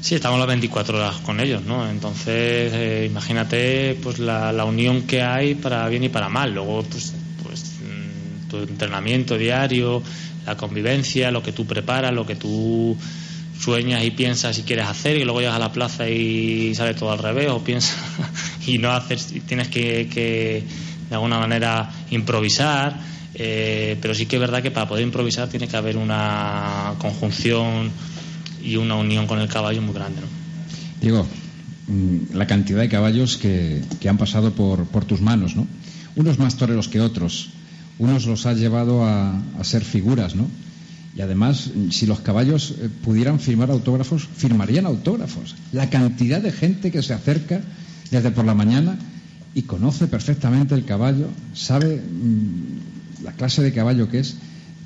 Sí, 0.02 0.16
estamos 0.16 0.40
las 0.40 0.48
24 0.48 0.98
horas 0.98 1.18
con 1.18 1.40
ellos, 1.40 1.64
¿no? 1.64 1.88
Entonces, 1.90 2.72
eh, 2.74 3.08
imagínate 3.10 3.98
pues 4.02 4.20
la, 4.20 4.52
la, 4.52 4.66
unión 4.66 5.04
que 5.04 5.22
hay 5.22 5.56
para 5.56 5.88
bien 5.90 6.04
y 6.04 6.10
para 6.10 6.28
mal. 6.28 6.54
Luego, 6.54 6.84
pues, 6.84 7.14
pues 7.44 7.64
mm, 7.82 8.50
tu 8.50 8.58
entrenamiento 8.58 9.38
diario, 9.38 10.02
la 10.46 10.58
convivencia, 10.58 11.32
lo 11.32 11.44
que 11.44 11.52
tú 11.52 11.66
preparas, 11.66 12.14
lo 12.14 12.26
que 12.26 12.36
tú 12.36 12.98
sueñas 13.62 14.04
y 14.04 14.12
piensas 14.12 14.58
y 14.58 14.64
quieres 14.64 14.88
hacer 14.88 15.18
y 15.18 15.24
luego 15.24 15.40
llegas 15.40 15.56
a 15.56 15.60
la 15.60 15.72
plaza 15.72 16.10
y 16.10 16.74
sale 16.74 16.96
todo 16.96 17.12
al 17.12 17.20
revés 17.20 17.50
o 17.50 17.64
piensas 17.64 17.96
y 18.68 18.78
no 18.80 18.92
haces, 18.92 19.34
tienes 19.46 19.68
que, 19.68 20.64
de 21.10 21.16
alguna 21.16 21.40
manera 21.40 21.92
improvisar, 22.10 23.00
eh, 23.36 23.98
pero 24.02 24.16
sí 24.16 24.26
que 24.26 24.38
es 24.38 24.40
verdad 24.40 24.64
que 24.64 24.72
para 24.72 24.88
poder 24.88 25.04
improvisar 25.04 25.48
tiene 25.48 25.68
que 25.68 25.78
haber 25.78 25.98
una 25.98 26.96
conjunción 26.98 27.92
y 28.64 28.76
una 28.76 28.96
unión 28.96 29.28
con 29.28 29.40
el 29.40 29.48
caballo 29.48 29.82
muy 29.82 29.94
grande. 29.94 30.22
¿no? 30.22 30.28
Diego, 31.00 31.28
mm, 31.88 32.36
la 32.36 32.48
cantidad 32.48 32.80
de 32.80 32.90
caballos 32.90 33.38
que, 33.38 33.82
que 34.00 34.10
han 34.10 34.18
pasado 34.18 34.54
por, 34.54 34.86
por 34.86 35.06
tus 35.06 35.22
manos, 35.22 35.56
¿no? 35.56 35.68
Unos 36.16 36.40
más 36.40 36.58
toreros 36.58 36.90
que 36.90 37.00
otros, 37.00 37.52
unos 38.02 38.26
los 38.26 38.48
ha 38.48 38.54
llevado 38.54 39.06
a, 39.06 39.40
ser 39.62 39.84
figuras, 39.84 40.36
¿no? 40.36 40.48
Y 41.16 41.22
además, 41.22 41.70
si 41.92 42.08
los 42.08 42.22
caballos 42.22 42.74
eh, 42.80 42.90
pudieran 43.04 43.40
firmar 43.40 43.70
autógrafos, 43.70 44.28
firmarían 44.36 44.88
autógrafos. 44.88 45.56
La 45.72 45.90
cantidad 45.90 46.42
de 46.42 46.52
gente 46.52 46.90
que 46.90 47.04
se 47.04 47.14
acerca 47.14 47.62
desde 48.10 48.32
por 48.32 48.46
la 48.46 48.56
mañana 48.56 48.98
y 49.54 49.64
conoce 49.64 50.08
perfectamente 50.08 50.74
el 50.74 50.84
caballo, 50.84 51.28
sabe 51.54 51.98
mm, 51.98 53.24
la 53.24 53.34
clase 53.34 53.62
de 53.62 53.72
caballo 53.72 54.10
que 54.10 54.20
es, 54.20 54.36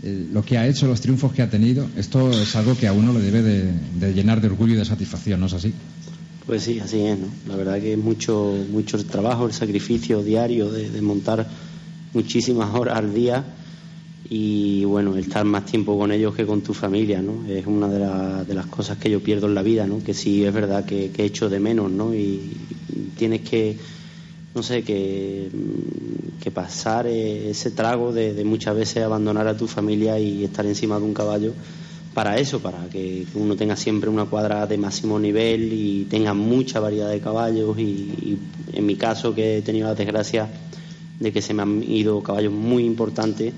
eh, 0.03 0.28
lo 0.34 0.43
que 0.43 0.57
ha 0.57 0.68
hecho, 0.68 0.88
los 0.88 0.99
triunfos 0.99 1.32
que 1.32 1.41
ha 1.41 1.49
tenido. 1.49 1.88
Esto 1.95 2.32
es 2.32 2.53
algo 2.57 2.76
que 2.76 2.88
a 2.88 2.91
uno 2.91 3.13
le 3.13 3.22
debe 3.22 3.41
de, 3.43 4.13
llenar 4.13 4.41
de 4.41 4.47
orgullo 4.47 4.74
y 4.74 4.78
de 4.78 4.86
satisfacción, 4.86 5.39
¿no 5.39 5.45
es 5.45 5.53
así? 5.53 5.74
Pues 6.45 6.63
sí, 6.63 6.80
así 6.80 6.99
es, 6.99 7.18
¿no? 7.18 7.28
La 7.47 7.55
verdad 7.55 7.80
que 7.80 7.93
es 7.93 7.97
mucho, 7.97 8.53
mucho 8.72 9.03
trabajo, 9.05 9.47
el 9.47 9.53
sacrificio 9.53 10.22
diario 10.22 10.70
de 10.70 11.01
montar 11.01 11.47
muchísimas 12.16 12.74
horas 12.74 12.97
al 12.97 13.13
día 13.13 13.43
y 14.28 14.84
bueno, 14.86 15.16
estar 15.18 15.45
más 15.45 15.66
tiempo 15.66 15.97
con 15.97 16.11
ellos 16.11 16.34
que 16.34 16.45
con 16.45 16.61
tu 16.61 16.74
familia, 16.74 17.22
¿no? 17.22 17.45
Es 17.47 17.68
una 17.68 17.88
de, 17.88 18.53
las 18.53 18.66
cosas 18.68 18.97
que 18.97 19.09
yo 19.09 19.22
pierdo 19.22 19.47
en 19.47 19.53
la 19.53 19.61
vida, 19.61 19.86
¿no? 19.86 20.03
Que 20.03 20.16
sí 20.16 20.43
es 20.43 20.53
verdad 20.53 20.86
que, 20.86 21.11
que 21.11 21.26
echo 21.26 21.47
de 21.47 21.59
menos, 21.59 21.91
¿no? 21.91 22.13
Y 22.16 22.57
tienes 23.16 23.41
que, 23.41 23.78
no 24.55 24.63
sé, 24.63 24.84
que, 24.84 25.49
que 26.41 26.49
pasar 26.49 27.05
ese 27.05 27.70
trago 27.72 28.11
de, 28.13 28.43
muchas 28.43 28.76
veces 28.76 29.03
abandonar 29.03 29.47
a 29.47 29.55
tu 29.55 29.68
familia 29.68 30.18
y 30.18 30.43
estar 30.43 30.66
encima 30.66 30.97
de 30.97 31.05
un 31.05 31.13
caballo 31.13 31.53
para 32.16 32.39
eso, 32.39 32.61
para 32.61 32.89
que 32.89 33.28
uno 33.36 33.55
tenga 33.55 33.76
siempre 33.76 34.09
una 34.09 34.26
cuadra 34.26 34.66
de 34.66 34.78
máximo 34.78 35.20
nivel 35.20 35.72
y 35.72 36.05
tenga 36.05 36.34
mucha 36.34 36.80
variedad 36.80 37.09
de 37.09 37.20
caballos 37.20 37.78
y, 37.78 37.82
y 37.84 38.39
en 38.74 38.86
mi 38.86 38.95
caso 38.95 39.36
que 39.36 39.57
he 39.57 39.61
tenido 39.61 39.88
la 39.88 39.95
desgracia 39.95 40.49
de 41.20 41.32
que 41.32 41.41
se 41.41 41.53
me 41.53 41.61
han 41.61 41.84
ido 41.84 42.22
caballos 42.22 42.53
muy 42.53 42.86
importantes, 42.86 43.53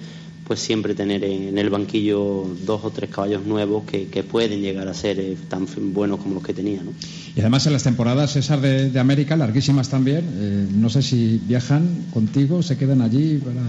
pues 0.47 0.61
siempre 0.61 0.95
tener 0.95 1.25
en 1.25 1.57
el 1.57 1.69
banquillo 1.69 2.45
dos 2.65 2.85
o 2.85 2.89
tres 2.89 3.09
caballos 3.09 3.45
nuevos 3.45 3.83
que, 3.83 4.07
pueden 4.23 4.61
llegar 4.61 4.87
a 4.87 4.93
ser 4.93 5.19
eh, 5.19 5.37
tan 5.49 5.67
buenos 5.93 6.19
como 6.19 6.35
los 6.35 6.43
que 6.43 6.53
tenía. 6.53 6.81
¿no? 6.81 6.91
Y 7.35 7.41
además 7.41 7.67
en 7.67 7.73
las 7.73 7.83
temporadas 7.83 8.35
esas 8.37 8.61
de, 8.61 8.97
América, 8.97 9.35
larguísimas 9.35 9.89
también, 9.89 10.23
eh, 10.37 10.67
no 10.73 10.89
sé 10.89 11.01
si 11.01 11.41
viajan 11.45 12.05
contigo, 12.13 12.63
se 12.63 12.77
quedan 12.77 13.01
allí 13.01 13.37
para 13.37 13.61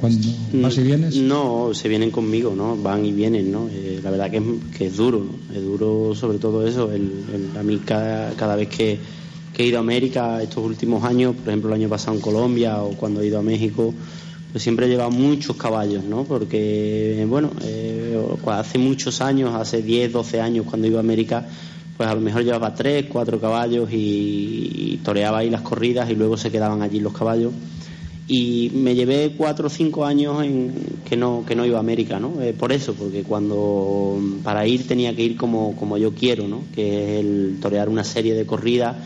cuando 0.00 0.28
vas 0.54 0.76
y 0.76 0.80
mm, 0.80 0.84
vienes. 0.84 1.16
No, 1.16 1.70
se 1.72 1.88
vienen 1.88 2.10
conmigo, 2.10 2.54
¿no? 2.56 2.76
van 2.76 3.06
y 3.06 3.12
vienen. 3.12 3.52
¿no? 3.52 3.68
Eh, 3.70 4.00
la 4.02 4.10
verdad 4.10 4.30
que 4.30 4.38
es, 4.38 4.42
que 4.76 4.86
es 4.86 4.96
duro, 4.96 5.24
es 5.54 5.62
duro 5.62 6.14
sobre 6.16 6.38
todo 6.38 6.66
eso. 6.66 6.90
El, 6.92 7.12
a 7.56 7.62
mí 7.62 7.78
cada 7.78 8.56
vez 8.56 8.68
que 8.68 8.98
que 9.54 9.62
he 9.62 9.66
ido 9.66 9.78
a 9.78 9.80
América 9.80 10.42
estos 10.42 10.64
últimos 10.64 11.04
años, 11.04 11.36
por 11.36 11.48
ejemplo 11.48 11.70
el 11.70 11.80
año 11.80 11.88
pasado 11.88 12.16
en 12.16 12.20
Colombia 12.20 12.82
o 12.82 12.90
cuando 12.90 13.20
he 13.20 13.28
ido 13.28 13.38
a 13.38 13.42
México, 13.42 13.94
pues 14.50 14.62
siempre 14.62 14.86
he 14.86 14.88
llevado 14.88 15.10
muchos 15.12 15.56
caballos, 15.56 16.04
¿no? 16.04 16.24
Porque, 16.24 17.24
bueno, 17.28 17.50
eh, 17.62 18.16
hace 18.46 18.78
muchos 18.78 19.20
años, 19.20 19.54
hace 19.54 19.80
10, 19.80 20.12
12 20.12 20.40
años 20.40 20.66
cuando 20.68 20.88
iba 20.88 20.98
a 20.98 21.00
América, 21.00 21.46
pues 21.96 22.08
a 22.08 22.14
lo 22.14 22.20
mejor 22.20 22.42
llevaba 22.42 22.74
3, 22.74 23.06
4 23.08 23.40
caballos 23.40 23.88
y, 23.92 25.00
toreaba 25.04 25.38
ahí 25.38 25.50
las 25.50 25.60
corridas 25.60 26.10
y 26.10 26.14
luego 26.14 26.36
se 26.36 26.50
quedaban 26.50 26.82
allí 26.82 26.98
los 26.98 27.12
caballos. 27.12 27.52
Y 28.26 28.70
me 28.74 28.94
llevé 28.94 29.34
4 29.36 29.66
o 29.66 29.70
5 29.70 30.04
años 30.04 30.42
en 30.42 30.72
que 31.04 31.16
no, 31.16 31.44
que 31.46 31.54
no 31.54 31.66
iba 31.66 31.76
a 31.76 31.80
América, 31.80 32.18
¿no? 32.18 32.40
Eh, 32.40 32.54
por 32.54 32.72
eso, 32.72 32.94
porque 32.94 33.22
cuando 33.22 34.18
para 34.42 34.66
ir 34.66 34.86
tenía 34.86 35.14
que 35.14 35.22
ir 35.22 35.36
como, 35.36 35.76
como 35.76 35.98
yo 35.98 36.12
quiero, 36.14 36.48
¿no? 36.48 36.62
Que 36.74 37.18
es 37.18 37.24
el 37.24 37.58
torear 37.60 37.88
una 37.88 38.02
serie 38.02 38.34
de 38.34 38.46
corridas 38.46 38.96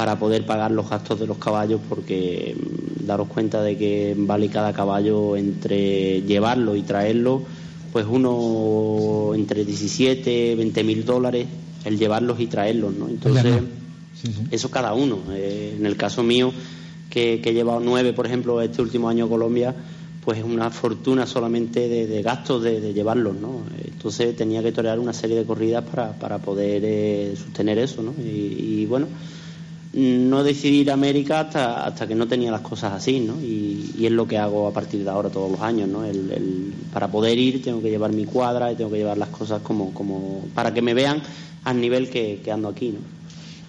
para 0.00 0.18
poder 0.18 0.46
pagar 0.46 0.70
los 0.70 0.88
gastos 0.88 1.20
de 1.20 1.26
los 1.26 1.36
caballos 1.36 1.78
porque 1.86 2.56
mm, 2.56 3.04
daros 3.04 3.28
cuenta 3.28 3.62
de 3.62 3.76
que 3.76 4.14
vale 4.16 4.48
cada 4.48 4.72
caballo 4.72 5.36
entre 5.36 6.22
llevarlo 6.22 6.74
y 6.74 6.80
traerlo 6.80 7.42
pues 7.92 8.06
uno 8.08 9.34
entre 9.34 9.66
17 9.66 10.54
20 10.56 10.84
mil 10.84 11.04
dólares 11.04 11.48
el 11.84 11.98
llevarlos 11.98 12.40
y 12.40 12.46
traerlos 12.46 12.94
no 12.94 13.10
entonces 13.10 13.44
eso 14.50 14.70
cada 14.70 14.94
uno 14.94 15.18
eh, 15.32 15.74
en 15.78 15.84
el 15.84 15.98
caso 15.98 16.22
mío 16.22 16.50
que, 17.10 17.42
que, 17.42 17.50
he 17.50 17.52
llevado 17.52 17.80
nueve 17.80 18.14
por 18.14 18.24
ejemplo 18.24 18.62
este 18.62 18.80
último 18.80 19.10
año 19.10 19.26
a 19.26 19.28
Colombia 19.28 19.74
pues 20.24 20.38
es 20.38 20.44
una 20.44 20.70
fortuna 20.70 21.26
solamente 21.26 21.88
de, 21.88 22.22
gastos 22.22 22.62
de, 22.62 22.92
llevarlos, 22.92 23.36
¿no? 23.36 23.62
Entonces 23.82 24.36
tenía 24.36 24.62
que 24.62 24.70
torear 24.70 24.98
una 24.98 25.14
serie 25.14 25.34
de 25.34 25.44
corridas 25.44 25.82
para, 25.82 26.12
para 26.12 26.38
poder 26.38 26.82
eh, 26.84 27.34
sostener 27.36 27.78
eso, 27.78 28.02
¿no? 28.02 28.12
Y, 28.22 28.84
bueno, 28.84 29.06
no 29.92 30.44
decidí 30.44 30.80
ir 30.80 30.90
a 30.90 30.94
América 30.94 31.40
hasta, 31.40 31.84
hasta 31.84 32.06
que 32.06 32.14
no 32.14 32.28
tenía 32.28 32.50
las 32.50 32.60
cosas 32.60 32.92
así, 32.92 33.20
¿no? 33.20 33.40
Y, 33.40 33.78
es 34.00 34.12
lo 34.12 34.26
que 34.26 34.38
hago 34.38 34.66
a 34.66 34.72
partir 34.72 35.04
de 35.04 35.10
ahora 35.10 35.28
todos 35.28 35.50
los 35.50 35.60
años, 35.60 35.88
¿no? 35.88 36.04
El, 36.04 36.72
para 36.92 37.08
poder 37.08 37.38
ir 37.38 37.62
tengo 37.62 37.82
que 37.82 37.90
llevar 37.90 38.12
mi 38.12 38.24
cuadra 38.24 38.72
y 38.72 38.76
tengo 38.76 38.90
que 38.90 38.96
llevar 38.98 39.18
las 39.18 39.28
cosas 39.28 39.60
como, 39.62 39.92
como 39.92 40.46
para 40.54 40.72
que 40.72 40.80
me 40.80 40.94
vean 40.94 41.22
al 41.64 41.80
nivel 41.80 42.08
que, 42.08 42.40
que 42.42 42.50
ando 42.50 42.68
aquí, 42.68 42.90
¿no? 42.90 43.20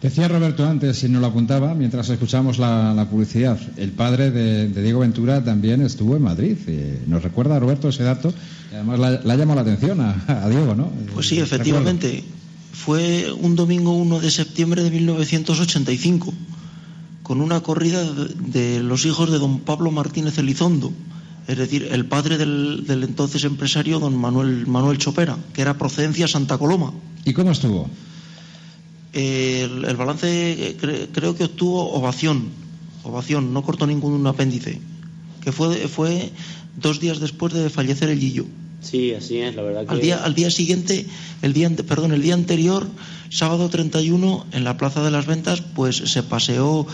Decía 0.01 0.27
Roberto 0.27 0.65
antes, 0.65 0.97
si 0.97 1.09
no 1.09 1.19
lo 1.19 1.27
apuntaba, 1.27 1.75
mientras 1.75 2.09
escuchamos 2.09 2.57
la, 2.57 3.07
publicidad, 3.11 3.59
el 3.77 3.91
padre 3.91 4.31
de, 4.31 4.67
Diego 4.81 5.01
Ventura 5.01 5.43
también 5.43 5.83
estuvo 5.83 6.15
en 6.15 6.23
Madrid. 6.23 6.57
¿Nos 7.05 7.21
recuerda, 7.21 7.59
Roberto, 7.59 7.89
ese 7.89 8.03
dato? 8.03 8.33
además 8.73 9.23
le 9.23 9.31
ha 9.31 9.35
llamado 9.35 9.55
la 9.57 9.61
atención 9.61 10.01
a, 10.01 10.49
Diego, 10.49 10.73
¿no? 10.73 10.89
Pues 11.13 11.27
sí, 11.27 11.39
efectivamente. 11.39 12.23
Fue 12.71 13.31
un 13.31 13.55
domingo 13.55 13.91
1 13.91 14.19
de 14.19 14.31
septiembre 14.31 14.83
de 14.83 14.91
1985, 14.91 16.33
con 17.23 17.41
una 17.41 17.61
corrida 17.61 18.03
de, 18.03 18.81
los 18.81 19.05
hijos 19.05 19.31
de 19.31 19.39
don 19.39 19.59
Pablo 19.59 19.91
Martínez 19.91 20.37
Elizondo, 20.37 20.91
es 21.47 21.57
decir, 21.57 21.89
el 21.91 22.05
padre 22.05 22.37
del, 22.37 22.85
entonces 22.87 23.43
empresario 23.43 23.99
don 23.99 24.15
Manuel, 24.17 24.67
Manuel 24.67 24.97
Chopera, 24.97 25.37
que 25.53 25.61
era 25.61 25.77
procedencia 25.77 26.27
Santa 26.27 26.57
Coloma. 26.57 26.93
¿Y 27.25 27.33
cómo 27.33 27.51
estuvo? 27.51 27.89
el, 29.13 29.95
balance 29.97 30.77
creo 31.11 31.35
que 31.35 31.43
obtuvo 31.43 31.91
ovación, 31.93 32.49
ovación, 33.03 33.53
no 33.53 33.63
cortó 33.63 33.85
ningún 33.85 34.25
apéndice, 34.25 34.79
que 35.41 35.51
fue, 35.51 35.87
fue 35.87 36.31
dos 36.77 36.99
días 36.99 37.19
después 37.19 37.53
de 37.53 37.69
fallecer 37.69 38.09
el 38.09 38.19
Gillo. 38.19 38.45
Sí, 38.81 39.13
así 39.13 39.37
es, 39.37 39.55
la 39.55 39.61
verdad 39.61 39.85
que... 39.85 39.93
Al 39.93 40.01
día, 40.01 40.23
al 40.23 40.33
día 40.33 40.49
siguiente, 40.51 41.05
el 41.41 41.53
día, 41.53 41.69
perdón, 41.87 42.13
el 42.13 42.21
día 42.21 42.33
anterior, 42.33 42.87
sábado 43.29 43.69
31, 43.69 44.47
en 44.51 44.63
la 44.63 44.77
Plaza 44.77 45.03
de 45.03 45.11
las 45.11 45.27
Ventas, 45.27 45.61
pues 45.61 45.97
se 45.97 46.23
paseó 46.23 46.87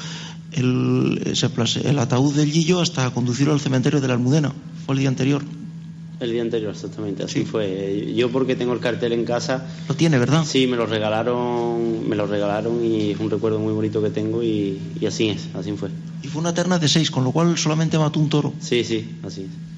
el, 0.52 1.34
se 1.34 1.50
el 1.90 2.00
ataúd 2.00 2.36
del 2.36 2.52
Gillo 2.52 2.82
hasta 2.82 3.10
conducirlo 3.12 3.54
al 3.54 3.60
cementerio 3.60 4.02
de 4.02 4.08
la 4.08 4.14
Almudena. 4.16 4.54
Fue 4.86 4.96
el 4.96 5.00
día 5.00 5.10
anterior. 5.10 5.44
El 6.20 6.32
día 6.32 6.42
anterior, 6.42 6.72
exactamente, 6.72 7.24
así 7.24 7.46
fue. 7.46 8.12
Yo 8.16 8.32
porque 8.32 8.56
tengo 8.56 8.74
el 8.74 8.80
cartel 8.80 9.14
en 9.14 9.24
casa. 9.24 9.68
Lo 9.88 9.94
tiene, 9.94 10.18
¿verdad? 10.18 10.44
Sí, 10.46 10.66
me 10.66 10.76
lo 10.76 10.88
regalaron, 10.88 12.10
me 12.10 12.16
lo 12.16 12.26
regalaron 12.26 12.84
y 12.84 13.12
es 13.12 13.20
un 13.20 13.30
recuerdo 13.30 13.60
muy 13.60 13.72
bonito 13.72 14.02
que 14.02 14.10
tengo 14.10 14.42
y, 14.42 14.80
así 15.08 15.30
es, 15.30 15.48
así 15.54 15.72
fue. 15.74 15.90
Y 16.24 16.28
fue 16.28 16.42
una 16.42 16.56
terna 16.56 16.80
de 16.80 16.88
seis, 16.88 17.12
con 17.12 17.24
lo 17.24 17.32
cual 17.32 17.56
solamente 17.58 18.00
mató 18.00 18.20
un 18.20 18.30
toro. 18.30 18.52
Sí, 18.60 18.84
sí, 18.84 19.08
así 19.24 19.42
es. 19.42 19.77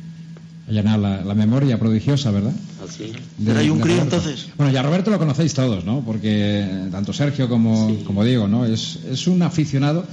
Llenar 0.69 0.99
la, 0.99 1.23
la, 1.23 1.33
memoria 1.33 1.79
prodigiosa, 1.79 2.31
¿verdad? 2.31 2.53
Así. 2.87 3.11
Pero 3.43 3.59
hay 3.59 3.69
un 3.69 3.79
crío 3.79 4.01
entonces. 4.01 4.47
Bueno, 4.55 4.71
ya 4.71 4.83
Roberto 4.83 5.09
lo 5.09 5.17
conocéis 5.17 5.53
todos, 5.53 5.83
¿no? 5.83 6.01
Porque 6.01 6.87
tanto 6.91 7.11
Sergio 7.11 7.49
como, 7.49 7.97
como 8.05 8.23
Diego, 8.23 8.47
¿no? 8.47 8.65
Es, 8.65 8.99
es 9.09 9.27
un 9.27 9.41
aficionado 9.41 10.05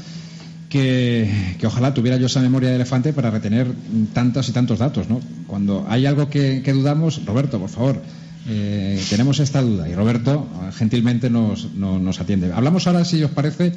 que, 0.69 1.57
ojalá 1.65 1.95
tuviera 1.95 2.17
yo 2.17 2.27
esa 2.27 2.41
memoria 2.41 2.71
de 2.71 2.77
elefante 2.77 3.13
para 3.13 3.31
retener 3.31 3.69
tantos 4.13 4.49
y 4.49 4.53
tantos 4.53 4.79
datos, 4.79 5.09
¿no? 5.09 5.21
Cuando 5.47 5.87
hay 5.89 6.07
algo 6.07 6.29
que, 6.29 6.61
dudamos, 6.73 7.25
Roberto, 7.25 7.59
por 7.59 7.71
favor, 7.71 8.03
eh, 8.49 9.01
tenemos 9.11 9.41
esta 9.41 9.61
duda 9.61 9.89
y 9.89 9.95
Roberto 9.95 10.47
gentilmente 10.77 11.31
nos, 11.31 11.73
nos, 11.75 12.21
atiende. 12.21 12.53
Hablamos 12.53 12.87
ahora, 12.87 13.05
si 13.05 13.23
os 13.23 13.31
parece, 13.31 13.73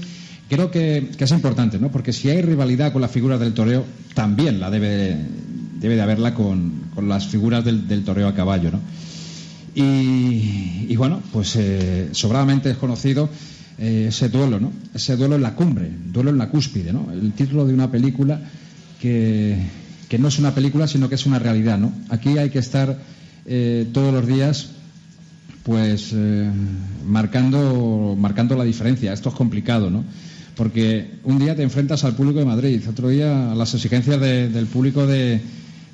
creo 0.49 0.71
que, 0.71 1.09
es 1.17 1.31
importante, 1.31 1.79
¿no? 1.79 1.91
Porque 1.91 2.13
si 2.13 2.29
hay 2.29 2.41
rivalidad 2.41 2.91
con 2.91 3.01
la 3.01 3.07
figura 3.07 3.37
del 3.37 3.53
toreo, 3.53 3.85
también 4.13 4.59
la 4.59 4.69
debe, 4.69 5.17
debe 5.79 5.95
de 5.95 6.01
haberla 6.01 6.33
con, 6.33 6.89
las 7.01 7.27
figuras 7.27 7.63
del, 7.63 8.03
toreo 8.03 8.27
a 8.27 8.35
caballo, 8.35 8.71
¿no? 8.71 8.79
Y, 9.75 10.95
bueno, 10.97 11.21
pues 11.31 11.55
eh, 11.55 12.09
sobradamente 12.11 12.69
es 12.71 12.77
conocido 12.77 13.29
eh, 13.77 14.07
ese 14.09 14.27
duelo, 14.27 14.59
¿no? 14.59 14.73
Ese 14.93 15.15
duelo 15.15 15.35
en 15.35 15.41
la 15.41 15.55
cumbre, 15.55 15.89
duelo 16.11 16.31
en 16.31 16.37
la 16.37 16.49
cúspide, 16.49 16.91
¿no? 16.91 17.07
El 17.13 17.31
título 17.31 17.65
de 17.65 17.73
una 17.73 17.89
película 17.89 18.41
que, 18.99 19.57
no 20.17 20.27
es 20.27 20.39
una 20.39 20.53
película, 20.53 20.87
sino 20.87 21.07
que 21.07 21.15
es 21.15 21.25
una 21.25 21.39
realidad, 21.39 21.77
¿no? 21.77 21.93
Aquí 22.09 22.37
hay 22.37 22.49
que 22.49 22.59
estar 22.59 22.99
eh, 23.45 23.87
todos 23.93 24.13
los 24.13 24.27
días, 24.27 24.71
pues, 25.63 26.13
marcando, 27.05 28.17
marcando 28.19 28.57
la 28.57 28.65
diferencia. 28.65 29.13
Esto 29.13 29.29
es 29.29 29.35
complicado, 29.35 29.89
¿no? 29.89 30.03
Porque 30.55 31.11
un 31.23 31.39
día 31.39 31.55
te 31.55 31.63
enfrentas 31.63 32.03
al 32.03 32.15
público 32.15 32.39
de 32.39 32.45
Madrid, 32.45 32.81
otro 32.89 33.07
día 33.07 33.51
a 33.51 33.55
las 33.55 33.73
exigencias 33.75 34.19
del 34.19 34.65
público 34.65 35.07
de, 35.07 35.39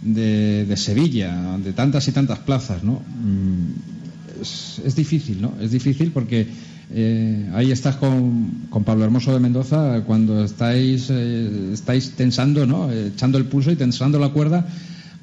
de, 0.01 0.73
Sevilla, 0.77 1.57
de 1.57 1.73
tantas 1.73 2.07
y 2.07 2.11
tantas 2.11 2.39
plazas, 2.39 2.83
¿no? 2.83 2.93
Mm, 2.93 4.41
es, 4.41 4.81
es 4.85 4.95
difícil, 4.95 5.41
¿no? 5.41 5.53
Es 5.61 5.71
difícil 5.71 6.11
porque 6.11 6.47
eh, 6.91 7.49
ahí 7.53 7.71
estás 7.71 7.95
con, 7.95 8.67
Pablo 8.85 9.05
Hermoso 9.05 9.33
de 9.33 9.39
Mendoza 9.39 10.03
cuando 10.05 10.43
estáis, 10.43 11.07
eh, 11.09 11.71
estáis 11.73 12.11
tensando, 12.11 12.65
¿no? 12.65 12.91
echando 12.91 13.37
el 13.37 13.45
pulso 13.45 13.71
y 13.71 13.75
tensando 13.75 14.19
la 14.19 14.29
cuerda 14.29 14.67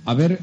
a 0.05 0.15
ver 0.15 0.41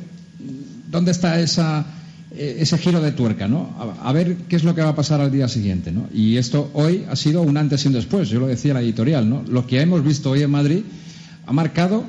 dónde 0.90 1.12
está 1.12 1.40
esa, 1.42 1.86
eh, 2.32 2.58
ese 2.60 2.78
giro 2.78 3.02
de 3.02 3.12
tuerca, 3.12 3.48
¿no? 3.48 3.76
A, 4.02 4.12
ver 4.14 4.38
qué 4.48 4.56
es 4.56 4.64
lo 4.64 4.74
que 4.74 4.82
va 4.82 4.90
a 4.90 4.96
pasar 4.96 5.20
al 5.20 5.32
día 5.32 5.48
siguiente, 5.48 5.92
¿no? 5.92 6.08
Y 6.14 6.38
esto 6.38 6.72
hoy 6.74 7.06
ha 7.10 7.16
sido 7.16 7.42
un 7.42 7.58
antes 7.58 7.84
y 7.84 7.88
un 7.88 7.94
después, 7.94 8.30
yo 8.30 8.40
lo 8.40 8.48
decía 8.48 8.72
en 8.72 8.76
la 8.76 8.82
editorial, 8.82 9.30
¿no? 9.30 9.44
Lo 9.50 9.68
que 9.68 9.82
hemos 9.82 10.04
visto 10.04 10.32
hoy 10.32 10.44
en 10.44 10.52
Madrid 10.52 10.84
ha 11.46 11.52
marcado 11.52 12.06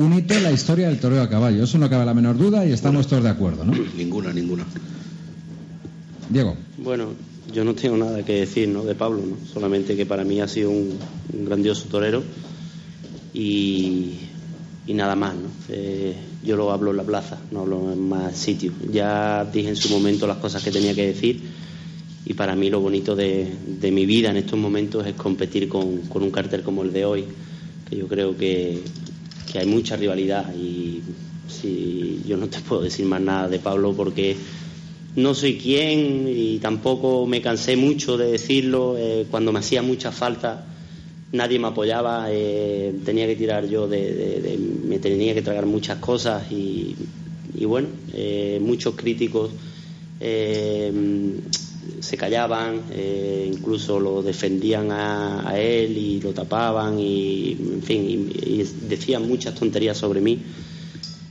un 0.00 0.14
hito 0.14 0.32
en 0.34 0.42
la 0.42 0.50
historia 0.50 0.88
del 0.88 0.98
toreo 0.98 1.22
a 1.22 1.28
caballo. 1.28 1.62
Eso 1.62 1.76
no 1.78 1.90
cabe 1.90 2.06
la 2.06 2.14
menor 2.14 2.38
duda 2.38 2.64
y 2.64 2.72
estamos 2.72 3.06
todos 3.06 3.22
de 3.22 3.28
acuerdo, 3.28 3.64
¿no? 3.64 3.72
Ninguna, 3.96 4.32
ninguna. 4.32 4.64
Diego. 6.30 6.56
Bueno, 6.78 7.08
yo 7.52 7.64
no 7.64 7.74
tengo 7.74 7.98
nada 7.98 8.24
que 8.24 8.40
decir 8.40 8.68
¿no? 8.68 8.84
de 8.84 8.94
Pablo, 8.94 9.20
¿no? 9.26 9.36
solamente 9.52 9.96
que 9.96 10.06
para 10.06 10.24
mí 10.24 10.40
ha 10.40 10.48
sido 10.48 10.70
un, 10.70 10.96
grandioso 11.44 11.86
torero 11.90 12.22
y, 13.34 14.20
nada 14.88 15.16
más. 15.16 15.34
¿no? 15.34 15.48
Eh, 15.68 16.14
yo 16.42 16.56
lo 16.56 16.72
hablo 16.72 16.92
en 16.92 16.96
la 16.96 17.04
plaza, 17.04 17.38
no 17.50 17.60
hablo 17.60 17.92
en 17.92 18.08
más 18.08 18.36
sitios. 18.36 18.74
Ya 18.90 19.44
dije 19.44 19.68
en 19.68 19.76
su 19.76 19.90
momento 19.90 20.26
las 20.26 20.38
cosas 20.38 20.62
que 20.62 20.70
tenía 20.70 20.94
que 20.94 21.08
decir 21.08 21.42
y 22.24 22.34
para 22.34 22.56
mí 22.56 22.70
lo 22.70 22.80
bonito 22.80 23.14
de, 23.16 23.52
mi 23.92 24.06
vida 24.06 24.30
en 24.30 24.38
estos 24.38 24.58
momentos 24.58 25.06
es 25.06 25.14
competir 25.14 25.68
con, 25.68 26.00
un 26.10 26.30
cartel 26.30 26.62
como 26.62 26.84
el 26.84 26.92
de 26.92 27.04
hoy, 27.04 27.24
que 27.88 27.96
yo 27.96 28.08
creo 28.08 28.36
que, 28.36 28.80
que 29.50 29.58
hay 29.58 29.66
mucha 29.66 29.96
rivalidad 29.96 30.54
y 30.54 31.02
si 31.48 32.22
yo 32.26 32.36
no 32.36 32.48
te 32.48 32.60
puedo 32.60 32.82
decir 32.82 33.06
más 33.06 33.20
nada 33.20 33.48
de 33.48 33.58
Pablo 33.58 33.92
porque 33.96 34.36
no 35.16 35.34
soy 35.34 35.58
quien 35.58 36.28
y 36.28 36.58
tampoco 36.58 37.26
me 37.26 37.42
cansé 37.42 37.76
mucho 37.76 38.16
de 38.16 38.30
decirlo. 38.30 38.96
Eh, 38.96 39.26
cuando 39.30 39.52
me 39.52 39.58
hacía 39.58 39.82
mucha 39.82 40.12
falta, 40.12 40.64
nadie 41.32 41.58
me 41.58 41.68
apoyaba. 41.68 42.26
Eh, 42.30 42.94
tenía 43.04 43.26
que 43.26 43.36
tirar 43.36 43.68
yo 43.68 43.88
de, 43.88 44.58
me 44.84 44.98
tenía 44.98 45.34
que 45.34 45.42
tragar 45.42 45.66
muchas 45.66 45.98
cosas 45.98 46.50
y, 46.52 46.94
bueno, 47.64 47.88
eh, 48.14 48.58
muchos 48.62 48.94
críticos 48.94 49.50
se 52.00 52.16
callaban, 52.16 52.82
incluso 53.46 54.00
lo 54.00 54.22
defendían 54.22 54.90
a, 54.90 55.52
él 55.56 55.96
y 55.96 56.20
lo 56.20 56.32
tapaban 56.32 56.98
y, 56.98 57.52
en 57.52 57.82
fin, 57.82 58.32
decían 58.88 59.28
muchas 59.28 59.54
tonterías 59.54 59.96
sobre 59.96 60.20
mí 60.20 60.38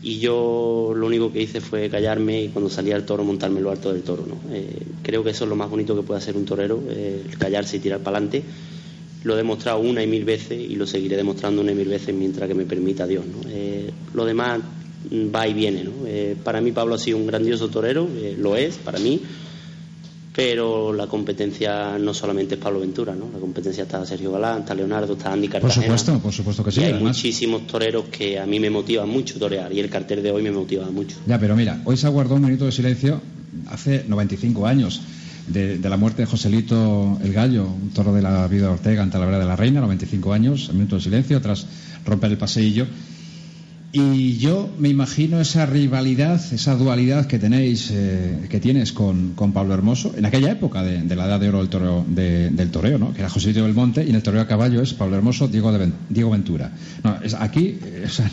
y 0.01 0.20
yo 0.20 0.93
lo 0.95 1.07
único 1.07 1.32
que 1.32 1.41
hice 1.41 1.59
fue 1.59 1.89
callarme 1.89 2.43
y 2.43 2.47
cuando 2.49 2.70
salía 2.70 2.95
el 2.95 3.03
toro 3.03 3.24
montarme 3.24 3.59
lo 3.59 3.70
alto 3.70 3.91
del 3.91 4.01
toro. 4.01 4.26
¿no? 4.26 4.38
Eh, 4.53 4.84
creo 5.03 5.24
que 5.24 5.32
eso 5.32 5.43
es 5.43 5.49
lo 5.49 5.55
más 5.55 5.70
bonito 5.70 5.95
que 5.95 6.03
puede 6.03 6.20
hacer 6.20 6.38
un 6.38 6.45
torero, 6.45 6.82
eh, 6.89 7.24
callarse 7.38 7.78
y 7.78 7.80
tirar 7.80 7.99
para 7.99 8.17
adelante. 8.17 8.43
Lo 9.24 9.34
he 9.34 9.38
demostrado 9.38 9.80
una 9.80 10.01
y 10.01 10.07
mil 10.07 10.24
veces 10.24 10.57
y 10.57 10.76
lo 10.76 10.88
seguiré 10.88 11.17
demostrando 11.17 11.61
una 11.61 11.74
y 11.74 11.76
mil 11.76 11.89
veces 11.89 12.15
mientras 12.15 12.47
que 12.47 12.55
me 12.55 12.65
permita 12.65 13.05
Dios. 13.05 13.26
¿no? 13.26 13.49
Eh, 13.49 13.91
lo 14.13 14.26
demás 14.26 14.61
va 15.13 15.47
y 15.47 15.53
viene. 15.53 15.84
¿no? 15.84 15.91
para 16.43 16.61
mí 16.61 16.72
Pablo 16.72 16.95
ha 16.95 16.97
sido 16.97 17.17
un 17.17 17.28
grandioso 17.28 17.70
torero, 17.70 18.07
lo 18.38 18.55
es, 18.55 18.78
para 18.78 18.99
mí 18.99 19.22
pero 20.39 20.93
la 20.93 21.05
competencia 21.07 21.99
no 21.99 22.13
solamente 22.13 22.55
es 22.55 22.61
Pablo 22.61 22.79
Ventura, 22.79 23.13
¿no? 23.13 23.29
La 23.33 23.39
competencia 23.39 23.83
está 23.83 24.05
Sergio 24.05 24.31
Galán, 24.31 24.59
está 24.59 24.73
Leonardo, 24.73 25.11
está 25.11 25.33
Andy 25.33 25.49
Cartagena. 25.49 25.73
Por 25.73 25.83
supuesto, 25.83 26.19
por 26.19 26.31
supuesto 26.31 26.63
que 26.63 26.71
sí. 26.71 26.79
Y 26.79 26.83
hay 26.85 26.93
muchísimos 26.93 27.67
toreros 27.67 28.05
que 28.05 28.39
a 28.39 28.45
mí 28.45 28.57
me 28.57 28.69
motivan 28.69 29.09
mucho 29.09 29.37
torear 29.37 29.73
y 29.73 29.81
el 29.81 29.89
cartel 29.89 30.23
de 30.23 30.31
hoy 30.31 30.41
me 30.41 30.51
motiva 30.51 30.89
mucho. 30.91 31.17
Ya, 31.27 31.37
pero 31.37 31.57
mira, 31.57 31.81
hoy 31.83 31.97
se 31.97 32.07
aguardó 32.07 32.35
un 32.35 32.43
minuto 32.43 32.63
de 32.63 32.71
silencio 32.71 33.19
hace 33.67 34.05
95 34.07 34.65
años 34.65 35.01
de, 35.47 35.77
la 35.77 35.97
muerte 35.97 36.21
de 36.21 36.25
Joselito 36.25 37.19
el 37.21 37.33
Gallo, 37.33 37.65
un 37.65 37.89
toro 37.89 38.13
de 38.13 38.21
la 38.21 38.47
vida 38.47 38.67
de 38.67 38.71
Ortega 38.71 39.03
en 39.03 39.09
Talavera 39.09 39.39
de 39.39 39.45
la 39.45 39.57
Reina, 39.57 39.81
95 39.81 40.31
años, 40.31 40.69
un 40.69 40.77
minuto 40.77 40.95
de 40.95 41.01
silencio 41.01 41.41
tras 41.41 41.65
romper 42.05 42.31
el 42.31 42.37
paseillo. 42.37 42.87
Y 43.91 44.37
yo 44.37 44.69
me 44.77 44.87
imagino 44.87 45.41
esa 45.41 45.65
rivalidad, 45.65 46.39
esa 46.53 46.75
dualidad 46.75 47.25
que 47.25 47.39
tenéis, 47.39 47.89
eh, 47.91 48.45
que 48.47 48.59
tienes 48.59 48.93
con, 48.93 49.33
Pablo 49.51 49.73
Hermoso, 49.73 50.13
en 50.15 50.25
aquella 50.25 50.51
época 50.51 50.83
de, 50.83 51.15
la 51.15 51.25
edad 51.25 51.39
de 51.39 51.49
oro 51.49 51.57
del 51.57 51.69
toreo, 51.69 52.05
del 52.07 52.69
toreo, 52.69 52.99
¿no? 52.99 53.13
que 53.13 53.21
era 53.21 53.29
José 53.31 53.51
del 53.51 53.73
Monte, 53.73 54.05
y 54.05 54.09
en 54.09 54.15
el 54.15 54.21
toreo 54.21 54.41
a 54.41 54.47
caballo 54.47 54.83
es 54.83 54.93
Pablo 54.93 55.15
Hermoso, 55.15 55.47
Diego, 55.47 55.71
de, 55.71 55.91
Diego 56.07 56.29
Ventura. 56.29 56.71
No, 57.03 57.17
es, 57.23 57.33
aquí, 57.33 57.79
eh, 57.83 58.03
o 58.05 58.09
sea, 58.09 58.29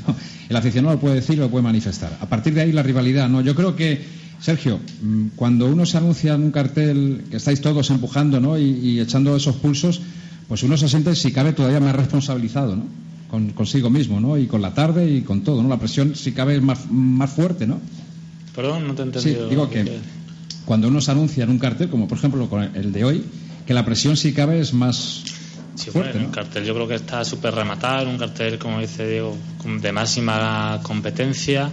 el 0.51 0.57
aficionado 0.57 0.97
lo 0.97 1.01
puede 1.01 1.15
decir, 1.15 1.39
lo 1.39 1.49
puede 1.49 1.63
manifestar. 1.63 2.19
A 2.21 2.27
partir 2.27 2.53
de 2.53 2.61
ahí 2.61 2.73
la 2.73 2.83
rivalidad, 2.83 3.31
¿no? 3.31 3.41
Yo 3.41 3.55
creo 3.55 3.75
que, 3.75 4.05
Sergio, 4.39 4.79
mm, 5.01 5.29
cuando 5.37 5.69
uno 5.69 5.87
se 5.87 5.97
anuncia 5.97 6.35
en 6.35 6.43
un 6.43 6.51
cartel 6.51 7.25
que 7.31 7.39
estáis 7.39 7.63
todos 7.63 7.89
empujando, 7.89 8.41
¿no? 8.41 8.59
Y, 8.59 8.65
y 8.65 9.01
echando 9.01 9.35
esos 9.35 9.57
pulsos, 9.57 10.03
pues 10.49 10.63
uno 10.65 10.77
se 10.77 10.87
siente, 10.87 11.17
si 11.17 11.33
cabe, 11.33 11.55
todavía 11.55 11.81
más 11.81 11.97
responsabilizado, 11.97 12.77
¿no? 12.77 13.07
Con, 13.31 13.51
consigo 13.51 13.91
mismo, 13.91 14.21
¿no? 14.21 14.39
Y 14.39 14.47
con 14.47 14.63
la 14.63 14.75
tarde 14.75 15.11
y 15.11 15.23
con 15.23 15.43
todo, 15.43 15.63
¿no? 15.63 15.69
La 15.69 15.79
presión, 15.79 16.15
si 16.15 16.33
cabe, 16.33 16.57
es 16.57 16.63
más, 16.63 16.91
más 16.91 17.31
fuerte, 17.31 17.67
¿no? 17.67 17.81
Perdón, 18.55 18.89
no 18.89 18.95
te 18.95 19.03
he 19.03 19.05
entendido. 19.07 19.45
Sí, 19.45 19.51
digo 19.51 19.69
que 19.69 20.01
cuando 20.65 20.89
uno 20.89 21.01
se 21.01 21.11
anuncia 21.11 21.45
en 21.45 21.51
un 21.51 21.59
cartel, 21.59 21.89
como 21.89 22.09
por 22.09 22.19
ejemplo 22.19 22.49
con 22.49 22.63
el 22.63 22.93
de 22.93 23.05
hoy, 23.05 23.25
que 23.67 23.75
la 23.75 23.85
presión, 23.85 24.17
si 24.17 24.33
cabe, 24.33 24.61
es 24.61 24.73
más 24.73 25.23
sí, 25.75 25.91
fuerte, 25.91 26.13
bueno, 26.13 26.29
¿no? 26.29 26.35
cartel 26.35 26.65
yo 26.65 26.75
creo 26.75 26.89
que 26.89 26.95
está 26.95 27.25
súper 27.25 27.55
rematado, 27.55 28.09
un 28.09 28.19
cartel, 28.19 28.59
como 28.59 28.81
dice 28.81 29.07
Diego, 29.07 29.37
de 29.81 29.93
máxima 29.93 30.81
competencia. 30.83 31.71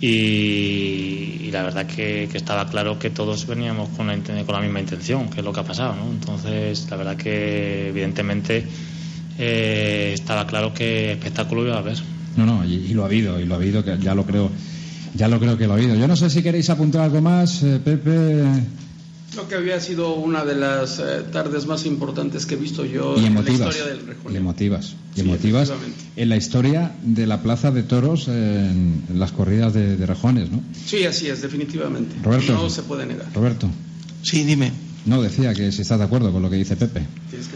Y, 0.00 1.50
la 1.50 1.64
verdad 1.64 1.86
que, 1.86 2.28
que, 2.30 2.38
estaba 2.38 2.68
claro 2.68 3.00
que 3.00 3.10
todos 3.10 3.46
veníamos 3.48 3.88
con 3.96 4.06
la, 4.06 4.16
con 4.16 4.54
la 4.54 4.60
misma 4.60 4.78
intención, 4.78 5.28
que 5.28 5.40
es 5.40 5.44
lo 5.44 5.52
que 5.52 5.58
ha 5.58 5.64
pasado, 5.64 5.96
¿no? 5.96 6.08
Entonces, 6.08 6.86
la 6.88 6.96
verdad 6.96 7.16
que 7.16 7.88
evidentemente 7.88 8.64
eh, 9.38 10.12
estaba 10.14 10.46
claro 10.46 10.74
que 10.74 11.12
espectáculo 11.12 11.64
iba 11.64 11.76
a 11.76 11.78
haber. 11.78 11.98
No, 12.36 12.46
no, 12.46 12.64
y, 12.64 12.88
lo 12.88 13.02
ha 13.02 13.06
habido, 13.06 13.40
y 13.40 13.46
lo 13.46 13.54
ha 13.54 13.56
habido, 13.56 13.84
que 13.84 13.98
ya 13.98 14.14
lo 14.14 14.24
creo, 14.24 14.50
ya 15.14 15.28
lo 15.28 15.40
creo 15.40 15.56
que 15.56 15.66
lo 15.66 15.72
ha 15.72 15.76
habido. 15.76 15.94
Yo 15.94 16.06
no 16.08 16.16
sé 16.16 16.30
si 16.30 16.42
queréis 16.42 16.70
apuntar 16.70 17.02
algo 17.02 17.20
más, 17.20 17.62
eh, 17.62 17.80
Pepe. 17.84 18.42
Lo 19.36 19.46
que 19.46 19.56
había 19.56 19.78
sido 19.80 20.14
una 20.14 20.44
de 20.44 20.54
las 20.54 20.98
eh, 20.98 21.22
tardes 21.30 21.66
más 21.66 21.84
importantes 21.86 22.46
que 22.46 22.54
he 22.54 22.56
visto 22.56 22.84
yo 22.84 23.16
en 23.16 23.34
la 23.34 23.40
historia 23.40 23.84
del. 23.84 24.00
Y 24.32 24.36
emotivas, 24.36 24.96
y 25.14 25.20
emotivas 25.20 25.72
en 26.16 26.28
la 26.28 26.36
historia 26.36 26.92
de 27.02 27.26
la 27.26 27.42
Plaza 27.42 27.70
de 27.70 27.82
Toros 27.82 28.26
en, 28.28 29.04
las 29.14 29.32
corridas 29.32 29.74
de, 29.74 29.96
de, 29.96 30.06
Rejones, 30.06 30.50
¿no? 30.50 30.62
Sí, 30.86 31.04
así 31.04 31.28
es, 31.28 31.42
definitivamente. 31.42 32.16
Roberto, 32.22 32.54
no 32.54 32.70
se 32.70 32.82
puede 32.82 33.06
negar. 33.06 33.26
Roberto. 33.34 33.68
Sí, 34.22 34.44
dime. 34.44 34.72
No, 35.06 35.22
decía 35.22 35.54
que 35.54 35.72
si 35.72 35.82
estás 35.82 35.98
de 35.98 36.04
acuerdo 36.04 36.32
con 36.32 36.42
lo 36.42 36.50
que 36.50 36.56
dice 36.56 36.76
Pepe. 36.76 37.06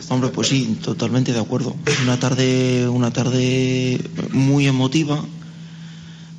Hombre, 0.09 0.31
pues 0.31 0.49
sí, 0.49 0.79
totalmente 0.83 1.33
de 1.33 1.41
acuerdo. 1.41 1.77
Una 2.03 2.19
tarde, 2.19 2.89
una 2.89 3.13
tarde 3.13 4.01
muy 4.33 4.67
emotiva. 4.67 5.23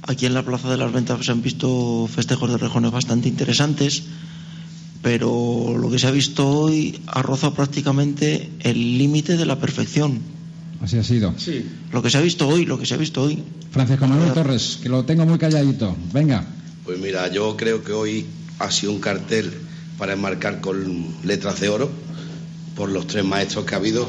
Aquí 0.05 0.25
en 0.25 0.33
la 0.33 0.43
Plaza 0.43 0.69
de 0.69 0.77
las 0.77 0.91
Ventas 0.91 1.25
se 1.25 1.31
han 1.31 1.41
visto 1.41 2.09
festejos 2.13 2.49
de 2.49 2.57
rejones 2.57 2.91
bastante 2.91 3.29
interesantes, 3.29 4.03
pero 5.01 5.77
lo 5.77 5.89
que 5.89 5.99
se 5.99 6.07
ha 6.07 6.11
visto 6.11 6.47
hoy 6.47 6.99
ha 7.07 7.21
rozado 7.21 7.53
prácticamente 7.53 8.49
el 8.59 8.97
límite 8.97 9.37
de 9.37 9.45
la 9.45 9.59
perfección. 9.59 10.19
Así 10.81 10.97
ha 10.97 11.03
sido. 11.03 11.33
Sí. 11.37 11.65
Lo 11.93 12.01
que 12.01 12.09
se 12.09 12.17
ha 12.17 12.21
visto 12.21 12.47
hoy, 12.47 12.65
lo 12.65 12.77
que 12.77 12.85
se 12.85 12.95
ha 12.95 12.97
visto 12.97 13.21
hoy. 13.21 13.41
Francisco 13.71 14.05
Manuel 14.05 14.33
Torres, 14.33 14.79
que 14.83 14.89
lo 14.89 15.05
tengo 15.05 15.25
muy 15.25 15.37
calladito. 15.37 15.95
Venga. 16.11 16.45
Pues 16.83 16.99
mira, 16.99 17.31
yo 17.31 17.55
creo 17.55 17.81
que 17.81 17.93
hoy 17.93 18.25
ha 18.59 18.69
sido 18.69 18.91
un 18.91 18.99
cartel 18.99 19.53
para 19.97 20.13
enmarcar 20.13 20.61
con 20.61 21.07
letras 21.23 21.59
de 21.59 21.69
oro 21.69 21.89
por 22.75 22.89
los 22.89 23.07
tres 23.07 23.23
maestros 23.23 23.65
que 23.65 23.75
ha 23.75 23.77
habido 23.77 24.07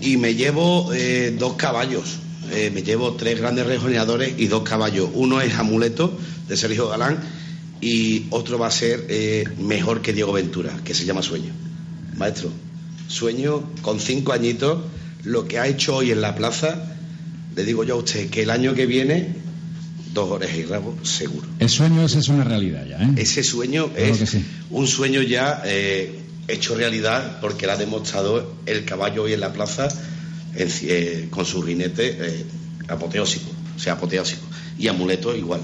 y 0.00 0.16
me 0.16 0.34
llevo 0.34 0.92
eh, 0.92 1.34
dos 1.38 1.54
caballos, 1.54 2.18
eh, 2.52 2.70
me 2.72 2.82
llevo 2.82 3.14
tres 3.14 3.38
grandes 3.38 3.66
rejoneadores 3.66 4.34
y 4.38 4.46
dos 4.46 4.62
caballos. 4.62 5.10
Uno 5.12 5.40
es 5.40 5.54
Amuleto 5.54 6.16
de 6.48 6.56
Sergio 6.56 6.88
Galán 6.88 7.18
y 7.80 8.26
otro 8.30 8.58
va 8.58 8.68
a 8.68 8.70
ser 8.70 9.06
eh, 9.08 9.44
mejor 9.58 10.00
que 10.02 10.12
Diego 10.12 10.32
Ventura, 10.32 10.74
que 10.84 10.94
se 10.94 11.04
llama 11.04 11.22
Sueño. 11.22 11.52
Maestro, 12.16 12.50
Sueño 13.08 13.62
con 13.82 14.00
cinco 14.00 14.32
añitos, 14.32 14.82
lo 15.24 15.46
que 15.46 15.58
ha 15.58 15.66
hecho 15.66 15.96
hoy 15.96 16.10
en 16.10 16.20
la 16.20 16.34
plaza, 16.34 16.94
le 17.54 17.64
digo 17.64 17.84
yo 17.84 17.94
a 17.94 17.98
usted 17.98 18.30
que 18.30 18.42
el 18.42 18.50
año 18.50 18.74
que 18.74 18.86
viene 18.86 19.34
dos 20.12 20.30
orejas 20.30 20.56
y 20.56 20.64
rabo, 20.64 20.96
seguro. 21.02 21.46
El 21.58 21.68
sueño 21.68 22.04
ese 22.04 22.18
es 22.18 22.28
una 22.28 22.44
realidad 22.44 22.86
ya, 22.86 22.98
¿eh? 23.02 23.12
Ese 23.16 23.42
sueño 23.42 23.90
es 23.96 24.36
un 24.70 24.86
sueño 24.86 25.22
ya 25.22 25.62
eh, 25.64 26.18
hecho 26.48 26.74
realidad 26.74 27.38
porque 27.40 27.66
lo 27.66 27.72
ha 27.72 27.76
demostrado 27.76 28.54
el 28.66 28.84
caballo 28.84 29.24
hoy 29.24 29.32
en 29.34 29.40
la 29.40 29.52
plaza 29.52 29.88
eh, 30.56 31.28
con 31.30 31.44
su 31.44 31.62
rinete 31.62 32.16
eh, 32.18 32.44
apoteósico, 32.88 33.50
o 33.76 33.78
sea, 33.78 33.94
apoteósico. 33.94 34.42
Y 34.78 34.88
amuleto 34.88 35.36
igual 35.36 35.60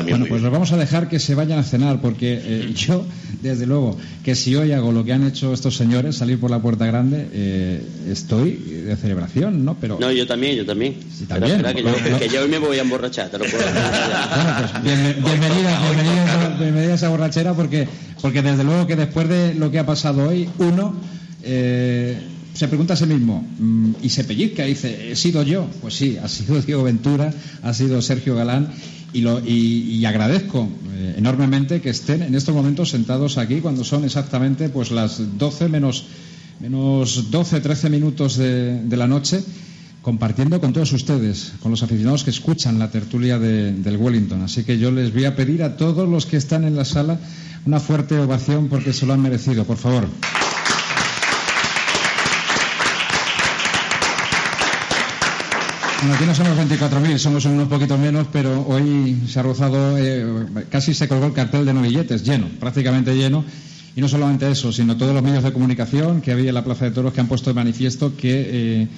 bueno, 0.00 0.26
pues 0.28 0.42
los 0.42 0.50
vamos 0.50 0.72
a 0.72 0.76
dejar 0.76 1.08
que 1.08 1.18
se 1.18 1.34
vayan 1.34 1.58
a 1.58 1.62
cenar, 1.62 2.00
porque 2.00 2.40
eh, 2.42 2.72
yo, 2.74 3.04
desde 3.42 3.66
luego, 3.66 3.98
que 4.24 4.34
si 4.34 4.54
hoy 4.54 4.72
hago 4.72 4.92
lo 4.92 5.04
que 5.04 5.12
han 5.12 5.26
hecho 5.26 5.52
estos 5.52 5.76
señores, 5.76 6.16
salir 6.16 6.38
por 6.38 6.50
la 6.50 6.60
puerta 6.60 6.86
grande, 6.86 7.28
eh, 7.32 7.82
estoy 8.08 8.52
de 8.52 8.96
celebración, 8.96 9.64
¿no? 9.64 9.76
Pero... 9.80 9.98
No, 10.00 10.10
yo 10.10 10.26
también, 10.26 10.56
yo 10.56 10.64
también. 10.64 10.96
Sí, 11.16 11.26
también. 11.26 11.64
Espera, 11.64 11.74
que, 12.18 12.28
yo, 12.28 12.42
hoy 12.42 12.48
me 12.48 12.58
voy 12.58 12.78
a 12.78 12.82
emborrachar, 12.82 13.28
te 13.28 13.38
lo 13.38 13.44
puedo 13.44 13.64
Bueno, 14.84 15.14
pues 15.20 15.40
bienvenida, 15.40 15.80
bienvenida, 16.58 16.92
a 16.92 16.94
esa 16.94 17.08
borrachera, 17.08 17.54
porque, 17.54 17.86
porque 18.20 18.42
desde 18.42 18.64
luego 18.64 18.86
que 18.86 18.96
después 18.96 19.28
de 19.28 19.54
lo 19.54 19.70
que 19.70 19.78
ha 19.78 19.86
pasado 19.86 20.28
hoy, 20.28 20.48
uno... 20.58 20.94
Eh, 21.44 22.18
se 22.54 22.68
pregunta 22.68 22.92
a 22.92 22.96
sí 22.96 23.06
mismo 23.06 23.46
mm, 23.58 23.92
y 24.02 24.10
se 24.10 24.24
pellizca 24.24 24.66
y 24.66 24.70
dice, 24.70 25.10
¿he 25.12 25.16
sido 25.16 25.42
yo? 25.42 25.66
Pues 25.80 25.94
sí, 25.94 26.18
ha 26.22 26.28
sido 26.28 26.60
Diego 26.60 26.82
Ventura, 26.82 27.32
ha 27.62 27.72
sido 27.72 28.02
Sergio 28.02 28.36
Galán 28.36 28.68
y, 29.12 29.20
lo, 29.20 29.40
y, 29.44 30.04
agradezco 30.04 30.68
eh, 30.94 31.14
enormemente 31.18 31.80
que 31.80 31.90
estén 31.90 32.22
en 32.22 32.34
estos 32.34 32.54
momentos 32.54 32.90
sentados 32.90 33.38
aquí 33.38 33.60
cuando 33.60 33.84
son 33.84 34.04
exactamente 34.04 34.68
pues 34.68 34.90
las 34.90 35.38
12 35.38 35.68
menos, 35.68 36.06
menos 36.60 37.30
12, 37.30 37.60
13 37.60 37.90
minutos 37.90 38.36
de, 38.36 38.82
la 38.90 39.06
noche 39.06 39.42
compartiendo 40.02 40.60
con 40.60 40.72
todos 40.72 40.92
ustedes, 40.92 41.52
con 41.62 41.70
los 41.70 41.82
aficionados 41.82 42.24
que 42.24 42.30
escuchan 42.30 42.78
la 42.78 42.90
tertulia 42.90 43.38
del 43.38 43.96
Wellington. 43.96 44.42
Así 44.42 44.64
que 44.64 44.76
yo 44.76 44.90
les 44.90 45.12
voy 45.14 45.26
a 45.26 45.36
pedir 45.36 45.62
a 45.62 45.76
todos 45.76 46.08
los 46.08 46.26
que 46.26 46.36
están 46.36 46.64
en 46.64 46.74
la 46.74 46.84
sala 46.84 47.20
una 47.66 47.78
fuerte 47.78 48.18
ovación 48.18 48.68
porque 48.68 48.92
se 48.92 49.06
lo 49.06 49.12
han 49.12 49.22
merecido, 49.22 49.64
por 49.64 49.76
favor. 49.76 50.08
Bueno, 56.02 56.16
aquí 56.16 56.26
no 56.26 56.34
somos 56.34 56.58
24.000, 56.58 57.16
somos 57.16 57.44
unos 57.44 57.68
poquitos 57.68 57.96
menos, 57.96 58.26
pero 58.32 58.66
hoy 58.66 59.22
se 59.28 59.38
ha 59.38 59.42
rozado, 59.44 59.96
eh, 59.96 60.26
casi 60.68 60.94
se 60.94 61.06
colgó 61.06 61.26
el 61.26 61.32
cartel 61.32 61.64
de 61.64 61.72
novilletes, 61.72 62.24
lleno, 62.24 62.48
prácticamente 62.58 63.14
lleno. 63.14 63.44
Y 63.94 64.00
no 64.00 64.08
solamente 64.08 64.50
eso, 64.50 64.72
sino 64.72 64.96
todos 64.96 65.14
los 65.14 65.22
medios 65.22 65.44
de 65.44 65.52
comunicación 65.52 66.20
que 66.20 66.32
había 66.32 66.48
en 66.48 66.56
la 66.56 66.64
Plaza 66.64 66.86
de 66.86 66.90
Toros 66.90 67.12
que 67.12 67.20
han 67.20 67.28
puesto 67.28 67.50
de 67.50 67.54
manifiesto 67.54 68.16
que 68.16 68.82
eh, 68.82 68.88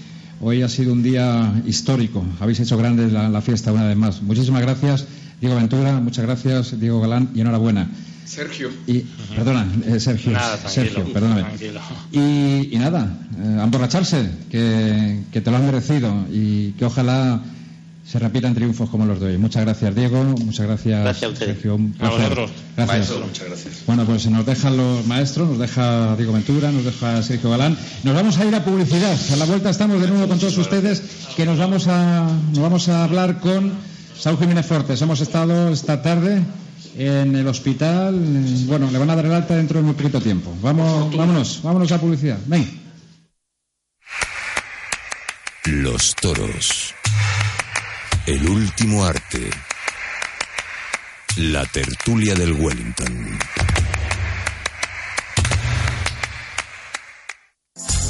hoy 0.41 0.63
ha 0.63 0.69
sido 0.71 0.95
un 0.95 1.03
día 1.03 1.53
histórico. 1.67 2.25
Habéis 2.41 2.61
hecho 2.61 2.79
grande 2.79 3.11
la 3.11 3.43
fiesta 3.43 3.71
una 3.71 3.87
vez 3.87 3.99
más. 3.99 4.23
Muchísimas 4.23 4.63
gracias, 4.63 5.05
Diego 5.43 5.57
Ventura, 5.57 6.01
muchas 6.01 6.25
gracias, 6.25 6.81
Diego 6.81 7.03
Galán, 7.03 7.29
y 7.35 7.43
enhorabuena. 7.43 7.87
Sergio. 8.25 8.71
Y, 8.87 9.01
perdona, 9.35 9.67
eh, 9.87 10.01
Sergio. 10.01 10.37
Sergio, 10.67 11.05
perdóname. 11.13 11.45
Y, 12.13 12.77
nada, 12.79 13.19
eh, 13.39 13.61
emborracharse, 13.63 14.29
que, 14.51 15.23
que, 15.33 15.41
te 15.41 15.51
lo 15.51 15.57
han 15.57 15.67
merecido 15.67 16.13
y 16.33 16.73
que 16.73 16.85
ojalá 16.85 17.43
se 18.07 18.19
repitan 18.19 18.55
triunfos 18.55 18.91
como 18.91 19.07
los 19.07 19.19
de 19.19 19.27
hoy. 19.27 19.39
Muchas 19.39 19.65
gracias, 19.65 19.95
Diego. 19.95 20.23
Muchas 20.23 20.67
gracias, 20.67 21.01
gracias 21.01 21.39
Sergio. 21.39 21.75
Un 21.77 21.93
placer. 21.93 22.21
A 22.21 22.29
vosotros. 22.29 22.51
Gracias. 22.77 23.11
muchas 23.19 23.47
gracias. 23.47 23.83
Bueno, 23.87 24.05
pues 24.05 24.27
nos 24.27 24.45
dejan 24.45 24.77
los 24.77 25.07
maestros, 25.07 25.49
nos 25.49 25.59
deja 25.59 26.15
Diego 26.17 26.33
Ventura, 26.33 26.71
nos 26.71 26.85
deja 26.85 27.23
Sergio 27.23 27.51
Galán. 27.51 27.77
Nos 28.03 28.15
vamos 28.15 28.37
a 28.39 28.45
ir 28.45 28.55
a 28.55 28.63
publicidad. 28.63 29.17
A 29.33 29.37
la 29.37 29.47
vuelta 29.47 29.71
estamos 29.71 30.01
de 30.01 30.09
nuevo 30.09 30.29
con 30.29 30.39
todos 30.39 30.57
ustedes, 30.59 31.03
que 31.35 31.47
nos 31.47 31.59
vamos 31.59 31.87
a, 31.89 32.29
nos 32.51 32.59
vamos 32.59 32.89
a 32.89 33.05
hablar 33.05 33.41
con 33.41 33.73
Saúl 34.19 34.39
Jiménez 34.39 34.67
Fortes. 34.67 35.01
Hemos 35.01 35.21
estado 35.23 35.71
esta 35.71 36.03
tarde 36.03 36.43
en 36.97 37.35
el 37.37 37.47
hospital. 37.47 38.15
Bueno, 38.67 38.91
le 38.91 38.99
van 38.99 39.11
a 39.11 39.17
dar 39.17 39.27
el 39.27 39.33
alta 39.33 39.57
dentro 39.57 39.79
de 39.79 39.85
muy 39.85 39.95
poquito 39.95 40.21
tiempo. 40.21 40.55
Vamos, 40.61 41.15
vámonos, 41.17 41.61
vámonos 41.63 41.93
a 41.93 42.01
publicidad. 42.01 42.39
Ven. 42.47 42.83
Los 45.65 46.15
toros. 46.17 46.95
El 48.27 48.49
último 48.49 49.05
arte. 49.05 49.51
La 51.37 51.65
tertulia 51.67 52.35
del 52.35 52.53
Wellington. 52.53 53.39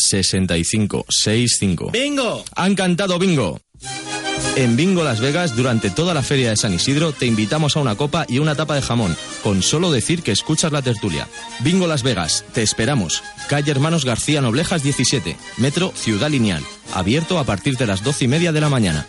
65, 0.00 1.06
65. 1.08 1.90
¡Bingo! 1.92 2.44
Han 2.56 2.74
cantado 2.74 3.18
bingo. 3.18 3.60
En 4.56 4.76
Bingo 4.76 5.04
Las 5.04 5.20
Vegas, 5.20 5.54
durante 5.56 5.90
toda 5.90 6.12
la 6.12 6.22
feria 6.22 6.50
de 6.50 6.56
San 6.56 6.74
Isidro, 6.74 7.12
te 7.12 7.26
invitamos 7.26 7.76
a 7.76 7.80
una 7.80 7.94
copa 7.94 8.26
y 8.28 8.40
una 8.40 8.56
tapa 8.56 8.74
de 8.74 8.82
jamón, 8.82 9.16
con 9.42 9.62
solo 9.62 9.92
decir 9.92 10.22
que 10.22 10.32
escuchas 10.32 10.72
la 10.72 10.82
tertulia. 10.82 11.28
Bingo 11.60 11.86
Las 11.86 12.02
Vegas, 12.02 12.44
te 12.52 12.62
esperamos. 12.62 13.22
Calle 13.48 13.70
Hermanos 13.70 14.04
García 14.04 14.40
Noblejas 14.40 14.82
17, 14.82 15.36
Metro 15.58 15.92
Ciudad 15.94 16.30
Lineal. 16.30 16.64
Abierto 16.92 17.38
a 17.38 17.44
partir 17.44 17.76
de 17.76 17.86
las 17.86 18.02
doce 18.02 18.24
y 18.24 18.28
media 18.28 18.52
de 18.52 18.60
la 18.60 18.68
mañana. 18.68 19.06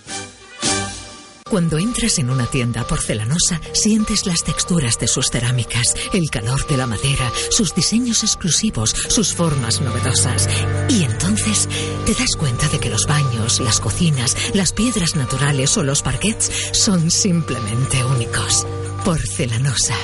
Cuando 1.52 1.78
entras 1.80 2.18
en 2.18 2.30
una 2.30 2.45
tienda 2.45 2.88
porcelanosa, 2.88 3.60
sientes 3.74 4.26
las 4.26 4.41
texturas 4.45 4.97
de 4.99 5.08
sus 5.10 5.30
cerámicas, 5.30 5.93
el 6.14 6.30
calor 6.30 6.66
de 6.66 6.78
la 6.78 6.88
madera, 6.88 7.30
sus 7.49 7.76
diseños 7.76 8.24
exclusivos, 8.24 8.91
sus 9.10 9.34
formas 9.34 9.82
novedosas. 9.82 10.47
Y 10.88 11.04
entonces 11.04 11.68
te 12.06 12.14
das 12.14 12.38
cuenta 12.38 12.70
de 12.70 12.80
que 12.80 12.89
los 12.89 13.06
baños, 13.06 13.60
las 13.60 13.82
cocinas, 13.82 14.38
las 14.54 14.72
piedras 14.72 15.18
naturales 15.18 15.76
o 15.76 15.84
los 15.84 16.02
parquets 16.02 16.49
son 16.72 17.12
simplemente 17.12 18.02
únicos. 18.06 18.66
Porcelanosa, 19.04 19.95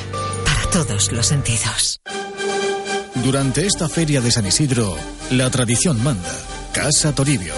para 0.44 0.70
todos 0.70 1.14
los 1.14 1.28
sentidos. 1.28 2.02
Durante 3.24 3.66
esta 3.66 3.88
feria 3.88 4.20
de 4.20 4.32
San 4.32 4.46
Isidro, 4.46 4.98
la 5.32 5.50
tradición 5.50 6.04
manda. 6.04 6.30
Casa 6.74 7.16
Toribio. 7.16 7.54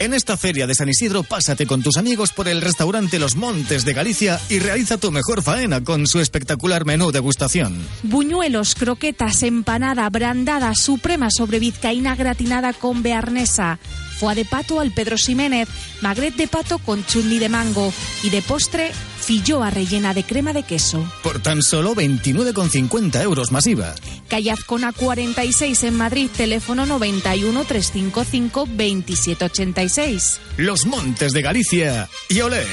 En 0.00 0.14
esta 0.14 0.36
feria 0.36 0.68
de 0.68 0.76
San 0.76 0.88
Isidro, 0.88 1.24
pásate 1.24 1.66
con 1.66 1.82
tus 1.82 1.96
amigos 1.96 2.32
por 2.32 2.46
el 2.46 2.60
restaurante 2.60 3.18
Los 3.18 3.34
Montes 3.34 3.84
de 3.84 3.94
Galicia 3.94 4.40
y 4.48 4.60
realiza 4.60 4.96
tu 4.96 5.10
mejor 5.10 5.42
faena 5.42 5.82
con 5.82 6.06
su 6.06 6.20
espectacular 6.20 6.84
menú 6.84 7.10
degustación. 7.10 7.84
Buñuelos, 8.04 8.76
croquetas, 8.76 9.42
empanada, 9.42 10.08
brandada, 10.08 10.72
suprema 10.76 11.30
sobre 11.30 11.58
vizcaína 11.58 12.14
gratinada 12.14 12.74
con 12.74 13.02
bearnesa. 13.02 13.80
Foie 14.18 14.34
de 14.34 14.44
pato 14.44 14.80
al 14.80 14.90
Pedro 14.90 15.16
Ximénez, 15.16 15.68
magret 16.00 16.34
de 16.34 16.48
pato 16.48 16.78
con 16.78 17.04
chutney 17.06 17.38
de 17.38 17.48
mango 17.48 17.92
y 18.22 18.30
de 18.30 18.42
postre, 18.42 18.90
filloa 19.20 19.70
rellena 19.70 20.12
de 20.12 20.24
crema 20.24 20.52
de 20.52 20.64
queso. 20.64 21.06
Por 21.22 21.40
tan 21.40 21.62
solo 21.62 21.94
29,50 21.94 23.22
euros 23.22 23.52
masiva. 23.52 23.94
Calle 24.28 24.50
Azcona 24.50 24.92
46 24.92 25.84
en 25.84 25.96
Madrid, 25.96 26.28
teléfono 26.36 26.84
91 26.84 27.64
355 27.64 28.66
2786. 28.66 30.40
Los 30.56 30.86
Montes 30.86 31.32
de 31.32 31.42
Galicia 31.42 32.08
y 32.28 32.40
olé. 32.40 32.64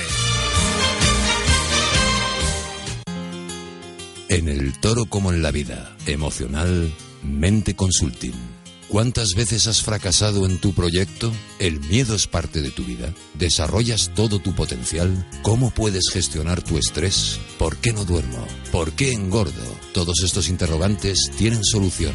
En 4.29 4.49
el 4.49 4.79
toro 4.79 5.05
como 5.05 5.31
en 5.31 5.43
la 5.43 5.51
vida, 5.51 5.95
emocional, 6.07 6.91
mente 7.21 7.75
consulting. 7.75 8.54
¿Cuántas 8.95 9.33
veces 9.35 9.67
has 9.67 9.83
fracasado 9.83 10.45
en 10.45 10.57
tu 10.57 10.73
proyecto? 10.73 11.29
¿El 11.59 11.81
miedo 11.81 12.15
es 12.15 12.27
parte 12.27 12.61
de 12.61 12.71
tu 12.71 12.85
vida? 12.85 13.13
¿Desarrollas 13.33 14.11
todo 14.15 14.39
tu 14.39 14.55
potencial? 14.55 15.27
¿Cómo 15.41 15.69
puedes 15.69 16.05
gestionar 16.13 16.61
tu 16.61 16.77
estrés? 16.77 17.37
¿Por 17.59 17.75
qué 17.75 17.91
no 17.91 18.05
duermo? 18.05 18.47
¿Por 18.71 18.93
qué 18.93 19.11
engordo? 19.11 19.51
Todos 19.93 20.23
estos 20.23 20.47
interrogantes 20.47 21.29
tienen 21.37 21.65
solución. 21.65 22.13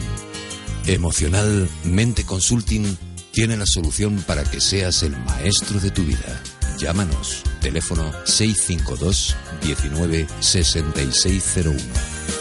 Emocional 0.87 1.69
Mente 1.85 2.25
Consulting 2.25 2.97
tiene 3.31 3.59
la 3.59 3.67
solución 3.67 4.25
para 4.27 4.45
que 4.45 4.63
seas 4.63 5.03
el 5.03 5.15
maestro 5.27 5.81
de 5.81 5.91
tu 5.91 6.03
vida. 6.03 6.43
Llámanos. 6.79 7.43
Teléfono 7.61 8.11
652 8.25 9.37
19 9.61 10.27
6601. 10.41 12.40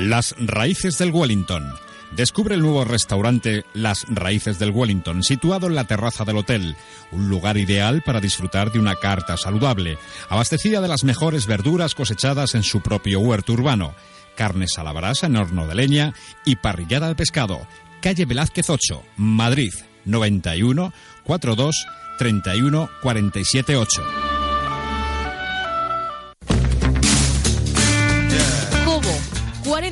Las 0.00 0.34
Raíces 0.38 0.96
del 0.96 1.10
Wellington. 1.10 1.74
Descubre 2.12 2.54
el 2.54 2.62
nuevo 2.62 2.86
restaurante 2.86 3.66
Las 3.74 4.06
Raíces 4.08 4.58
del 4.58 4.70
Wellington, 4.70 5.22
situado 5.22 5.66
en 5.66 5.74
la 5.74 5.84
terraza 5.84 6.24
del 6.24 6.38
hotel, 6.38 6.74
un 7.12 7.28
lugar 7.28 7.58
ideal 7.58 8.02
para 8.02 8.18
disfrutar 8.18 8.72
de 8.72 8.78
una 8.78 8.96
carta 8.96 9.36
saludable, 9.36 9.98
abastecida 10.30 10.80
de 10.80 10.88
las 10.88 11.04
mejores 11.04 11.46
verduras 11.46 11.94
cosechadas 11.94 12.54
en 12.54 12.62
su 12.62 12.80
propio 12.80 13.20
huerto 13.20 13.52
urbano. 13.52 13.94
carnes 14.36 14.78
a 14.78 14.84
la 14.84 15.12
en 15.22 15.36
horno 15.36 15.66
de 15.66 15.74
leña 15.74 16.14
y 16.46 16.56
parrillada 16.56 17.06
al 17.06 17.16
pescado. 17.16 17.66
Calle 18.00 18.24
Velázquez 18.24 18.70
8, 18.70 19.02
Madrid, 19.18 19.74
91 20.06 20.94
42 21.24 21.86
31 22.18 22.88
47 23.02 23.76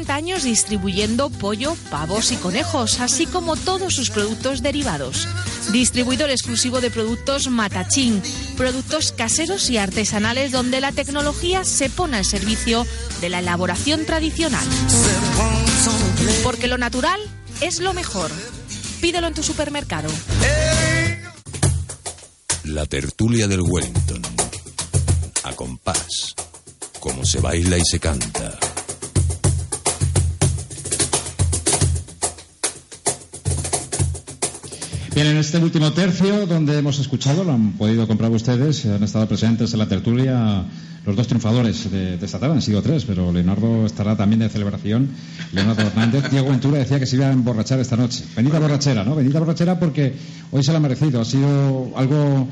40 0.08 0.14
años 0.14 0.42
distribuyendo 0.42 1.28
pollo, 1.28 1.76
pavos 1.90 2.32
y 2.32 2.36
conejos, 2.36 2.98
así 3.00 3.26
como 3.26 3.56
todos 3.56 3.94
sus 3.94 4.08
productos 4.08 4.62
derivados. 4.62 5.28
Distribuidor 5.70 6.30
exclusivo 6.30 6.80
de 6.80 6.90
productos 6.90 7.48
Matachín, 7.48 8.22
productos 8.56 9.12
caseros 9.12 9.68
y 9.68 9.76
artesanales 9.76 10.50
donde 10.50 10.80
la 10.80 10.92
tecnología 10.92 11.62
se 11.64 11.90
pone 11.90 12.16
al 12.16 12.24
servicio 12.24 12.86
de 13.20 13.28
la 13.28 13.40
elaboración 13.40 14.06
tradicional. 14.06 14.66
Porque 16.42 16.68
lo 16.68 16.78
natural 16.78 17.20
es 17.60 17.80
lo 17.80 17.92
mejor. 17.92 18.30
Pídelo 19.02 19.26
en 19.26 19.34
tu 19.34 19.42
supermercado. 19.42 20.08
La 22.64 22.86
tertulia 22.86 23.46
del 23.46 23.60
Wellington. 23.60 24.22
A 25.44 25.52
compás. 25.52 26.34
Como 26.98 27.26
se 27.26 27.40
baila 27.40 27.76
y 27.76 27.82
se 27.84 28.00
canta. 28.00 28.58
Bien, 35.20 35.32
en 35.32 35.38
este 35.38 35.58
último 35.58 35.92
tercio, 35.92 36.46
donde 36.46 36.78
hemos 36.78 37.00
escuchado, 37.00 37.42
lo 37.42 37.50
han 37.50 37.72
podido 37.72 38.06
comprar 38.06 38.30
ustedes, 38.30 38.86
han 38.86 39.02
estado 39.02 39.26
presentes 39.26 39.72
en 39.72 39.80
la 39.80 39.88
tertulia 39.88 40.64
los 41.04 41.16
dos 41.16 41.26
triunfadores 41.26 41.90
de, 41.90 42.14
esta 42.22 42.38
tarde, 42.38 42.54
han 42.54 42.62
sido 42.62 42.80
tres, 42.82 43.04
pero 43.04 43.32
Leonardo 43.32 43.84
estará 43.84 44.16
también 44.16 44.38
de 44.38 44.48
celebración. 44.48 45.08
Leonardo 45.50 45.82
Hernández, 45.82 46.30
Diego 46.30 46.50
Ventura 46.50 46.78
decía 46.78 47.00
que 47.00 47.06
se 47.06 47.16
iba 47.16 47.26
a 47.26 47.32
emborrachar 47.32 47.80
esta 47.80 47.96
noche. 47.96 48.22
Venida 48.36 48.60
borrachera, 48.60 49.02
¿no? 49.02 49.16
Venida 49.16 49.40
borrachera 49.40 49.80
porque 49.80 50.14
hoy 50.52 50.62
se 50.62 50.70
lo 50.70 50.76
ha 50.76 50.80
merecido, 50.80 51.20
ha 51.20 51.24
sido 51.24 51.90
algo 51.96 52.46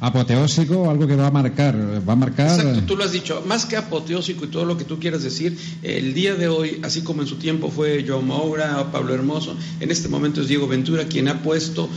apoteósico, 0.00 0.90
algo 0.90 1.06
que 1.06 1.14
va 1.14 1.26
a 1.26 1.30
marcar, 1.30 1.76
va 2.08 2.14
a 2.14 2.16
marcar. 2.16 2.58
Exacto, 2.58 2.82
tú 2.86 2.96
lo 2.96 3.04
has 3.04 3.12
dicho, 3.12 3.42
más 3.46 3.66
que 3.66 3.76
apoteósico 3.76 4.46
y 4.46 4.48
todo 4.48 4.64
lo 4.64 4.76
que 4.76 4.84
tú 4.84 4.98
quieras 4.98 5.22
decir, 5.22 5.56
el 5.82 6.14
día 6.14 6.34
de 6.34 6.48
hoy, 6.48 6.80
así 6.82 7.02
como 7.02 7.22
en 7.22 7.28
su 7.28 7.36
tiempo 7.36 7.70
fue 7.70 8.04
Joe 8.06 8.22
Moura 8.22 8.80
o 8.80 8.90
Pablo 8.90 9.14
Hermoso, 9.14 9.54
en 9.78 9.90
este 9.90 10.08
momento 10.08 10.40
es 10.40 10.48
Diego 10.48 10.66
Ventura 10.66 11.04
quien 11.04 11.28
ha 11.28 11.42
puesto 11.42 11.88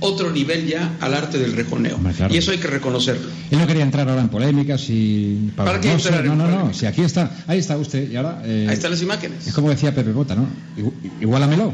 otro 0.00 0.32
nivel 0.32 0.66
ya 0.66 0.96
al 1.00 1.14
arte 1.14 1.38
del 1.38 1.52
rejoneo. 1.52 1.98
Y 2.28 2.36
eso 2.36 2.50
hay 2.50 2.58
que 2.58 2.66
reconocerlo. 2.66 3.28
Yo 3.50 3.58
no 3.58 3.66
quería 3.68 3.84
entrar 3.84 4.08
ahora 4.08 4.22
en 4.22 4.28
polémicas 4.28 4.90
y... 4.90 5.52
¿Para 5.54 5.80
qué 5.80 5.92
entrar 5.92 6.24
No, 6.24 6.34
no, 6.34 6.48
no, 6.48 6.74
si 6.74 6.86
aquí 6.86 7.02
está, 7.02 7.44
ahí 7.46 7.60
está 7.60 7.76
usted 7.78 8.10
y 8.10 8.16
ahora... 8.16 8.42
Eh, 8.44 8.66
ahí 8.68 8.74
están 8.74 8.90
las 8.90 9.02
imágenes. 9.02 9.46
Es 9.46 9.54
como 9.54 9.70
decía 9.70 9.94
Pepe 9.94 10.10
Bota, 10.10 10.34
¿no? 10.34 10.48
Igualamelo. 11.20 11.72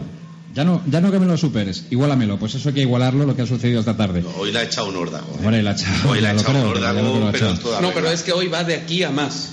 Ya 0.59 0.64
no, 0.64 0.82
ya 0.90 1.00
no 1.00 1.12
que 1.12 1.20
me 1.20 1.26
lo 1.26 1.36
superes, 1.36 1.84
igualamelo. 1.90 2.36
Pues 2.36 2.56
eso 2.56 2.70
hay 2.70 2.74
que 2.74 2.80
igualarlo 2.80 3.24
lo 3.24 3.36
que 3.36 3.42
ha 3.42 3.46
sucedido 3.46 3.78
esta 3.78 3.96
tarde. 3.96 4.24
hoy 4.36 4.50
la 4.50 4.59
ha 4.59 4.62
echado 4.64 4.88
un 4.88 4.96
órdago. 4.96 5.38
¿eh? 5.40 5.62
la 5.62 5.70
ha 5.70 5.72
echado, 5.72 6.11
hoy 6.11 6.20
la 6.20 6.30
ha 6.30 6.32
echado 6.32 6.59
un 6.59 6.66
órdago, 6.66 7.30
pero 7.30 7.54
No, 7.80 7.92
pero 7.94 8.11
es 8.11 8.24
que 8.24 8.32
hoy 8.32 8.48
va 8.48 8.64
de 8.64 8.74
aquí 8.74 9.04
a 9.04 9.12
más. 9.12 9.50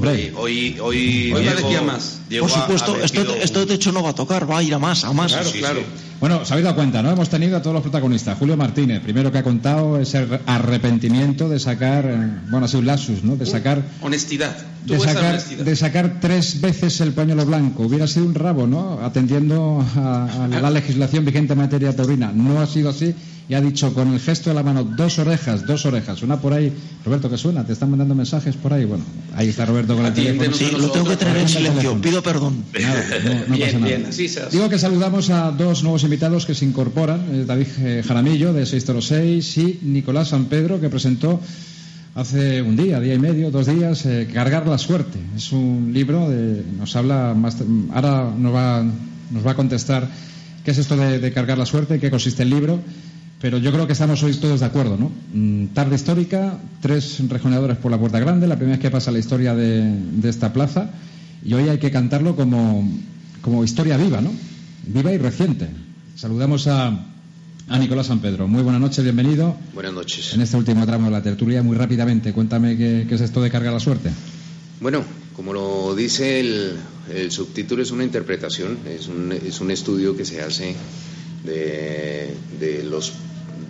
Hoy, 0.00 0.32
hoy, 0.34 0.78
hoy, 0.80 1.32
hoy 1.34 1.44
va 1.44 1.52
de 1.52 1.62
aquí 1.62 1.74
a 1.74 1.82
más. 1.82 2.20
Por 2.40 2.50
supuesto, 2.50 2.96
esto, 2.96 3.36
esto 3.36 3.66
de 3.66 3.74
hecho 3.74 3.92
no 3.92 4.02
va 4.02 4.08
a 4.08 4.14
tocar, 4.14 4.50
va 4.50 4.56
a 4.56 4.62
ir 4.62 4.72
a 4.72 4.78
más, 4.78 5.04
a 5.04 5.12
más. 5.12 5.34
Claro, 5.34 5.50
claro. 5.50 5.80
Bueno, 6.20 6.44
se 6.46 6.54
habéis 6.54 6.64
dado 6.64 6.76
cuenta, 6.76 7.02
¿no? 7.02 7.10
Hemos 7.10 7.28
tenido 7.28 7.56
a 7.58 7.62
todos 7.62 7.74
los 7.74 7.82
protagonistas. 7.82 8.38
Julio 8.38 8.56
Martínez, 8.56 9.00
primero 9.02 9.30
que 9.30 9.38
ha 9.38 9.42
contado 9.42 9.98
ese 9.98 10.26
arrepentimiento 10.46 11.48
de 11.48 11.58
sacar, 11.58 12.06
eh, 12.06 12.16
bueno, 12.48 12.64
ha 12.64 12.68
sido 12.68 12.80
un 12.80 12.86
lapsus, 12.86 13.22
¿no? 13.22 13.36
De 13.36 13.44
sacar... 13.44 13.82
Honestidad. 14.00 14.56
De 14.86 14.98
sacar, 14.98 15.42
de 15.42 15.76
sacar 15.76 16.20
tres 16.20 16.60
veces 16.60 17.00
el 17.00 17.12
pañuelo 17.12 17.44
blanco. 17.44 17.82
Hubiera 17.82 18.06
sido 18.06 18.24
un 18.24 18.34
rabo, 18.34 18.66
¿no? 18.66 19.00
Atendiendo 19.02 19.84
a, 19.96 20.48
la 20.48 20.70
legislación 20.70 21.24
vigente 21.24 21.52
en 21.52 21.58
materia 21.58 21.94
taurina. 21.94 22.32
No 22.32 22.60
ha 22.60 22.66
sido 22.66 22.90
así 22.90 23.14
y 23.48 23.54
ha 23.54 23.60
dicho 23.60 23.94
con 23.94 24.12
el 24.12 24.20
gesto 24.20 24.50
de 24.50 24.54
la 24.54 24.62
mano 24.62 24.82
dos 24.82 25.18
orejas, 25.18 25.66
dos 25.66 25.86
orejas. 25.86 26.22
Una 26.22 26.40
por 26.40 26.52
ahí. 26.52 26.72
Roberto, 27.04 27.30
¿qué 27.30 27.38
suena? 27.38 27.64
¿Te 27.64 27.72
están 27.72 27.90
mandando 27.90 28.14
mensajes 28.14 28.56
por 28.56 28.72
ahí? 28.72 28.84
Bueno, 28.84 29.04
ahí 29.34 29.48
está 29.48 29.64
Roberto 29.64 29.96
con 29.96 30.06
el 30.06 30.12
teléfono. 30.12 30.52
Sí, 30.52 30.70
lo 30.72 30.90
tengo 30.90 31.08
que 31.08 31.16
tener 31.16 31.36
en 31.36 31.48
silencio. 31.48 32.00
Pido 32.00 32.22
perdón. 32.22 32.64
no, 33.48 33.58
pasa 33.58 33.78
nada. 33.78 34.50
Digo 34.50 34.68
que 34.68 34.78
saludamos 34.78 35.30
a 35.30 35.52
dos 35.52 35.82
nuevos 35.82 36.02
invitados 36.02 36.44
que 36.44 36.54
se 36.54 36.64
incorporan, 36.64 37.46
David 37.46 37.66
eh, 37.78 38.02
Jaramillo 38.06 38.52
de 38.52 38.66
606 38.66 39.58
y 39.58 39.78
Nicolás 39.82 40.28
San 40.28 40.46
Pedro 40.46 40.80
que 40.80 40.88
presentó 40.88 41.40
hace 42.16 42.62
un 42.62 42.76
día, 42.76 42.98
día 42.98 43.14
y 43.14 43.18
medio, 43.18 43.50
dos 43.50 43.66
días, 43.66 44.06
eh, 44.06 44.26
Cargar 44.32 44.66
la 44.66 44.78
suerte. 44.78 45.18
Es 45.36 45.52
un 45.52 45.90
libro, 45.92 46.28
de, 46.30 46.64
nos 46.78 46.96
habla 46.96 47.34
más, 47.34 47.58
ahora 47.92 48.32
nos 48.36 48.54
va, 48.54 48.82
nos 49.30 49.46
va 49.46 49.50
a 49.50 49.54
contestar 49.54 50.08
qué 50.64 50.70
es 50.70 50.78
esto 50.78 50.96
de, 50.96 51.32
cargar 51.32 51.58
la 51.58 51.66
suerte, 51.66 52.00
qué 52.00 52.10
consiste 52.10 52.42
el 52.42 52.50
libro. 52.50 52.80
Pero 53.40 53.58
yo 53.58 53.70
creo 53.72 53.86
que 53.86 53.92
estamos 53.92 54.22
hoy 54.22 54.34
todos 54.34 54.60
de 54.60 54.66
acuerdo, 54.66 54.96
¿no? 54.96 55.12
Mm, 55.32 55.68
tarde 55.74 55.96
histórica, 55.96 56.58
tres 56.80 57.20
rejoneadores 57.28 57.76
por 57.76 57.90
la 57.90 57.98
puerta 57.98 58.18
grande, 58.18 58.46
la 58.46 58.56
primera 58.56 58.76
vez 58.76 58.82
que 58.82 58.90
pasa 58.90 59.10
la 59.10 59.18
historia 59.18 59.54
de, 59.54 59.82
de 59.82 60.28
esta 60.28 60.52
plaza, 60.52 60.90
y 61.44 61.52
hoy 61.54 61.68
hay 61.68 61.78
que 61.78 61.90
cantarlo 61.90 62.34
como, 62.34 62.90
como 63.42 63.62
historia 63.62 63.96
viva, 63.96 64.20
¿no? 64.20 64.30
Viva 64.86 65.12
y 65.12 65.18
reciente. 65.18 65.68
Saludamos 66.16 66.66
a, 66.66 67.06
a 67.68 67.78
Nicolás 67.78 68.06
San 68.06 68.20
Pedro. 68.20 68.48
Muy 68.48 68.62
buenas 68.62 68.80
noches, 68.80 69.04
bienvenido. 69.04 69.56
Buenas 69.74 69.92
noches. 69.92 70.34
En 70.34 70.40
este 70.40 70.56
último 70.56 70.86
tramo 70.86 71.06
de 71.06 71.12
la 71.12 71.22
tertulia, 71.22 71.62
muy 71.62 71.76
rápidamente, 71.76 72.32
cuéntame 72.32 72.76
qué, 72.76 73.06
es 73.08 73.20
esto 73.20 73.42
de 73.42 73.50
cargar 73.50 73.72
la 73.72 73.80
suerte. 73.80 74.10
Bueno, 74.80 75.04
como 75.34 75.52
lo 75.52 75.94
dice 75.94 76.40
el, 76.40 77.30
subtítulo, 77.30 77.82
es 77.82 77.90
una 77.90 78.04
interpretación, 78.04 78.78
es 78.88 79.08
un, 79.08 79.32
es 79.32 79.60
un 79.60 79.70
estudio 79.70 80.16
que 80.16 80.24
se 80.24 80.40
hace 80.42 80.74
de, 81.46 82.34
de, 82.60 82.84
los, 82.84 83.14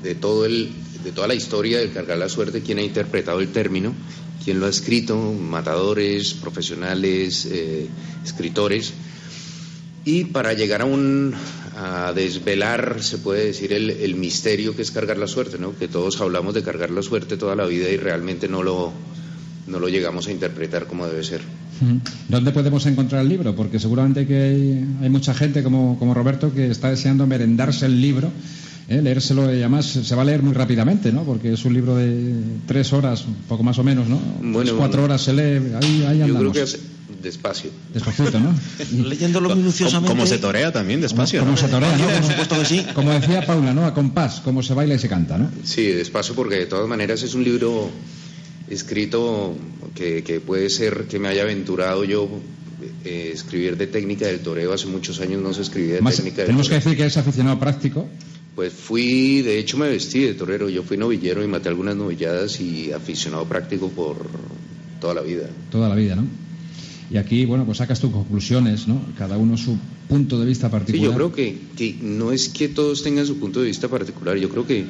de, 0.03 0.15
todo 0.15 0.45
el, 0.45 0.71
de 1.05 1.13
toda 1.13 1.29
la 1.29 1.35
historia 1.35 1.79
de 1.79 1.91
cargar 1.91 2.19
la 2.19 2.29
suerte, 2.29 2.63
quién 2.63 2.79
ha 2.79 2.83
interpretado 2.83 3.41
el 3.41 3.53
término, 3.53 3.95
quién 4.45 4.59
lo 4.59 4.67
ha 4.67 4.71
escrito, 4.71 5.17
matadores, 5.17 6.35
profesionales, 6.35 7.47
eh, 7.51 7.87
escritores 8.25 8.93
y 10.05 10.25
para 10.25 10.53
llegar 10.53 10.83
a 10.83 10.85
un 10.85 11.35
a 11.77 12.13
desvelar, 12.15 13.03
se 13.03 13.19
puede 13.19 13.47
decir, 13.47 13.73
el, 13.75 13.91
el, 13.91 14.15
misterio 14.15 14.75
que 14.75 14.81
es 14.81 14.91
cargar 14.91 15.19
la 15.19 15.27
suerte, 15.27 15.59
¿no? 15.59 15.77
Que 15.77 15.89
todos 15.89 16.21
hablamos 16.23 16.55
de 16.55 16.63
cargar 16.63 16.91
la 16.91 17.03
suerte 17.03 17.37
toda 17.37 17.55
la 17.55 17.67
vida 17.67 17.91
y 17.91 17.99
realmente 17.99 18.49
no 18.49 18.63
lo, 18.63 18.93
no 19.67 19.79
lo 19.79 19.89
llegamos 19.89 20.27
a 20.27 20.33
interpretar 20.33 20.87
como 20.87 21.07
debe 21.07 21.23
ser. 21.23 21.43
¿Dónde 22.29 22.53
podemos 22.53 22.87
encontrar 22.87 23.23
el 23.23 23.29
libro? 23.29 23.55
Porque 23.55 23.79
seguramente 23.79 24.27
que 24.27 24.37
hay, 24.37 24.87
hay 25.03 25.09
mucha 25.11 25.35
gente 25.35 25.63
como, 25.63 25.99
como, 25.99 26.15
Roberto 26.15 26.53
que 26.53 26.71
está 26.71 26.91
deseando 26.91 27.27
merendarse 27.27 27.87
el 27.87 28.01
libro, 28.01 28.31
¿eh? 28.89 29.01
leérselo 29.03 29.53
y 29.55 29.59
además 29.59 29.87
se 29.87 30.15
va 30.15 30.23
a 30.23 30.25
leer 30.25 30.43
muy 30.43 30.55
rápidamente, 30.55 31.13
¿no? 31.13 31.25
Porque 31.25 31.53
es 31.53 31.65
un 31.65 31.75
libro 31.75 31.97
de 31.97 32.35
tres 32.67 32.93
horas, 32.93 33.25
poco 33.49 33.63
más 33.63 33.79
o 33.79 33.85
menos, 33.85 34.09
¿no? 34.09 34.19
Bueno, 34.43 34.77
cuatro 34.77 35.05
horas 35.05 35.23
se 35.23 35.33
lee, 35.33 35.73
ahí, 35.83 36.05
ahí 36.09 36.23
andamos. 36.23 36.43
Yo 36.43 36.53
creo 36.53 36.65
que 36.65 36.97
despacio. 37.23 37.71
Despacito, 37.93 38.39
¿no? 38.41 38.55
Leyéndolo 39.09 39.55
minuciosamente. 39.55 40.09
Como, 40.09 40.27
se 40.27 40.39
torea 40.39 40.73
también, 40.73 41.01
despacio. 41.01 41.41
Como, 41.41 41.57
se 41.57 41.69
torea, 41.69 41.97
¿no? 41.97 42.07
Por 42.07 42.25
supuesto 42.25 42.59
que 42.59 42.65
sí. 42.65 42.87
Como 42.95 43.11
decía 43.13 43.45
Paula, 43.45 43.75
¿no? 43.75 43.85
A 43.85 43.95
compás, 43.95 44.41
como 44.41 44.63
se 44.63 44.75
baila 44.75 44.95
y 44.95 44.99
se 44.99 45.09
canta, 45.09 45.39
¿no? 45.39 45.51
Sí, 45.65 45.87
despacio, 45.87 46.35
porque 46.35 46.57
de 46.57 46.67
todas 46.67 46.89
maneras 46.89 47.23
es 47.23 47.35
un 47.35 47.45
libro 47.45 47.91
escrito 48.69 49.55
que, 49.95 50.23
que 50.23 50.41
puede 50.41 50.71
ser 50.71 51.07
que 51.09 51.19
me 51.19 51.29
haya 51.29 51.43
aventurado 51.43 52.05
yo 52.05 52.29
eh, 53.05 53.31
escribir 53.33 53.77
de 53.77 53.87
técnica 53.87 54.27
del 54.27 54.41
toreo. 54.41 54.73
Hace 54.73 54.87
muchos 54.87 55.21
años 55.21 55.43
no 55.43 55.53
se 55.53 55.63
escribía 55.63 55.95
de 55.95 56.03
técnica 56.03 56.39
del 56.39 56.47
tenemos 56.47 56.69
que 56.69 56.77
decir 56.77 56.97
que 56.97 57.07
es 57.07 57.17
aficionado 57.17 57.59
práctico. 57.59 58.07
Pues 58.55 58.73
fui 58.73 59.43
de 59.43 59.59
hecho 59.59 59.77
me 59.77 59.89
vestí 59.89 60.21
de 60.21 60.35
torero. 60.35 60.69
Yo 60.69 60.83
fui 60.83 60.97
novillero 60.97 61.45
y 61.45 61.47
maté 61.47 61.69
algunas 61.69 61.95
novilladas 61.95 62.61
y 62.61 62.93
aficionado 62.93 63.45
práctico 63.45 63.91
por 63.91 64.17
toda 65.01 65.15
la 65.15 65.21
vida. 65.21 65.49
Toda 65.71 65.89
la 65.89 65.95
vida 65.95 66.17
no 66.17 66.27
y 67.11 67.19
aquí, 67.19 67.45
bueno, 67.45 67.65
pues 67.65 67.79
sacas 67.79 68.01
tus 68.01 68.11
conclusiones, 68.11 68.89
¿no? 68.89 69.01
Cada 69.17 69.37
uno 69.37 69.57
su 69.57 69.77
punto 70.09 70.41
de 70.41 70.47
vista 70.47 70.71
particular. 70.71 71.07
Sí, 71.07 71.07
yo 71.07 71.15
creo 71.15 71.33
que, 71.33 71.59
que 71.77 71.97
no 72.03 72.33
es 72.33 72.49
que 72.49 72.69
todos 72.69 73.03
tengan 73.03 73.27
su 73.27 73.39
punto 73.39 73.61
de 73.61 73.67
vista 73.67 73.89
particular, 73.89 74.37
yo 74.37 74.49
creo 74.49 74.67
que, 74.67 74.85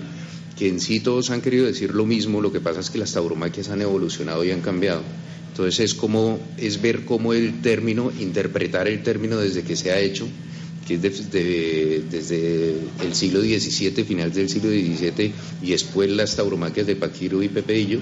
que 0.57 0.69
en 0.69 0.81
sí 0.81 1.01
todos 1.01 1.31
han 1.31 1.43
querido 1.43 1.67
decir 1.67 1.95
lo 1.95 2.07
mismo, 2.07 2.41
lo 2.41 2.51
que 2.51 2.61
pasa 2.61 2.81
es 2.81 2.91
que 2.91 2.99
las 2.99 3.13
tauromaquias 3.13 3.69
han 3.69 3.83
evolucionado 3.83 4.45
y 4.45 4.51
han 4.51 4.63
cambiado. 4.63 5.03
Entonces 5.51 5.81
es 5.81 5.95
como, 5.95 6.39
es 6.59 6.81
ver 6.81 7.05
cómo 7.05 7.33
el 7.33 7.61
término, 7.61 8.13
interpretar 8.19 8.89
el 8.89 9.03
término 9.03 9.39
desde 9.39 9.63
que 9.63 9.77
se 9.77 9.91
ha 9.91 9.99
hecho, 9.99 10.27
que 10.87 10.95
es 10.95 11.31
desde, 11.31 12.75
el 13.03 13.15
siglo 13.15 13.41
XVII, 13.41 14.05
final 14.05 14.33
del 14.33 14.49
siglo 14.49 14.71
XVII, 14.71 15.33
y 15.63 15.71
después 15.71 16.11
las 16.11 16.37
tauromaquias 16.37 16.87
de 16.87 16.97
Paquiro 16.97 17.43
y 17.43 17.49
Pepeillo, 17.49 18.01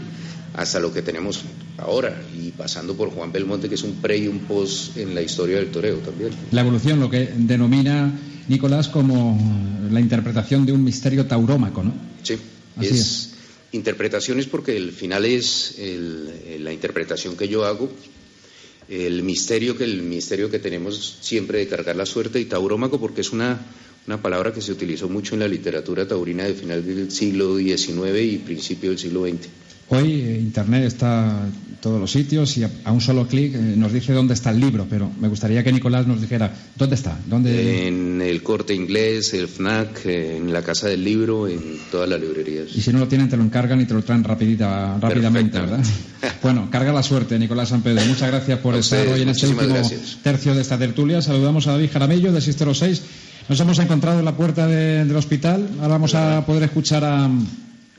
hasta 0.54 0.78
lo 0.78 0.92
que 0.92 1.02
tenemos 1.02 1.42
ahora 1.78 2.22
y 2.40 2.50
pasando 2.50 2.94
por 2.94 3.10
Juan 3.10 3.32
Belmonte, 3.32 3.68
que 3.68 3.74
es 3.74 3.82
un 3.82 3.94
pre 3.94 4.18
y 4.18 4.28
un 4.28 4.40
post 4.40 4.96
en 4.96 5.14
la 5.14 5.22
historia 5.22 5.56
del 5.56 5.70
toreo 5.70 5.96
también. 5.96 6.30
La 6.52 6.60
evolución, 6.60 7.00
lo 7.00 7.10
que 7.10 7.32
denomina 7.36 8.12
Nicolás 8.48 8.88
como 8.88 9.38
la 9.90 10.00
interpretación 10.00 10.66
de 10.66 10.72
un 10.72 10.84
misterio 10.84 11.26
taurómaco, 11.26 11.82
¿no? 11.82 11.94
Sí, 12.22 12.36
Así 12.76 12.88
es, 12.88 13.30
interpretaciones 13.72 14.46
porque 14.46 14.76
el 14.76 14.92
final 14.92 15.24
es 15.24 15.76
la 16.58 16.72
interpretación 16.72 17.36
que 17.36 17.48
yo 17.48 17.64
hago 17.64 17.90
el 18.88 19.22
misterio 19.22 19.76
que 19.76 19.84
el 19.84 20.02
misterio 20.02 20.50
que 20.50 20.58
tenemos 20.58 21.18
siempre 21.20 21.58
de 21.58 21.68
cargar 21.68 21.96
la 21.96 22.04
suerte 22.04 22.38
y 22.38 22.44
taurómaco 22.44 23.00
porque 23.00 23.22
es 23.22 23.32
una 23.32 23.60
una 24.06 24.20
palabra 24.20 24.52
que 24.52 24.60
se 24.60 24.72
utilizó 24.72 25.08
mucho 25.08 25.34
en 25.34 25.40
la 25.40 25.48
literatura 25.48 26.06
taurina 26.06 26.44
de 26.44 26.54
final 26.54 26.84
del 26.84 27.10
siglo 27.10 27.56
XIX 27.56 28.20
y 28.20 28.38
principio 28.38 28.90
del 28.90 28.98
siglo 28.98 29.26
XX. 29.26 29.48
Hoy 29.88 30.20
eh, 30.20 30.38
Internet 30.40 30.84
está 30.84 31.46
en 31.46 31.76
todos 31.76 32.00
los 32.00 32.10
sitios 32.10 32.56
y 32.56 32.64
a, 32.64 32.92
un 32.92 33.00
solo 33.00 33.26
clic 33.26 33.54
eh, 33.54 33.58
nos 33.76 33.92
dice 33.92 34.12
dónde 34.12 34.34
está 34.34 34.50
el 34.50 34.60
libro, 34.60 34.86
pero 34.88 35.10
me 35.20 35.28
gustaría 35.28 35.62
que 35.62 35.72
Nicolás 35.72 36.06
nos 36.06 36.20
dijera 36.20 36.52
dónde 36.76 36.94
está. 36.94 37.18
¿Dónde... 37.26 37.88
En 37.88 38.22
el 38.22 38.42
corte 38.42 38.74
inglés, 38.74 39.34
el 39.34 39.48
FNAC, 39.48 40.06
en 40.06 40.52
la 40.52 40.62
casa 40.62 40.88
del 40.88 41.04
libro, 41.04 41.46
en 41.46 41.60
todas 41.90 42.08
las 42.08 42.20
librerías. 42.20 42.68
Y 42.74 42.80
si 42.80 42.92
no 42.92 43.00
lo 43.00 43.08
tienen, 43.08 43.28
te 43.28 43.36
lo 43.36 43.42
encargan 43.42 43.80
y 43.80 43.84
te 43.84 43.94
lo 43.94 44.02
traen 44.02 44.24
rapidita, 44.24 44.98
rápidamente, 44.98 45.60
¿verdad? 45.60 45.84
bueno, 46.42 46.68
carga 46.70 46.92
la 46.92 47.02
suerte, 47.02 47.38
Nicolás 47.38 47.68
San 47.68 47.82
Pedro. 47.82 48.04
Muchas 48.06 48.30
gracias 48.30 48.58
por 48.60 48.74
estar 48.74 49.06
hoy 49.08 49.22
en 49.22 49.28
este 49.28 49.48
último 49.48 49.76
tercio 50.22 50.54
de 50.54 50.62
esta 50.62 50.78
tertulia. 50.78 51.20
Saludamos 51.20 51.66
a 51.66 51.72
David 51.72 51.90
Jaramillo 51.92 52.32
de 52.32 52.40
Sistero 52.40 52.74
6 52.74 53.02
nos 53.48 53.60
hemos 53.60 53.78
encontrado 53.78 54.18
en 54.20 54.24
la 54.24 54.36
puerta 54.36 54.66
del 54.66 55.14
hospital. 55.16 55.68
Ahora 55.76 55.88
vamos 55.88 56.14
a 56.14 56.46
poder 56.46 56.62
escuchar 56.62 57.04
a, 57.04 57.30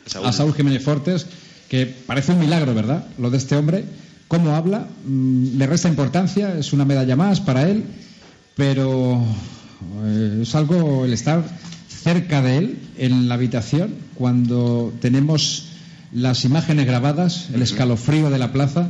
Saúl. 0.05 0.53
Jiménez 0.55 0.83
Fortes, 0.83 1.27
que 1.69 1.85
parece 1.85 2.31
un 2.31 2.39
milagro, 2.39 2.73
¿verdad? 2.73 3.05
Lo 3.17 3.29
de 3.29 3.37
este 3.37 3.55
hombre. 3.55 3.83
¿Cómo 4.27 4.55
habla? 4.55 4.87
Mm, 5.05 5.57
le 5.57 5.67
resta 5.67 5.87
importancia, 5.87 6.57
es 6.57 6.73
una 6.73 6.85
medalla 6.85 7.15
más 7.15 7.41
para 7.41 7.69
él, 7.69 7.83
pero 8.55 9.23
eh, 10.03 10.39
es 10.41 10.55
algo 10.55 11.05
el 11.05 11.13
estar 11.13 11.43
cerca 11.87 12.41
de 12.41 12.57
él 12.57 12.79
en 12.97 13.27
la 13.27 13.35
habitación 13.35 13.95
cuando 14.15 14.93
tenemos 14.99 15.65
las 16.13 16.45
imágenes 16.45 16.85
grabadas, 16.85 17.49
el 17.53 17.61
escalofrío 17.61 18.29
de 18.29 18.39
la 18.39 18.51
plaza, 18.51 18.89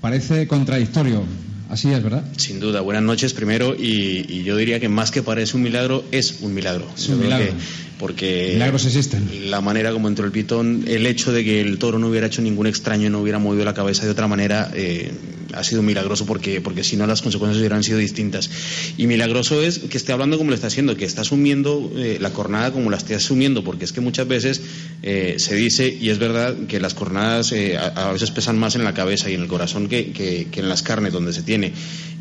parece 0.00 0.46
contradictorio. 0.46 1.22
Así 1.68 1.92
es, 1.92 2.02
¿verdad? 2.02 2.24
Sin 2.36 2.60
duda. 2.60 2.80
Buenas 2.80 3.02
noches 3.02 3.32
primero 3.32 3.74
y, 3.76 4.42
yo 4.44 4.56
diría 4.56 4.78
que 4.78 4.88
más 4.88 5.10
que 5.10 5.22
parece 5.22 5.56
un 5.56 5.62
milagro, 5.64 6.04
es 6.12 6.38
un 6.40 6.54
milagro. 6.54 6.86
Es 6.96 7.08
un 7.08 7.20
milagro. 7.20 7.52
Porque 7.98 8.50
Milagros 8.54 8.84
existen. 8.84 9.50
La 9.50 9.60
manera 9.60 9.92
como 9.92 10.08
entró 10.08 10.26
el 10.26 10.32
pitón, 10.32 10.84
el 10.86 11.06
hecho 11.06 11.32
de 11.32 11.44
que 11.44 11.60
el 11.60 11.78
toro 11.78 11.98
no 11.98 12.08
hubiera 12.08 12.26
hecho 12.26 12.42
ningún 12.42 12.66
extraño, 12.66 13.10
no 13.10 13.20
hubiera 13.20 13.38
movido 13.38 13.64
la 13.64 13.74
cabeza 13.74 14.04
de 14.04 14.10
otra 14.10 14.28
manera, 14.28 14.70
eh, 14.74 15.10
ha 15.54 15.64
sido 15.64 15.82
milagroso 15.82 16.26
porque, 16.26 16.60
porque 16.60 16.84
si 16.84 16.96
no 16.96 17.06
las 17.06 17.22
consecuencias 17.22 17.58
hubieran 17.58 17.82
sido 17.82 17.98
distintas. 17.98 18.50
Y 18.96 19.06
milagroso 19.06 19.62
es 19.62 19.78
que 19.78 19.96
esté 19.96 20.12
hablando 20.12 20.36
como 20.36 20.50
lo 20.50 20.54
está 20.54 20.66
haciendo, 20.66 20.96
que 20.96 21.04
está 21.04 21.22
asumiendo 21.22 21.90
eh, 21.96 22.18
la 22.20 22.30
cornada 22.30 22.72
como 22.72 22.90
la 22.90 22.98
esté 22.98 23.14
asumiendo, 23.14 23.64
porque 23.64 23.84
es 23.84 23.92
que 23.92 24.00
muchas 24.00 24.28
veces 24.28 24.60
eh, 25.02 25.36
se 25.38 25.54
dice, 25.54 25.88
y 25.88 26.10
es 26.10 26.18
verdad, 26.18 26.54
que 26.68 26.80
las 26.80 26.94
cornadas 26.94 27.52
a, 27.52 28.12
veces 28.12 28.30
pesan 28.30 28.58
más 28.58 28.74
en 28.74 28.84
la 28.84 28.94
cabeza 28.94 29.30
y 29.30 29.34
en 29.34 29.42
el 29.42 29.48
corazón 29.48 29.88
que, 29.88 30.12
que 30.12 30.60
en 30.60 30.68
las 30.68 30.82
carnes 30.82 31.12
donde 31.12 31.32
se 31.32 31.42
tiene 31.42 31.72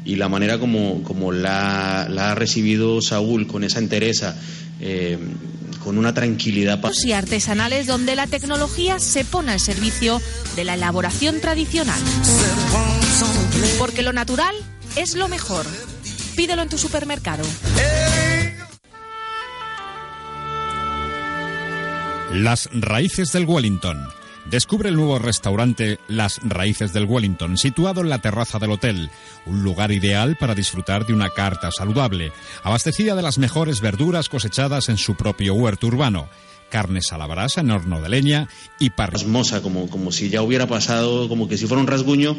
y 0.05 0.15
la 0.15 0.29
manera 0.29 0.59
como, 0.59 1.01
como 1.03 1.31
la, 1.31 2.03
ha 2.03 2.35
recibido 2.35 3.01
Saúl 3.01 3.47
con 3.47 3.63
esa 3.63 3.79
entereza, 3.79 4.37
eh, 4.79 5.17
con 5.83 5.97
una 5.97 6.13
tranquilidad. 6.13 6.81
Y 7.03 7.11
artesanales 7.11 7.87
donde 7.87 8.15
la 8.15 8.27
tecnología 8.27 8.99
se 8.99 9.23
pone 9.23 9.51
al 9.51 9.59
servicio 9.59 10.21
de 10.55 10.63
la 10.63 10.73
elaboración 10.73 11.39
tradicional. 11.41 11.99
Porque 13.77 14.01
lo 14.01 14.13
natural 14.13 14.55
es 14.95 15.15
lo 15.15 15.27
mejor. 15.27 15.65
Pídelo 16.35 16.61
en 16.61 16.69
tu 16.69 16.77
supermercado. 16.77 17.43
Las 22.33 22.67
raíces 22.73 23.31
del 23.31 23.45
Wellington 23.45 23.97
Descubre 24.45 24.89
el 24.89 24.95
nuevo 24.95 25.17
restaurante 25.17 25.99
Las 26.07 26.39
Raíces 26.43 26.93
del 26.93 27.05
Wellington, 27.05 27.57
situado 27.57 28.01
en 28.01 28.09
la 28.09 28.19
terraza 28.19 28.59
del 28.59 28.71
hotel, 28.71 29.09
un 29.47 29.63
lugar 29.63 29.91
ideal 29.91 30.37
para 30.39 30.53
disfrutar 30.53 31.05
de 31.05 31.13
una 31.13 31.31
carta 31.31 31.71
saludable, 31.71 32.31
abastecida 32.63 33.15
de 33.15 33.23
las 33.23 33.39
mejores 33.39 33.81
verduras 33.81 34.29
cosechadas 34.29 34.89
en 34.89 34.97
su 34.97 35.15
propio 35.15 35.55
huerto 35.55 35.87
urbano 35.87 36.29
carnes 36.69 37.11
a 37.13 37.17
la 37.17 37.27
brasa 37.27 37.61
en 37.61 37.71
horno 37.71 38.01
de 38.01 38.09
leña 38.09 38.49
y 38.79 38.89
parrilla. 38.89 39.61
como, 39.61 39.89
como 39.89 40.11
si 40.11 40.29
ya 40.29 40.41
hubiera 40.41 40.67
pasado, 40.67 41.29
como 41.29 41.47
que 41.47 41.57
si 41.57 41.67
fuera 41.67 41.81
un 41.81 41.87
rasguño, 41.87 42.35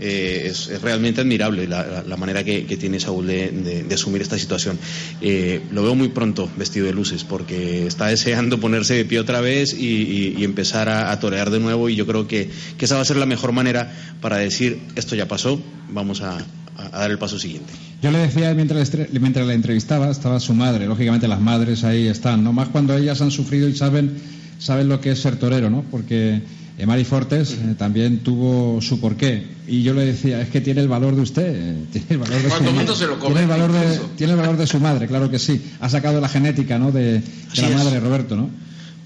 eh, 0.00 0.46
es, 0.46 0.80
realmente 0.80 1.20
admirable 1.20 1.66
la, 1.66 2.16
manera 2.16 2.44
que, 2.44 2.62
tiene 2.76 3.00
Saúl 3.00 3.26
de, 3.26 3.86
asumir 3.92 4.22
esta 4.22 4.38
situación. 4.38 4.78
Eh, 5.20 5.62
lo 5.72 5.82
veo 5.82 5.94
muy 5.94 6.08
pronto 6.08 6.48
vestido 6.56 6.86
de 6.86 6.92
luces, 6.92 7.24
porque 7.24 7.86
está 7.86 8.06
deseando 8.06 8.60
ponerse 8.60 8.94
de 8.94 9.04
pie 9.04 9.18
otra 9.20 9.40
vez 9.40 9.74
y, 9.74 10.44
empezar 10.44 10.88
a, 10.88 11.18
torear 11.18 11.50
de 11.50 11.58
nuevo, 11.58 11.88
y 11.88 11.96
yo 11.96 12.06
creo 12.06 12.26
que, 12.28 12.50
que 12.76 12.84
esa 12.84 12.94
va 12.94 13.02
a 13.02 13.04
ser 13.04 13.16
la 13.16 13.26
mejor 13.26 13.52
manera 13.52 13.92
para 14.20 14.36
decir, 14.36 14.80
esto 14.94 15.16
ya 15.16 15.26
pasó, 15.26 15.60
vamos 15.88 16.20
a, 16.22 16.38
a, 16.76 16.88
dar 16.90 17.10
el 17.10 17.18
paso 17.18 17.38
siguiente. 17.38 17.72
Yo 18.00 18.12
le 18.12 18.18
decía 18.18 18.54
mientras, 18.54 18.92
mientras 19.12 19.46
la 19.46 19.54
entrevistaba, 19.54 20.10
estaba 20.10 20.38
su 20.38 20.54
madre, 20.54 20.86
lógicamente 20.86 21.26
las 21.26 21.40
madres 21.40 21.82
ahí 21.82 22.06
están, 22.06 22.44
no 22.44 22.52
más 22.52 22.68
cuando 22.68 22.96
ellas 22.96 23.20
han 23.20 23.32
sufrido 23.32 23.68
y 23.68 23.74
saben, 23.74 24.16
saben 24.58 24.88
lo 24.88 25.00
que 25.00 25.10
es 25.10 25.20
ser 25.20 25.36
torero, 25.36 25.68
¿no? 25.68 25.82
Porque 25.90 26.40
Mari 26.86 27.04
Fortes 27.04 27.52
eh, 27.52 27.74
también 27.76 28.20
tuvo 28.20 28.80
su 28.80 29.00
porqué. 29.00 29.44
Y 29.66 29.82
yo 29.82 29.94
le 29.94 30.06
decía, 30.06 30.40
es 30.40 30.48
que 30.48 30.60
tiene 30.60 30.80
el 30.80 30.88
valor 30.88 31.16
de 31.16 31.22
usted, 31.22 31.54
eh, 31.54 31.84
tiene 31.92 32.06
el 32.10 32.18
valor 32.18 32.40
de, 32.40 32.50
su, 32.50 33.16
tiene 33.20 33.40
el 33.42 33.48
valor 33.48 33.72
de, 33.72 34.00
tiene 34.16 34.32
el 34.34 34.38
valor 34.38 34.56
de 34.56 34.66
su 34.66 34.78
madre, 34.78 35.08
claro 35.08 35.28
que 35.28 35.40
sí. 35.40 35.60
Ha 35.80 35.88
sacado 35.88 36.20
la 36.20 36.28
genética 36.28 36.78
¿no? 36.78 36.92
de, 36.92 37.20
la 37.56 37.68
madre, 37.70 37.98
Roberto, 37.98 38.36
¿no? 38.36 38.48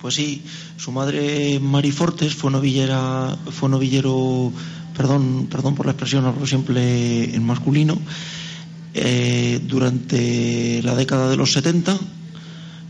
Pues 0.02 0.16
sí, 0.16 0.42
su 0.76 0.90
madre 0.90 1.60
Mari 1.60 1.92
Fortes 1.92 2.34
fue 2.34 2.50
novillera, 2.50 3.38
fue 3.50 3.68
novillero 3.68 4.52
perdón, 4.96 5.46
perdón 5.50 5.74
por 5.74 5.86
la 5.86 5.92
expresión, 5.92 6.24
hablo 6.24 6.46
siempre 6.46 7.34
en 7.34 7.44
masculino, 7.44 7.98
eh, 8.94 9.60
durante 9.66 10.82
la 10.82 10.94
década 10.94 11.30
de 11.30 11.36
los 11.36 11.52
70 11.52 11.98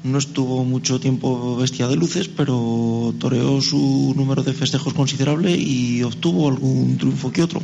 no 0.05 0.19
estuvo 0.19 0.65
mucho 0.65 0.99
tiempo 0.99 1.57
bestia 1.57 1.87
de 1.87 1.97
luces, 1.97 2.29
pero 2.29 3.15
toreó 3.21 3.61
su 3.61 4.13
número 4.17 4.43
de 4.43 4.53
festejos 4.53 4.95
considerable 4.95 5.53
y 5.53 6.03
obtuvo 6.03 6.49
algún 6.49 6.99
triunfo 6.99 7.31
que 7.31 7.43
otro. 7.43 7.63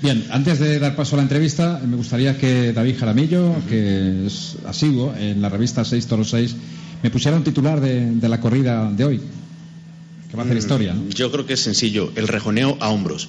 Bien, 0.00 0.24
antes 0.30 0.58
de 0.58 0.78
dar 0.78 0.96
paso 0.96 1.14
a 1.14 1.18
la 1.18 1.22
entrevista, 1.22 1.80
me 1.86 1.96
gustaría 1.96 2.38
que 2.38 2.72
David 2.72 2.96
Jaramillo, 2.98 3.54
que 3.68 4.26
es 4.26 4.56
asiduo 4.66 5.14
en 5.14 5.42
la 5.42 5.48
revista 5.48 5.84
6 5.84 6.06
Toro 6.06 6.24
6, 6.24 6.56
me 7.02 7.10
pusiera 7.10 7.36
un 7.36 7.44
titular 7.44 7.80
de, 7.80 8.12
de 8.12 8.28
la 8.28 8.40
corrida 8.40 8.90
de 8.90 9.04
hoy, 9.04 9.20
que 10.30 10.36
va 10.36 10.42
a 10.42 10.46
hacer 10.46 10.56
mm, 10.56 10.58
historia. 10.58 10.96
Yo 11.10 11.30
creo 11.30 11.46
que 11.46 11.52
es 11.52 11.60
sencillo, 11.60 12.12
el 12.16 12.28
rejoneo 12.28 12.78
a 12.80 12.88
hombros 12.88 13.28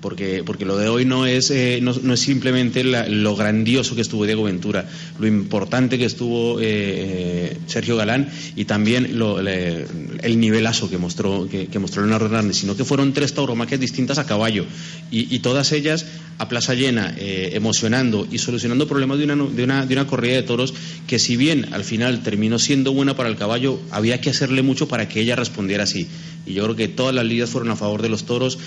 porque, 0.00 0.42
porque 0.44 0.64
lo 0.64 0.76
de 0.76 0.88
hoy 0.88 1.04
no 1.04 1.26
es, 1.26 1.50
eh, 1.50 1.80
no, 1.82 1.92
es 1.92 2.20
simplemente 2.20 2.82
lo 2.84 3.36
grandioso 3.36 3.94
que 3.94 4.00
estuvo 4.00 4.24
Diego 4.24 4.44
Ventura, 4.44 4.88
lo 5.18 5.26
importante 5.26 5.98
que 5.98 6.04
estuvo 6.04 6.58
eh, 6.60 7.56
Sergio 7.66 7.96
Galán 7.96 8.28
y 8.56 8.64
también 8.64 9.06
el 9.06 10.40
nivelazo 10.40 10.88
que 10.90 10.98
mostró, 10.98 11.48
que, 11.48 11.78
mostró 11.78 12.02
Leonardo 12.02 12.26
Hernández, 12.26 12.58
sino 12.58 12.76
que 12.76 12.84
fueron 12.84 13.12
tres 13.12 13.34
tauromaquias 13.34 13.80
distintas 13.80 14.18
a 14.18 14.26
caballo 14.26 14.64
y, 15.10 15.38
todas 15.40 15.72
ellas 15.72 16.06
a 16.38 16.48
plaza 16.48 16.74
llena, 16.74 17.14
eh, 17.18 17.50
emocionando 17.54 18.26
y 18.30 18.38
solucionando 18.38 18.86
problemas 18.86 19.18
de 19.18 19.24
una, 19.24 19.36
de, 19.36 19.64
una, 19.64 19.86
de 19.86 19.94
una 19.94 20.06
corrida 20.06 20.36
de 20.36 20.42
toros 20.42 20.74
que 21.06 21.18
si 21.18 21.36
bien 21.36 21.72
al 21.72 21.84
final 21.84 22.22
terminó 22.22 22.58
siendo 22.58 22.92
buena 22.92 23.16
para 23.16 23.28
el 23.28 23.36
caballo, 23.36 23.80
había 23.90 24.20
que 24.20 24.30
hacerle 24.30 24.62
mucho 24.62 24.88
para 24.88 25.08
que 25.08 25.20
ella 25.20 25.36
respondiera 25.36 25.84
así. 25.84 26.06
Y 26.46 26.54
yo 26.54 26.64
creo 26.64 26.76
que 26.76 26.88
todas 26.88 27.14
las 27.14 27.24
ligas 27.26 27.50
fueron 27.50 27.70
a 27.70 27.76
favor 27.76 28.00
de 28.00 28.08
los 28.08 28.24
toros, 28.24 28.58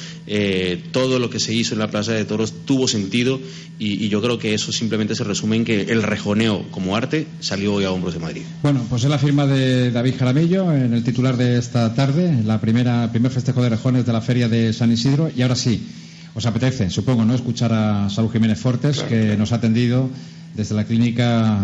todo 0.91 1.19
lo 1.23 1.29
que 1.29 1.39
se 1.39 1.53
hizo 1.53 1.73
en 1.73 1.79
la 1.79 1.89
Plaza 1.89 2.11
de 2.11 2.25
Toros 2.25 2.53
tuvo 2.65 2.87
sentido 2.87 3.39
y, 3.79 4.09
yo 4.09 4.21
creo 4.21 4.37
que 4.37 4.53
eso 4.53 4.71
simplemente 4.71 5.15
se 5.15 5.23
resume 5.23 5.55
en 5.55 5.65
que 5.65 5.81
el 5.81 6.03
rejoneo 6.03 6.69
como 6.69 6.95
arte 6.95 7.25
salió 7.39 7.73
hoy 7.73 7.85
a 7.85 7.91
hombros 7.91 8.13
de 8.13 8.19
Madrid. 8.19 8.43
Bueno, 8.61 8.85
pues 8.89 9.03
es 9.03 9.09
la 9.09 9.17
firma 9.17 9.47
de 9.47 9.89
David 9.89 10.13
Jaramillo 10.19 10.71
en 10.71 10.93
el 10.93 11.03
titular 11.03 11.35
de 11.37 11.57
esta 11.57 11.95
tarde, 11.95 12.43
la 12.45 12.61
primera 12.61 13.09
primer 13.11 13.31
festejo 13.31 13.63
de 13.63 13.69
rejones 13.69 14.05
de 14.05 14.13
la 14.13 14.21
Feria 14.21 14.47
de 14.47 14.73
San 14.73 14.91
Isidro 14.91 15.31
y 15.35 15.41
ahora 15.41 15.55
sí, 15.55 15.81
os 16.35 16.45
apetece, 16.45 16.89
supongo, 16.89 17.25
¿no? 17.25 17.33
Escuchar 17.33 17.73
a 17.73 18.09
Salud 18.09 18.31
Jiménez 18.31 18.59
Fortes 18.59 19.01
que 19.01 19.35
nos 19.37 19.51
ha 19.51 19.55
atendido 19.55 20.09
desde 20.55 20.75
la 20.75 20.83
clínica 20.83 21.59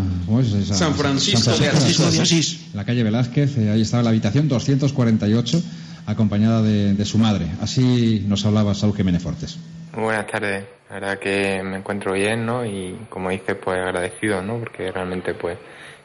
San, 0.65 0.95
Francisco 0.95 1.51
de 1.51 2.21
Asís. 2.21 2.59
En 2.71 2.77
la 2.77 2.85
calle 2.85 3.03
Velázquez, 3.03 3.57
eh, 3.57 3.69
ahí 3.69 3.81
estaba 3.81 4.03
la 4.03 4.09
habitación 4.09 4.47
248 4.47 5.61
acompañada 6.09 6.61
de, 6.61 7.05
su 7.05 7.17
madre. 7.17 7.47
Así 7.61 8.25
nos 8.27 8.45
hablaba 8.45 8.73
Saúl 8.73 8.95
Jiménez 8.95 9.23
Fortes. 9.23 9.59
Buenas 9.93 10.27
tardes, 10.27 10.65
la 10.89 10.95
verdad 10.95 11.19
que 11.19 11.61
me 11.63 11.77
encuentro 11.77 12.13
bien, 12.13 12.45
¿no? 12.45 12.65
Y 12.65 12.97
como 13.09 13.29
dice, 13.29 13.55
pues 13.55 13.77
agradecido, 13.77 14.41
¿no? 14.41 14.59
Porque 14.59 14.91
realmente, 14.91 15.33
pues, 15.33 15.57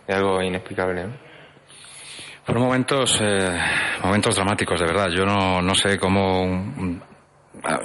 es 0.06 0.14
algo 0.14 0.42
inexplicable, 0.42 1.04
¿no? 1.04 1.12
Fueron 2.44 2.64
momentos, 2.64 3.18
eh, 3.22 3.58
momentos 4.02 4.36
dramáticos, 4.36 4.78
de 4.78 4.86
verdad. 4.86 5.08
Yo 5.08 5.24
no, 5.24 5.62
no 5.62 5.74
sé 5.74 5.98
cómo 5.98 7.00
Ah, 7.04 7.13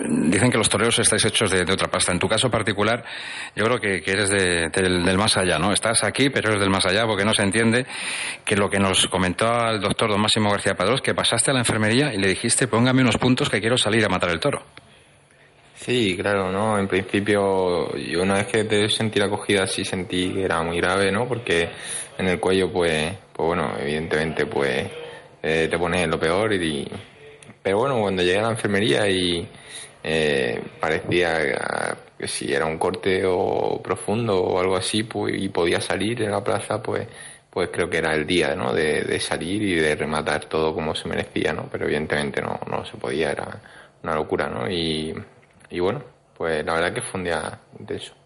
dicen 0.08 0.52
que 0.52 0.58
los 0.58 0.70
toreros 0.70 1.00
estáis 1.00 1.26
hechos 1.26 1.52
de, 1.52 1.62
otra 1.62 1.88
pasta. 1.88 2.12
En 2.12 2.20
tu 2.20 2.28
caso 2.28 2.50
particular, 2.50 3.04
yo 3.56 3.64
creo 3.66 3.80
que, 3.80 4.12
eres 4.12 4.30
del, 4.30 5.18
más 5.18 5.38
allá, 5.38 5.58
¿no? 5.58 5.72
Estás 5.72 6.04
aquí, 6.04 6.30
pero 6.30 6.50
eres 6.50 6.62
del 6.62 6.70
más 6.70 6.86
allá 6.86 7.06
porque 7.06 7.26
no 7.26 7.34
se 7.34 7.44
entiende 7.44 7.86
que 8.46 8.56
lo 8.56 8.70
que 8.70 8.80
nos 8.80 9.08
comentó 9.08 9.70
el 9.70 9.80
doctor 9.80 10.10
don 10.10 10.22
Máximo 10.22 10.52
García 10.52 10.76
Padrós, 10.76 11.02
que 11.02 11.14
pasaste 11.14 11.52
a 11.52 11.54
la 11.54 11.60
enfermería 11.60 12.14
y 12.14 12.18
le 12.18 12.28
dijiste, 12.28 12.68
póngame 12.68 13.02
unos 13.02 13.18
puntos 13.18 13.50
que 13.50 13.60
quiero 13.60 13.78
salir 13.78 14.06
a 14.06 14.10
matar 14.10 14.30
el 14.30 14.40
toro. 14.40 14.64
Sí, 15.76 16.18
claro, 16.18 16.52
¿no? 16.52 16.78
En 16.78 16.88
principio, 16.90 17.96
yo 17.96 18.22
una 18.22 18.36
vez 18.36 18.48
que 18.48 18.66
te 18.66 18.90
sentí 18.90 19.18
la 19.18 19.28
acogida 19.28 19.66
sí 19.66 19.86
sentí 19.86 20.34
que 20.34 20.44
era 20.44 20.62
muy 20.62 20.78
grave, 20.78 21.10
¿no? 21.10 21.26
Porque 21.26 21.70
en 22.18 22.28
el 22.28 22.38
cuello, 22.40 22.70
pues, 22.70 23.14
pues 23.32 23.48
bueno, 23.48 23.74
evidentemente, 23.80 24.46
pues 24.46 24.88
eh, 25.42 25.68
te 25.70 25.78
pones 25.78 26.08
lo 26.08 26.20
peor 26.20 26.54
y... 26.54 26.86
Pero 27.64 27.78
bueno, 27.78 28.00
cuando 28.02 28.22
llegué 28.24 28.40
a 28.40 28.44
la 28.44 28.52
enfermería 28.52 29.08
y 29.08 29.48
eh, 30.04 30.62
parecía 30.80 31.98
que 32.18 32.28
si 32.28 32.54
era 32.54 32.66
un 32.66 32.78
corte 32.78 33.24
o 33.26 33.82
profundo 33.82 34.42
o 34.42 34.60
algo 34.60 34.76
así, 34.76 35.04
pues, 35.04 35.36
y 35.38 35.50
podía 35.50 35.82
salir 35.82 36.22
en 36.22 36.32
la 36.32 36.44
plaza, 36.44 36.82
pues 36.82 37.08
pues 37.50 37.70
creo 37.72 37.90
que 37.90 37.98
era 37.98 38.14
el 38.14 38.28
día 38.28 38.56
¿no? 38.56 38.74
de, 38.74 39.02
de 39.04 39.20
salir 39.20 39.62
y 39.64 39.76
de 39.76 39.96
rematar 39.96 40.46
todo 40.46 40.74
como 40.74 40.94
se 40.96 41.08
merecía, 41.08 41.52
¿no? 41.54 41.68
Pero 41.72 41.86
evidentemente 41.86 42.42
no, 42.42 42.60
no 42.70 42.86
se 42.86 42.96
podía, 42.98 43.32
era 43.32 43.60
una 44.04 44.16
locura, 44.16 44.48
¿no? 44.48 44.70
Y, 44.70 45.14
y 45.70 45.80
bueno, 45.80 46.04
pues 46.38 46.64
la 46.66 46.74
verdad 46.74 46.94
que 46.94 47.02
fue 47.02 47.20
un 47.20 47.24
día 47.26 47.60
eso. 47.90 48.19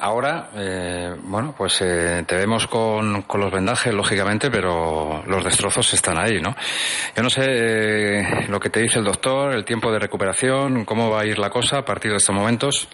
Ahora, 0.00 0.50
eh, 0.54 1.16
bueno, 1.24 1.52
pues 1.56 1.80
eh, 1.82 2.22
te 2.24 2.36
vemos 2.36 2.68
con, 2.68 3.22
con, 3.22 3.40
los 3.40 3.50
vendajes, 3.50 3.92
lógicamente, 3.92 4.48
pero 4.48 5.24
los 5.26 5.44
destrozos 5.44 5.92
están 5.92 6.18
ahí, 6.18 6.40
¿no? 6.40 6.54
Yo 7.16 7.22
no 7.24 7.28
sé 7.28 7.42
eh, 7.46 8.46
lo 8.48 8.60
que 8.60 8.70
te 8.70 8.80
dice 8.80 9.00
el 9.00 9.04
doctor, 9.04 9.52
el 9.52 9.64
tiempo 9.64 9.90
de 9.90 9.98
recuperación, 9.98 10.84
cómo 10.84 11.10
va 11.10 11.22
a 11.22 11.26
ir 11.26 11.40
la 11.40 11.50
cosa 11.50 11.78
a 11.78 11.84
partir 11.84 12.12
de 12.12 12.18
estos 12.18 12.34
momentos. 12.34 12.88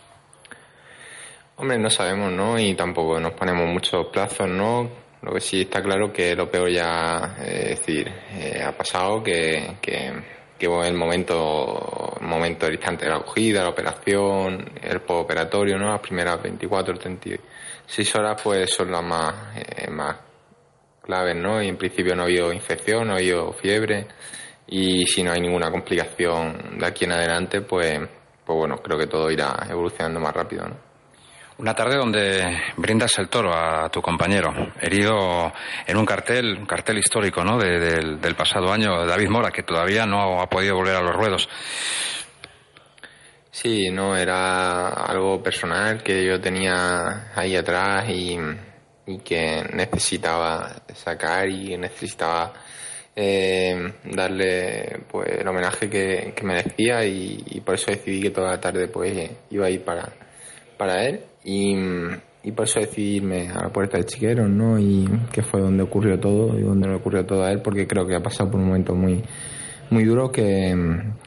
Hombre, 1.57 1.79
no 1.79 1.91
sabemos, 1.91 2.33
¿no? 2.33 2.59
Y 2.59 2.75
tampoco 2.75 3.21
nos 3.21 3.35
ponemos 3.35 3.69
muchos 3.69 4.07
plazos, 4.07 4.49
¿no? 4.49 4.89
Lo 5.21 5.35
que 5.35 5.41
sí 5.41 5.61
está 5.61 5.83
claro 5.83 6.11
que 6.11 6.35
lo 6.35 6.51
peor 6.51 6.71
ya, 6.71 7.37
es 7.39 7.81
decir, 7.81 8.11
ha 8.65 8.73
pasado, 8.73 9.23
que, 9.23 9.77
que 9.83 10.11
el 10.85 10.95
momento, 10.95 12.15
el 12.21 12.27
momento 12.27 12.67
del 12.67 12.79
de 12.79 13.09
la 13.09 13.17
acogida, 13.17 13.63
la 13.63 13.71
operación, 13.71 14.73
el 14.81 15.01
postoperatorio, 15.01 15.79
¿no? 15.79 15.91
Las 15.91 16.01
primeras 16.01 16.43
24, 16.43 16.99
36 16.99 18.17
horas, 18.17 18.41
pues 18.43 18.71
son 18.71 18.91
las 18.91 19.03
más, 19.03 19.35
eh, 19.57 19.91
más 19.91 20.17
claves, 21.03 21.37
¿no? 21.37 21.63
Y 21.63 21.69
en 21.69 21.77
principio 21.77 22.15
no 22.15 22.23
ha 22.23 22.27
habido 22.27 22.53
infección, 22.53 23.09
no 23.09 23.15
ha 23.15 23.17
habido 23.17 23.53
fiebre, 23.53 24.07
y 24.67 25.05
si 25.07 25.23
no 25.23 25.33
hay 25.33 25.41
ninguna 25.41 25.71
complicación 25.71 26.79
de 26.79 26.87
aquí 26.87 27.05
en 27.05 27.13
adelante, 27.13 27.61
pues, 27.63 27.99
pues 28.45 28.57
bueno, 28.57 28.77
creo 28.79 28.99
que 28.99 29.07
todo 29.07 29.31
irá 29.31 29.67
evolucionando 29.69 30.21
más 30.21 30.35
rápido, 30.35 30.67
¿no? 30.67 30.92
Una 31.59 31.75
tarde 31.75 31.97
donde 31.97 32.63
brindas 32.77 33.19
el 33.19 33.29
toro 33.29 33.55
a 33.55 33.91
tu 33.91 34.01
compañero, 34.01 34.73
herido 34.81 35.53
en 35.87 35.97
un 35.99 36.07
cartel, 36.07 36.57
un 36.59 36.67
cartel 36.67 36.99
histórico 36.99 37.45
¿no? 37.45 37.59
del, 37.59 38.35
pasado 38.35 38.73
año, 38.73 39.05
David 39.05 39.29
Mora, 39.29 39.51
que 39.51 39.63
todavía 39.63 40.07
no 40.07 40.41
ha 40.41 40.49
podido 40.49 40.77
volver 40.77 40.97
a 40.97 41.03
los 41.03 41.15
ruedos. 41.15 41.49
Sí, 43.51 43.91
no, 43.91 44.17
era 44.17 44.89
algo 44.89 45.43
personal 45.43 46.03
que 46.03 46.25
yo 46.25 46.41
tenía 46.41 47.31
ahí 47.35 47.55
atrás 47.55 48.09
y, 48.09 48.39
que 49.23 49.63
necesitaba 49.75 50.75
sacar 50.95 51.49
y 51.49 51.77
necesitaba 51.77 52.53
eh, 53.15 53.93
darle 54.05 55.01
pues 55.11 55.29
el 55.39 55.47
homenaje 55.47 55.91
que, 55.91 56.35
merecía 56.43 57.05
y, 57.05 57.45
y, 57.47 57.61
por 57.61 57.75
eso 57.75 57.91
decidí 57.91 58.23
que 58.23 58.31
toda 58.31 58.53
la 58.53 58.61
tarde 58.61 58.89
pues 58.89 59.31
iba 59.51 59.67
a 59.67 59.71
ir 59.71 59.85
para, 59.85 60.09
para 60.79 61.05
él 61.05 61.27
y, 61.45 61.77
por 62.55 62.65
eso 62.65 62.81
decidí 62.81 63.17
irme 63.17 63.49
a 63.49 63.63
la 63.65 63.73
puerta 63.73 63.99
de 63.99 64.05
Chiqueros, 64.05 64.49
¿no? 64.49 64.79
Y 64.79 65.09
que 65.33 65.43
fue 65.43 65.61
donde 65.61 65.83
ocurrió 65.83 66.19
todo 66.19 66.59
y 66.59 66.63
donde 66.63 66.89
le 66.89 66.95
ocurrió 66.95 67.25
todo 67.25 67.45
a 67.45 67.53
él, 67.53 67.61
porque 67.63 67.87
creo 67.87 68.07
que 68.07 68.15
ha 68.15 68.23
pasado 68.23 68.51
por 68.51 68.61
un 68.61 68.67
momento 68.67 68.95
muy 68.95 69.23
muy 69.91 70.05
duro 70.05 70.33
que, 70.33 70.75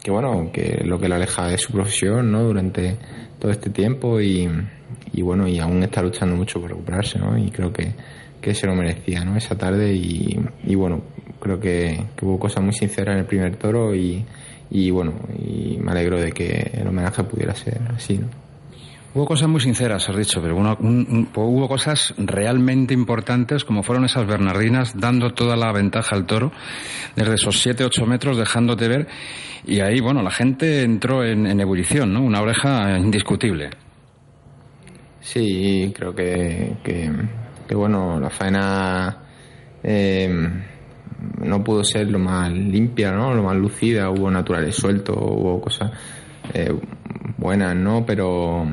que 0.01 0.09
bueno, 0.09 0.49
que 0.51 0.83
lo 0.83 0.99
que 0.99 1.07
le 1.07 1.15
aleja 1.15 1.47
de 1.47 1.57
su 1.57 1.71
profesión, 1.71 2.31
¿no? 2.31 2.43
Durante 2.43 2.97
todo 3.39 3.51
este 3.51 3.69
tiempo 3.69 4.19
y, 4.19 4.49
y 5.13 5.21
bueno, 5.21 5.47
y 5.47 5.59
aún 5.59 5.83
está 5.83 6.01
luchando 6.01 6.35
mucho 6.35 6.59
por 6.59 6.71
recuperarse, 6.71 7.19
¿no? 7.19 7.37
Y 7.37 7.51
creo 7.51 7.71
que, 7.71 7.93
que 8.41 8.55
se 8.55 8.65
lo 8.65 8.75
merecía, 8.75 9.23
¿no? 9.23 9.37
Esa 9.37 9.55
tarde 9.55 9.93
y, 9.93 10.39
y 10.63 10.75
bueno, 10.75 11.03
creo 11.39 11.59
que, 11.59 12.05
que, 12.15 12.25
hubo 12.25 12.39
cosas 12.39 12.63
muy 12.63 12.73
sinceras 12.73 13.13
en 13.13 13.19
el 13.19 13.25
primer 13.25 13.55
toro 13.57 13.93
y, 13.93 14.25
y 14.71 14.89
bueno, 14.89 15.13
y 15.37 15.77
me 15.77 15.91
alegro 15.91 16.19
de 16.19 16.31
que 16.31 16.71
el 16.73 16.87
homenaje 16.87 17.23
pudiera 17.23 17.53
ser 17.53 17.79
así, 17.95 18.17
¿no? 18.17 18.44
Hubo 19.15 19.27
cosas 19.27 19.47
muy 19.47 19.61
sinceras, 19.61 20.09
has 20.09 20.17
dicho, 20.17 20.41
pero 20.41 20.57
hubo 20.57 21.67
cosas 21.69 22.13
realmente 22.17 22.93
importantes, 22.93 23.63
como 23.63 23.81
fueron 23.81 24.03
esas 24.03 24.27
Bernardinas, 24.27 24.99
dando 24.99 25.29
toda 25.33 25.55
la 25.55 25.71
ventaja 25.71 26.17
al 26.17 26.25
toro, 26.25 26.51
desde 27.15 27.35
esos 27.35 27.65
7-8 27.65 28.05
metros, 28.07 28.37
dejándote 28.37 28.89
ver. 28.89 29.07
Y 29.65 29.79
ahí, 29.79 30.01
bueno, 30.01 30.21
la 30.21 30.31
gente 30.31 30.81
entró 30.81 31.23
en, 31.23 31.57
ebullición, 31.61 32.11
¿no? 32.11 32.23
Una 32.23 32.41
oreja 32.41 32.99
indiscutible. 32.99 33.69
Sí, 35.21 35.93
creo 35.95 36.13
que, 36.13 36.73
que, 36.83 37.73
bueno, 37.73 38.19
la 38.19 38.29
faena 38.29 39.17
eh, 39.81 40.49
no 41.39 41.63
pudo 41.63 41.85
ser 41.85 42.11
lo 42.11 42.19
más 42.19 42.51
limpia, 42.51 43.13
¿no? 43.13 43.33
Lo 43.33 43.43
más 43.43 43.55
lucida, 43.55 44.09
hubo 44.09 44.29
naturales 44.29 44.75
sueltos, 44.75 45.15
hubo 45.17 45.61
cosas 45.61 45.89
eh, 46.53 46.73
buenas, 47.37 47.75
¿no? 47.75 48.05
Pero, 48.05 48.65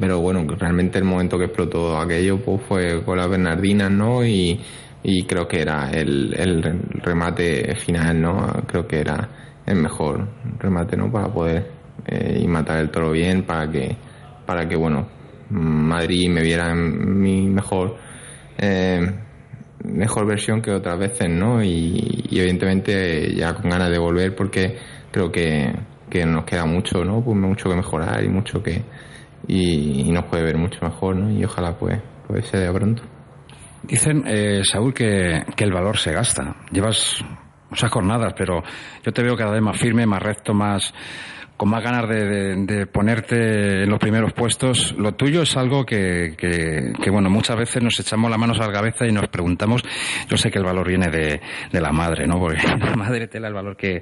pero 0.00 0.20
bueno, 0.20 0.44
realmente 0.58 0.98
el 0.98 1.04
momento 1.04 1.38
que 1.38 1.46
explotó 1.46 1.98
aquello 1.98 2.38
pues, 2.42 2.60
fue 2.68 3.04
con 3.04 3.18
las 3.18 3.28
Bernardinas, 3.28 3.90
¿no? 3.90 4.24
Y, 4.24 4.60
y 5.02 5.24
creo 5.24 5.46
que 5.46 5.60
era 5.60 5.90
el, 5.90 6.34
el 6.36 6.62
remate 7.02 7.74
final, 7.76 8.20
¿no? 8.20 8.46
Creo 8.66 8.86
que 8.86 9.00
era 9.00 9.28
el 9.66 9.76
mejor 9.76 10.28
remate, 10.58 10.96
¿no? 10.96 11.10
Para 11.10 11.32
poder 11.32 11.70
eh, 12.06 12.40
y 12.42 12.48
matar 12.48 12.78
el 12.78 12.90
toro 12.90 13.12
bien, 13.12 13.42
para 13.42 13.70
que, 13.70 13.96
para 14.46 14.68
que 14.68 14.76
bueno, 14.76 15.08
Madrid 15.50 16.28
me 16.30 16.42
viera 16.42 16.70
en 16.72 17.20
mi 17.20 17.48
mejor, 17.48 17.96
eh, 18.58 19.00
mejor 19.84 20.26
versión 20.26 20.62
que 20.62 20.70
otras 20.70 20.98
veces, 20.98 21.28
¿no? 21.30 21.62
Y, 21.62 22.26
y 22.30 22.38
evidentemente 22.38 23.34
ya 23.34 23.54
con 23.54 23.70
ganas 23.70 23.90
de 23.90 23.98
volver 23.98 24.34
porque 24.34 24.76
creo 25.10 25.30
que 25.30 25.72
que 26.08 26.24
nos 26.24 26.44
queda 26.44 26.64
mucho, 26.64 27.04
¿no? 27.04 27.22
Pues 27.22 27.36
mucho 27.36 27.68
que 27.68 27.76
mejorar 27.76 28.22
y 28.24 28.28
mucho 28.28 28.62
que 28.62 28.82
y, 29.46 30.10
nos 30.10 30.24
puede 30.24 30.42
ver 30.42 30.58
mucho 30.58 30.78
mejor, 30.82 31.16
¿no? 31.16 31.30
Y 31.30 31.44
ojalá 31.44 31.76
pues, 31.76 32.00
pues 32.26 32.46
se 32.46 32.70
pronto. 32.72 33.02
Dicen, 33.82 34.24
eh, 34.26 34.62
Saúl, 34.64 34.92
que, 34.92 35.44
que 35.56 35.64
el 35.64 35.72
valor 35.72 35.96
se 35.96 36.12
gasta. 36.12 36.56
Llevas 36.72 37.24
muchas 37.70 37.90
jornadas, 37.90 38.34
pero 38.36 38.62
yo 39.04 39.12
te 39.12 39.22
veo 39.22 39.36
cada 39.36 39.52
vez 39.52 39.62
más 39.62 39.78
firme, 39.78 40.06
más 40.06 40.22
recto, 40.22 40.52
más 40.52 40.92
con 41.58 41.70
más 41.70 41.82
ganas 41.82 42.08
de, 42.08 42.86
ponerte 42.86 43.82
en 43.82 43.90
los 43.90 43.98
primeros 43.98 44.32
puestos. 44.32 44.94
Lo 44.96 45.16
tuyo 45.16 45.42
es 45.42 45.56
algo 45.56 45.84
que, 45.84 46.36
bueno, 47.10 47.28
muchas 47.30 47.56
veces 47.56 47.82
nos 47.82 47.98
echamos 47.98 48.30
las 48.30 48.38
manos 48.38 48.60
a 48.60 48.68
la 48.68 48.72
cabeza 48.72 49.06
y 49.06 49.12
nos 49.12 49.26
preguntamos, 49.26 49.82
yo 50.28 50.36
sé 50.36 50.52
que 50.52 50.58
el 50.58 50.64
valor 50.64 50.86
viene 50.86 51.10
de, 51.10 51.40
de 51.72 51.80
la 51.80 51.90
madre, 51.90 52.28
¿no? 52.28 52.38
Porque 52.38 52.62
la 52.78 52.94
madre 52.94 53.26
tela 53.26 53.48
el 53.48 53.54
valor 53.54 53.76
que, 53.76 54.00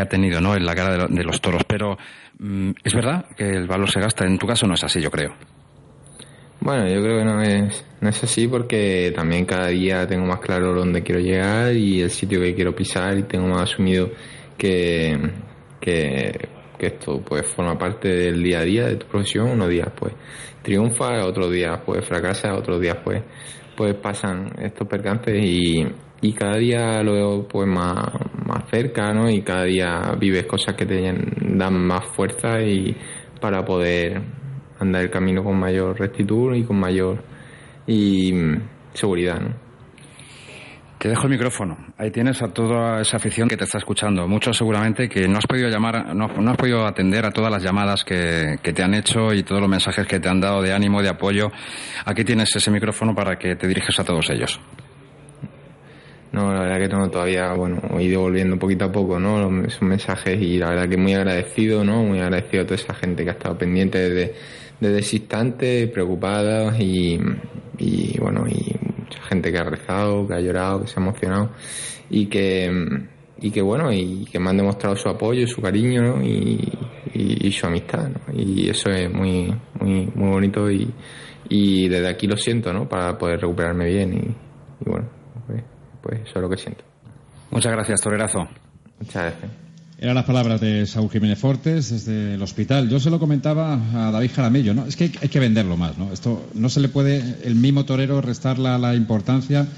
ha 0.00 0.04
tenido, 0.06 0.40
¿no? 0.40 0.54
En 0.54 0.64
la 0.64 0.76
cara 0.76 1.08
de, 1.08 1.24
los 1.24 1.40
toros. 1.40 1.64
Pero 1.66 1.98
mm, 2.38 2.70
es 2.84 2.94
verdad 2.94 3.26
que 3.36 3.50
el 3.50 3.66
valor 3.66 3.90
se 3.90 3.98
gasta. 3.98 4.24
En 4.24 4.38
tu 4.38 4.46
caso 4.46 4.68
no 4.68 4.74
es 4.74 4.84
así, 4.84 5.00
yo 5.00 5.10
creo. 5.10 5.34
Bueno, 6.60 6.86
yo 6.86 7.02
creo 7.02 7.18
que 7.18 7.24
no 7.24 7.42
es, 7.42 7.84
no 8.00 8.10
es 8.10 8.22
así 8.22 8.46
porque 8.46 9.12
también 9.12 9.44
cada 9.44 9.66
día 9.66 10.06
tengo 10.06 10.24
más 10.24 10.38
claro 10.38 10.72
dónde 10.72 11.02
quiero 11.02 11.20
llegar 11.20 11.74
y 11.74 12.00
el 12.00 12.10
sitio 12.10 12.40
que 12.40 12.54
quiero 12.54 12.76
pisar 12.76 13.18
y 13.18 13.24
tengo 13.24 13.48
más 13.48 13.62
asumido 13.62 14.12
que, 14.56 15.18
que 15.80 16.61
que 16.82 16.88
esto 16.88 17.22
pues 17.24 17.46
forma 17.46 17.78
parte 17.78 18.08
del 18.08 18.42
día 18.42 18.58
a 18.58 18.64
día 18.64 18.86
de 18.88 18.96
tu 18.96 19.06
profesión, 19.06 19.50
unos 19.50 19.68
días 19.68 19.86
pues 19.96 20.12
triunfa, 20.62 21.24
otros 21.24 21.52
días 21.52 21.78
pues 21.86 22.04
fracasa, 22.04 22.56
otros 22.56 22.80
días 22.80 22.96
pues 23.04 23.22
pues 23.76 23.94
pasan 23.94 24.50
estos 24.60 24.88
percances 24.88 25.44
y, 25.44 25.86
y 26.20 26.32
cada 26.32 26.56
día 26.56 27.00
lo 27.04 27.12
veo 27.12 27.46
pues 27.46 27.68
más, 27.68 28.08
más 28.44 28.68
cerca, 28.68 29.14
¿no? 29.14 29.30
Y 29.30 29.42
cada 29.42 29.62
día 29.62 30.16
vives 30.18 30.44
cosas 30.46 30.74
que 30.74 30.84
te 30.84 31.00
dan 31.40 31.86
más 31.86 32.04
fuerza 32.16 32.60
y 32.60 32.96
para 33.40 33.64
poder 33.64 34.20
andar 34.80 35.02
el 35.02 35.10
camino 35.10 35.44
con 35.44 35.60
mayor 35.60 35.96
rectitud 36.00 36.52
y 36.56 36.64
con 36.64 36.80
mayor 36.80 37.22
y 37.86 38.34
seguridad, 38.92 39.40
¿no? 39.40 39.61
Te 41.02 41.08
dejo 41.08 41.24
el 41.24 41.30
micrófono. 41.30 41.76
Ahí 41.98 42.12
tienes 42.12 42.40
a 42.42 42.48
toda 42.52 43.00
esa 43.00 43.16
afición 43.16 43.48
que 43.48 43.56
te 43.56 43.64
está 43.64 43.78
escuchando. 43.78 44.28
Muchos 44.28 44.56
seguramente 44.56 45.08
que 45.08 45.26
no 45.26 45.38
has 45.38 45.46
podido 45.48 45.68
llamar, 45.68 46.14
no, 46.14 46.26
has 46.26 46.56
podido 46.56 46.86
atender 46.86 47.26
a 47.26 47.32
todas 47.32 47.50
las 47.50 47.60
llamadas 47.60 48.04
que, 48.04 48.60
te 48.62 48.82
han 48.84 48.94
hecho 48.94 49.34
y 49.34 49.42
todos 49.42 49.60
los 49.60 49.68
mensajes 49.68 50.06
que 50.06 50.20
te 50.20 50.28
han 50.28 50.40
dado 50.40 50.62
de 50.62 50.72
ánimo, 50.72 51.02
de 51.02 51.08
apoyo. 51.08 51.50
Aquí 52.04 52.22
tienes 52.22 52.54
ese 52.54 52.70
micrófono 52.70 53.16
para 53.16 53.36
que 53.36 53.56
te 53.56 53.66
diriges 53.66 53.98
a 53.98 54.04
todos 54.04 54.30
ellos. 54.30 54.60
No, 56.30 56.52
la 56.52 56.60
verdad 56.60 56.78
que 56.78 56.88
tengo 56.88 57.10
todavía, 57.10 57.52
bueno, 57.54 57.80
he 57.98 58.04
ido 58.04 58.20
volviendo 58.20 58.56
poquito 58.56 58.84
a 58.84 58.92
poco, 58.92 59.18
¿no? 59.18 59.64
Esos 59.64 59.82
mensajes 59.82 60.40
y 60.40 60.58
la 60.58 60.68
verdad 60.68 60.88
que 60.88 60.98
muy 60.98 61.14
agradecido, 61.14 61.82
¿no? 61.82 62.04
Muy 62.04 62.20
agradecido 62.20 62.62
a 62.62 62.66
toda 62.66 62.76
esa 62.76 62.94
gente 62.94 63.24
que 63.24 63.30
ha 63.30 63.32
estado 63.32 63.58
pendiente 63.58 63.98
desde, 63.98 64.34
desde 64.78 64.98
ese 65.00 65.16
instante, 65.16 65.88
preocupada 65.88 66.78
y, 66.78 67.20
y 67.78 68.20
bueno, 68.20 68.44
y 68.48 68.91
gente 69.32 69.50
que 69.50 69.58
ha 69.58 69.64
rezado, 69.64 70.26
que 70.26 70.34
ha 70.34 70.40
llorado, 70.40 70.82
que 70.82 70.88
se 70.88 70.98
ha 70.98 71.02
emocionado 71.02 71.50
y 72.10 72.26
que, 72.26 72.70
y 73.40 73.50
que 73.50 73.62
bueno, 73.62 73.92
y 73.92 74.26
que 74.30 74.38
me 74.38 74.50
han 74.50 74.56
demostrado 74.58 74.96
su 74.96 75.08
apoyo, 75.08 75.46
su 75.46 75.60
cariño, 75.60 76.02
¿no? 76.02 76.22
y, 76.22 76.72
y, 77.14 77.52
su 77.52 77.66
amistad, 77.66 78.08
¿no? 78.08 78.20
Y 78.32 78.68
eso 78.68 78.90
es 78.90 79.12
muy, 79.12 79.52
muy, 79.80 80.06
muy 80.14 80.28
bonito 80.30 80.70
y, 80.70 80.92
y 81.48 81.88
desde 81.88 82.08
aquí 82.08 82.26
lo 82.26 82.36
siento, 82.36 82.72
¿no? 82.72 82.88
Para 82.88 83.18
poder 83.18 83.40
recuperarme 83.40 83.86
bien 83.86 84.14
y, 84.14 84.88
bueno, 84.88 85.08
pues, 85.46 85.62
pues, 86.02 86.20
eso 86.20 86.32
es 86.36 86.42
lo 86.42 86.48
que 86.48 86.56
siento. 86.56 86.84
Muchas 87.50 87.72
gracias, 87.72 88.00
Torerazo. 88.00 88.48
Muchas 88.98 89.22
gracias. 89.22 89.71
Eran 90.02 90.16
las 90.16 90.24
palabras 90.24 90.60
de 90.60 90.84
Saúl 90.84 91.08
Jiménez 91.12 91.38
Fortes 91.38 91.90
desde 91.90 92.34
el 92.34 92.42
hospital. 92.42 92.88
Yo 92.88 92.98
se 92.98 93.08
lo 93.08 93.20
comentaba 93.20 93.74
a 93.94 94.10
David 94.10 94.32
Jaramillo, 94.34 94.74
¿no? 94.74 94.84
Es 94.84 94.96
que 94.96 95.04
hay, 95.04 95.28
que 95.28 95.38
venderlo 95.38 95.76
más, 95.76 95.96
¿no? 95.96 96.12
Esto 96.12 96.44
no 96.54 96.68
se 96.70 96.80
le 96.80 96.88
puede 96.88 97.36
el 97.44 97.54
mismo 97.54 97.84
torero 97.84 98.20
restar 98.20 98.58
la, 98.58 98.78
la 98.78 98.96
importancia 98.96 99.68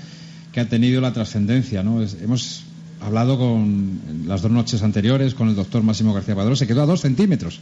que 0.51 0.61
ha 0.61 0.67
tenido 0.67 1.03
la 1.03 1.13
trascendencia, 1.13 1.83
¿no? 1.83 2.03
hemos 2.03 2.63
hablado 3.03 3.37
con 3.37 4.25
las 4.27 4.41
dos 4.41 4.51
noches 4.51 4.83
anteriores 4.83 5.35
con 5.35 5.51
el 5.51 5.57
doctor 5.57 5.83
Máximo 5.83 6.15
García 6.15 6.35
Padrón, 6.35 6.57
se 6.57 6.67
quedó 6.67 6.85
a 6.85 6.87
dos 6.87 7.03
centímetros 7.03 7.61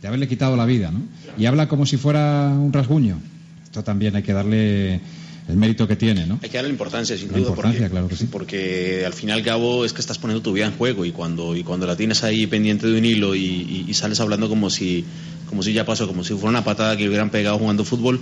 de 0.00 0.06
haberle 0.06 0.28
quitado 0.28 0.56
la 0.56 0.66
vida, 0.66 0.92
¿no? 0.92 1.00
Y 1.36 1.46
habla 1.46 1.66
como 1.66 1.84
si 1.84 1.96
fuera 1.96 2.48
un 2.56 2.72
rasguño. 2.72 3.18
Esto 3.64 3.82
también 3.82 4.14
hay 4.14 4.22
que 4.22 4.32
darle 4.32 5.00
el 5.48 5.56
mérito 5.56 5.86
que 5.86 5.96
tiene, 5.96 6.26
¿no? 6.26 6.40
Hay 6.42 6.48
que 6.48 6.56
darle 6.56 6.70
importancia, 6.70 7.16
sin 7.16 7.28
duda. 7.28 7.40
Importancia, 7.40 7.80
porque, 7.80 7.90
claro 7.90 8.08
que 8.08 8.16
sí. 8.16 8.26
Porque 8.30 9.02
al 9.04 9.12
fin 9.12 9.28
y 9.28 9.32
al 9.32 9.42
cabo 9.42 9.84
es 9.84 9.92
que 9.92 10.00
estás 10.00 10.18
poniendo 10.18 10.42
tu 10.42 10.52
vida 10.52 10.66
en 10.66 10.72
juego 10.72 11.04
y 11.04 11.12
cuando, 11.12 11.54
y 11.54 11.62
cuando 11.62 11.86
la 11.86 11.96
tienes 11.96 12.24
ahí 12.24 12.46
pendiente 12.46 12.86
de 12.86 12.98
un 12.98 13.04
hilo 13.04 13.34
y, 13.34 13.84
y 13.86 13.94
sales 13.94 14.20
hablando 14.20 14.48
como 14.48 14.70
si, 14.70 15.04
como 15.48 15.62
si 15.62 15.72
ya 15.72 15.84
pasó, 15.84 16.06
como 16.06 16.24
si 16.24 16.34
fuera 16.34 16.48
una 16.48 16.64
patada 16.64 16.96
que 16.96 17.08
hubieran 17.08 17.30
pegado 17.30 17.58
jugando 17.58 17.84
fútbol, 17.84 18.20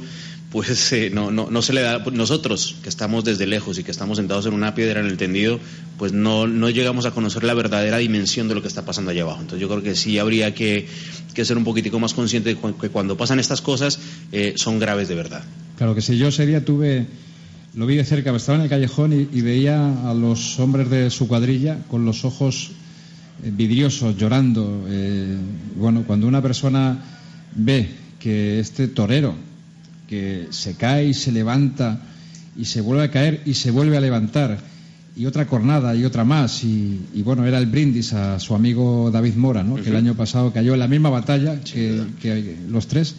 pues 0.52 0.92
eh, 0.92 1.10
no, 1.10 1.30
no, 1.30 1.50
no, 1.50 1.62
se 1.62 1.72
le 1.72 1.80
da, 1.80 2.04
nosotros 2.12 2.76
que 2.82 2.88
estamos 2.88 3.24
desde 3.24 3.46
lejos 3.46 3.78
y 3.78 3.84
que 3.84 3.90
estamos 3.90 4.18
sentados 4.18 4.46
en 4.46 4.52
una 4.52 4.74
piedra 4.74 5.00
en 5.00 5.06
el 5.06 5.16
tendido, 5.16 5.58
pues 5.98 6.12
no, 6.12 6.46
no 6.46 6.70
llegamos 6.70 7.06
a 7.06 7.10
conocer 7.10 7.42
la 7.42 7.54
verdadera 7.54 7.98
dimensión 7.98 8.48
de 8.48 8.54
lo 8.54 8.62
que 8.62 8.68
está 8.68 8.84
pasando 8.84 9.10
allá 9.10 9.22
abajo. 9.22 9.40
Entonces 9.40 9.60
yo 9.60 9.68
creo 9.68 9.82
que 9.82 9.94
sí 9.94 10.18
habría 10.18 10.54
que, 10.54 10.86
que 11.34 11.44
ser 11.44 11.56
un 11.56 11.64
poquitico 11.64 11.98
más 11.98 12.14
consciente 12.14 12.54
de 12.54 12.60
que 12.80 12.88
cuando 12.90 13.16
pasan 13.16 13.40
estas 13.40 13.62
cosas 13.62 13.98
eh, 14.30 14.54
son 14.56 14.78
graves 14.78 15.08
de 15.08 15.14
verdad. 15.14 15.42
Claro 15.82 15.96
que 15.96 16.00
si 16.00 16.16
yo 16.16 16.30
sería, 16.30 16.64
tuve, 16.64 17.08
lo 17.74 17.86
vi 17.86 17.96
de 17.96 18.04
cerca, 18.04 18.30
estaba 18.36 18.56
en 18.58 18.62
el 18.62 18.70
callejón 18.70 19.12
y, 19.12 19.40
veía 19.40 20.08
a 20.08 20.14
los 20.14 20.60
hombres 20.60 20.88
de 20.88 21.10
su 21.10 21.26
cuadrilla 21.26 21.78
con 21.90 22.04
los 22.04 22.24
ojos 22.24 22.70
eh, 23.42 23.50
vidriosos, 23.52 24.16
llorando. 24.16 24.86
bueno, 25.74 26.04
cuando 26.06 26.28
una 26.28 26.40
persona 26.40 27.02
ve 27.56 27.88
que 28.20 28.60
este 28.60 28.86
torero, 28.86 29.34
que 30.06 30.46
se 30.50 30.76
cae 30.76 31.06
y 31.06 31.14
se 31.14 31.32
levanta 31.32 32.00
y 32.56 32.66
se 32.66 32.80
vuelve 32.80 33.02
a 33.02 33.10
caer 33.10 33.42
y 33.44 33.54
se 33.54 33.72
vuelve 33.72 33.96
a 33.96 34.00
levantar 34.00 34.60
y 35.16 35.26
otra 35.26 35.48
cornada 35.48 35.96
y 35.96 36.04
otra 36.04 36.22
más 36.22 36.62
y, 36.62 37.00
bueno 37.24 37.44
era 37.44 37.58
el 37.58 37.66
brindis 37.66 38.12
a 38.12 38.38
su 38.38 38.54
amigo 38.54 39.10
David 39.10 39.34
Mora 39.34 39.64
¿no? 39.64 39.74
que 39.74 39.90
el 39.90 39.96
año 39.96 40.14
pasado 40.14 40.52
cayó 40.52 40.74
en 40.74 40.78
la 40.78 40.86
misma 40.86 41.10
batalla 41.10 41.58
que, 41.60 42.56
los 42.70 42.86
tres 42.86 43.16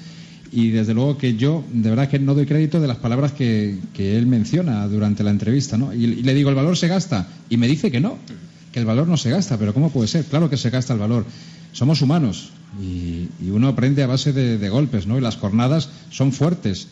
y 0.54 0.70
desde 0.70 0.94
luego 0.94 1.18
que 1.18 1.36
yo 1.36 1.64
de 1.72 1.90
verdad 1.90 2.10
que 2.10 2.20
no 2.20 2.36
doy 2.36 2.46
crédito 2.46 2.80
de 2.80 2.88
las 2.88 2.98
palabras 2.98 3.32
que, 3.32 3.80
él 3.98 4.28
menciona 4.28 4.88
durante 4.88 5.24
la 5.24 5.32
entrevista 5.32 5.78
¿no? 5.78 5.94
y, 5.94 6.08
le 6.08 6.34
digo 6.34 6.50
el 6.50 6.56
valor 6.56 6.78
se 6.78 6.88
gasta 6.88 7.28
y 7.50 7.58
me 7.58 7.68
dice 7.68 7.90
que 7.92 8.00
no 8.00 8.18
que 8.72 8.80
el 8.80 8.86
valor 8.86 9.08
no 9.08 9.18
se 9.18 9.30
gasta 9.30 9.58
pero 9.58 9.74
cómo 9.74 9.90
puede 9.90 10.08
ser 10.08 10.26
claro 10.26 10.50
que 10.50 10.58
se 10.58 10.70
gasta 10.70 10.94
el 10.94 11.00
valor 11.00 11.26
somos 11.74 12.02
humanos 12.02 12.52
y, 12.82 13.30
uno 13.50 13.68
aprende 13.68 14.02
a 14.04 14.08
base 14.08 14.34
de, 14.34 14.70
golpes, 14.70 15.06
¿no? 15.06 15.18
Y 15.18 15.22
las 15.22 15.38
cornadas 15.38 15.90
son 16.10 16.32
fuertes 16.32 16.88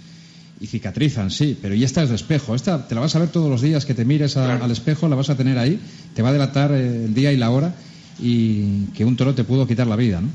y 0.60 0.68
cicatrizan, 0.68 1.32
sí, 1.32 1.58
pero 1.60 1.74
y 1.74 1.84
esta 1.84 2.04
es 2.04 2.10
de 2.10 2.16
espejo. 2.16 2.54
Esta 2.54 2.88
te 2.88 2.94
la 2.94 3.02
vas 3.02 3.16
a 3.16 3.20
ver 3.20 3.30
todos 3.30 3.50
los 3.50 3.62
días 3.62 3.86
que 3.86 3.96
te 3.96 4.06
mires 4.06 4.38
al 4.38 4.70
espejo, 4.70 5.08
la 5.08 5.16
vas 5.16 5.30
a 5.30 5.36
tener 5.36 5.58
ahí, 5.58 5.80
te 6.14 6.22
va 6.22 6.30
a 6.30 6.34
delatar 6.34 6.72
eh, 6.72 7.06
el 7.06 7.14
día 7.14 7.32
y 7.32 7.38
la 7.38 7.50
hora 7.50 7.74
y 8.20 8.86
que 8.94 9.06
un 9.06 9.16
toro 9.16 9.34
te 9.34 9.44
pudo 9.44 9.66
quitar 9.66 9.88
la 9.88 9.96
vida, 9.96 10.22
¿no? 10.22 10.30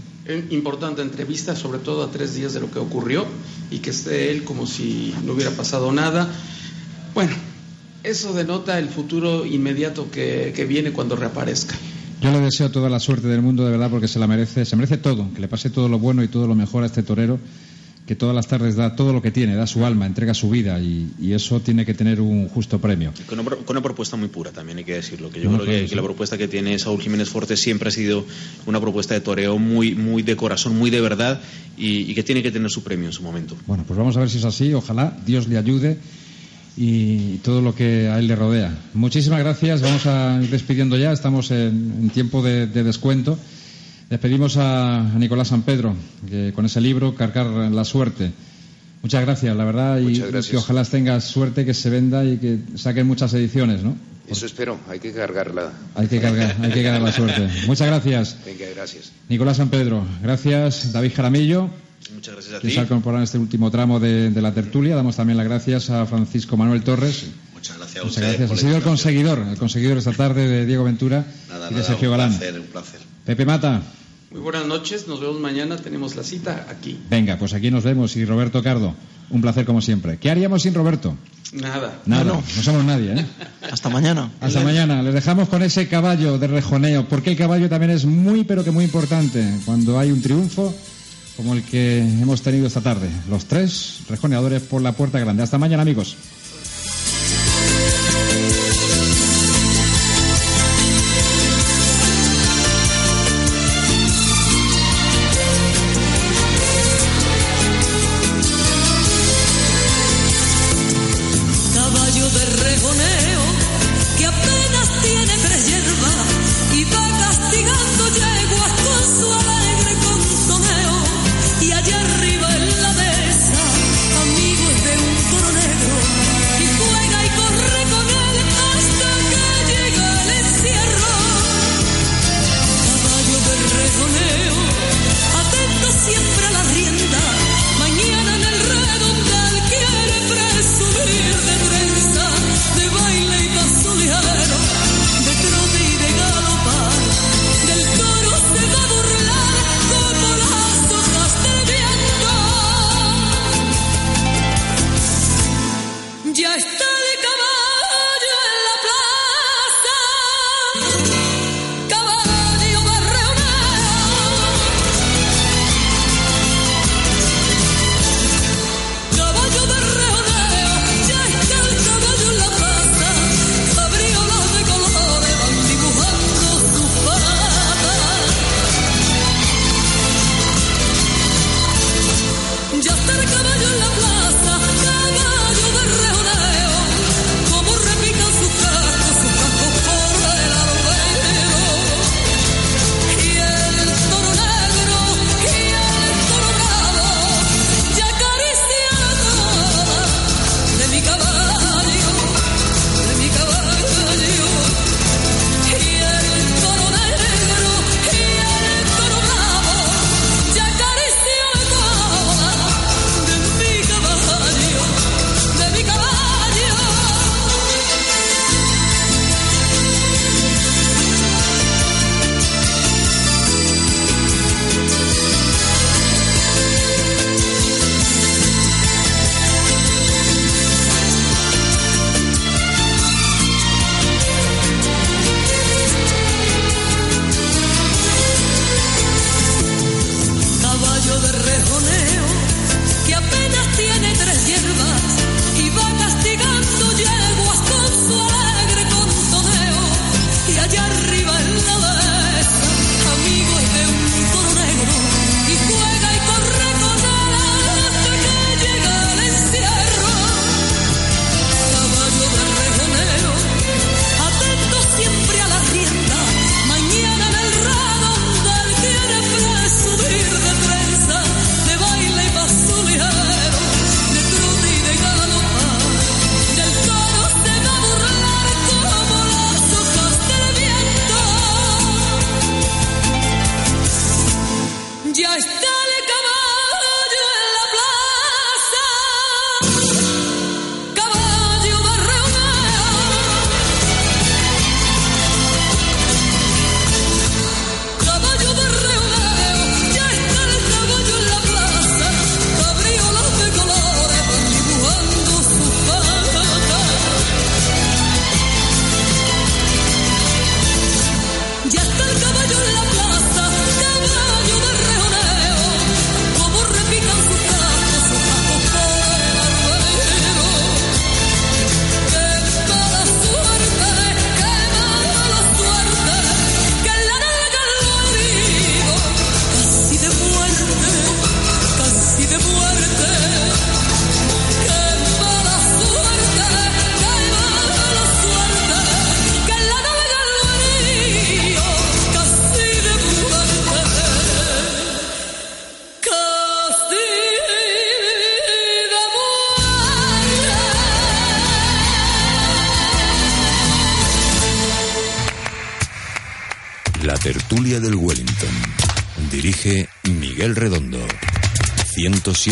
Importante 0.51 1.03
entrevista, 1.03 1.55
sobre 1.55 1.79
todo 1.79 2.03
a 2.03 2.11
tres 2.11 2.35
días 2.35 2.53
de 2.53 2.61
lo 2.61 2.71
que 2.71 2.81
ocurrió 2.81 3.25
y 3.71 3.79
que 3.79 3.91
esté 3.91 4.31
él 4.31 4.45
como 4.45 4.67
si 4.67 5.15
no 5.25 5.35
hubiera 5.35 5.53
pasado 5.53 5.93
nada. 5.93 6.29
Bueno, 7.15 7.33
eso 8.03 8.33
denota 8.35 8.79
el 8.79 8.89
futuro 8.89 9.47
inmediato 9.47 10.11
que, 10.11 10.53
que 10.55 10.65
viene 10.65 10.93
cuando 10.93 11.17
reaparezca. 11.17 11.77
Yo 12.21 12.33
le 12.33 12.41
deseo 12.41 12.71
toda 12.71 12.89
la 12.89 12.99
suerte 12.99 13.29
del 13.29 13.43
mundo, 13.43 13.65
de 13.65 13.71
verdad, 13.71 13.91
porque 13.91 14.09
se 14.09 14.19
la 14.19 14.27
merece, 14.27 14.65
se 14.65 14.75
merece 14.75 14.97
todo, 14.97 15.33
que 15.35 15.41
le 15.41 15.49
pase 15.49 15.71
todo 15.71 15.89
lo 15.89 15.99
bueno 15.99 16.25
y 16.25 16.29
todo 16.29 16.47
lo 16.47 16.55
mejor 16.55 16.83
a 16.83 16.87
este 16.87 17.03
torero, 17.03 17.39
que 18.07 18.15
todas 18.17 18.35
las 18.35 18.47
tardes 18.47 18.77
da 18.77 18.95
todo 18.95 19.13
lo 19.13 19.21
que 19.21 19.31
tiene, 19.31 19.55
da 19.57 19.67
su 19.67 19.85
alma, 19.85 20.07
entrega 20.07 20.33
su 20.33 20.49
vida 20.49 20.81
y, 20.81 21.07
eso 21.37 21.61
tiene 21.61 21.85
que 21.85 21.93
tener 21.93 22.21
un 22.21 22.49
justo 22.49 22.81
premio. 22.81 23.13
Con 23.27 23.41
una, 23.41 23.83
propuesta 23.83 24.17
muy 24.17 24.29
pura, 24.29 24.53
también 24.53 24.79
hay 24.79 24.85
que 24.85 24.95
decirlo, 24.95 25.29
que 25.29 25.41
yo 25.41 25.51
creo 25.51 25.67
que, 25.67 25.95
la 25.95 26.03
propuesta 26.03 26.39
que 26.39 26.49
tiene 26.49 26.79
Saúl 26.79 27.03
Jiménez 27.03 27.29
Forte 27.29 27.59
siempre 27.59 27.89
ha 27.89 27.93
sido 27.93 28.25
una 28.65 28.81
propuesta 28.81 29.13
de 29.13 29.21
toreo 29.21 29.59
muy, 29.59 29.95
muy 29.95 30.23
de 30.23 30.35
corazón, 30.35 30.79
muy 30.79 30.89
de 30.89 31.03
verdad 31.03 31.41
y 31.77 32.15
que 32.15 32.23
tiene 32.23 32.43
que 32.43 32.51
tener 32.51 32.71
su 32.71 32.83
premio 32.83 33.07
en 33.07 33.13
su 33.13 33.23
momento. 33.23 33.57
Bueno, 33.67 33.85
pues 33.87 33.99
vamos 33.99 34.17
a 34.17 34.21
ver 34.21 34.31
si 34.31 34.39
es 34.39 34.45
así, 34.45 34.73
ojalá 34.73 35.19
Dios 35.27 35.49
le 35.49 35.59
ayude 35.59 35.99
y 36.77 37.39
todo 37.39 37.63
lo 37.63 37.75
que 37.75 38.09
a 38.09 38.19
él 38.19 38.27
le 38.27 38.37
rodea. 38.37 38.77
Muchísimas 38.93 39.41
gracias. 39.41 39.81
Vamos 39.81 40.07
a 40.07 40.39
ir 40.43 40.51
despidiendo 40.51 40.99
ya. 40.99 41.13
Estamos 41.13 41.51
en, 41.51 42.11
tiempo 42.11 42.43
de, 42.43 42.67
descuento. 42.67 43.39
Despedimos 44.11 44.57
a, 44.57 45.03
Nicolás 45.17 45.49
San 45.49 45.63
Pedro 45.63 45.95
que 46.29 46.53
con 46.55 46.65
ese 46.65 46.81
libro, 46.81 47.15
Cargar 47.15 47.47
la 47.47 47.85
Suerte. 47.85 48.31
Muchas 49.03 49.23
gracias, 49.23 49.57
la 49.57 49.65
verdad, 49.65 49.99
y 49.99 50.21
que 50.21 50.57
ojalá 50.57 50.85
tengas 50.85 51.25
suerte, 51.25 51.65
que 51.65 51.75
se 51.75 51.91
venda 51.91 52.25
y 52.25 52.39
que 52.39 52.59
saquen 52.77 53.07
muchas 53.07 53.35
ediciones, 53.35 53.83
¿no? 53.83 53.97
Eso 54.29 54.47
espero, 54.47 54.79
hay 54.89 54.99
que 54.99 55.13
cargarla. 55.13 55.73
Hay 55.95 56.09
que 56.09 56.21
cargar, 56.21 56.57
hay 56.61 56.73
que 56.73 56.83
cargar 56.83 57.03
la 57.03 57.13
suerte. 57.13 57.49
Muchas 57.67 57.87
gracias. 57.87 58.37
Venga, 58.45 58.67
gracias. 58.75 59.13
Nicolás 59.29 59.59
San 59.59 59.69
Pedro, 59.69 60.05
gracias. 60.23 60.93
David 60.93 61.13
Jaramillo. 61.15 61.71
Muchas 62.15 62.35
gracias 62.35 62.55
a 62.55 62.61
ti. 62.61 62.69
Que 62.69 62.75
se 62.75 63.23
este 63.23 63.39
último 63.39 63.71
tramo 63.71 64.01
de, 64.01 64.31
la 64.31 64.53
tertulia. 64.53 64.97
Damos 64.97 65.17
también 65.17 65.37
las 65.37 65.47
gracias 65.47 65.91
a 65.91 66.07
Francisco 66.07 66.57
Manuel 66.57 66.83
Torres. 66.83 67.27
Muchas 67.55 67.77
gracias 67.79 68.03
a 68.03 68.07
Muchas 68.07 68.23
gracias. 68.23 68.51
Ha 68.51 68.57
sido 68.57 68.77
el 68.77 68.83
conseguidor, 68.83 69.39
el 69.39 69.59
conseguidor 69.59 69.99
esta 69.99 70.13
tarde 70.13 70.49
de 70.49 70.67
Diego 70.67 70.85
Ventura 70.85 71.25
y 71.71 71.75
de 71.75 71.83
Sergio 71.85 72.11
Galán. 72.11 72.33
Un 72.33 72.39
placer, 72.39 72.61
un 72.61 72.67
placer. 72.67 73.16
Pepe 73.27 73.45
Mata. 73.45 73.83
Muy 74.31 74.41
buenas 74.41 74.67
noches, 74.67 75.09
nos 75.09 75.21
vemos 75.21 75.41
mañana, 75.41 75.77
tenemos 75.77 76.15
la 76.15 76.23
cita 76.23 76.69
aquí. 76.71 76.97
Venga, 77.11 77.37
pues 77.39 77.55
aquí 77.55 77.73
nos 77.73 77.83
vemos 77.83 78.15
y 78.17 78.25
Roberto 78.25 78.63
Cardo, 78.63 78.95
un 79.31 79.41
placer 79.41 79.67
como 79.67 79.83
siempre. 79.83 80.19
¿Qué 80.19 80.31
haríamos 80.31 80.63
sin 80.63 80.75
Roberto? 80.75 81.17
Nada. 81.53 82.01
Nada, 82.07 82.23
no, 82.23 82.43
somos 82.63 82.85
nadie, 82.85 83.15
¿eh? 83.15 83.27
Hasta 83.73 83.89
mañana. 83.89 84.31
Hasta 84.41 84.61
mañana. 84.61 85.03
Les 85.03 85.13
dejamos 85.13 85.49
con 85.49 85.63
ese 85.63 85.89
caballo 85.89 86.39
de 86.39 86.47
rejoneo, 86.47 87.09
porque 87.09 87.31
el 87.31 87.37
caballo 87.37 87.69
también 87.69 87.91
es 87.91 88.05
muy, 88.05 88.45
pero 88.45 88.63
que 88.63 88.71
muy 88.71 88.85
importante. 88.85 89.45
Cuando 89.65 89.99
hay 89.99 90.13
un 90.13 90.23
triunfo, 90.23 90.73
como 91.37 91.55
el 91.55 91.65
que 91.65 91.99
hemos 91.99 92.43
tenido 92.43 92.69
esta 92.69 92.81
tarde. 92.81 93.09
Los 93.29 93.47
tres 93.47 94.03
rejoneadores 94.09 94.63
por 94.63 94.83
la 94.83 94.93
puerta 94.93 95.19
grande. 95.19 95.43
Hasta 95.43 95.59
mañana, 95.59 95.83
amigos. 95.83 96.17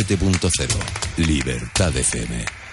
7.0. 0.06 0.76
Libertad 1.16 1.96
FM. 1.96 2.63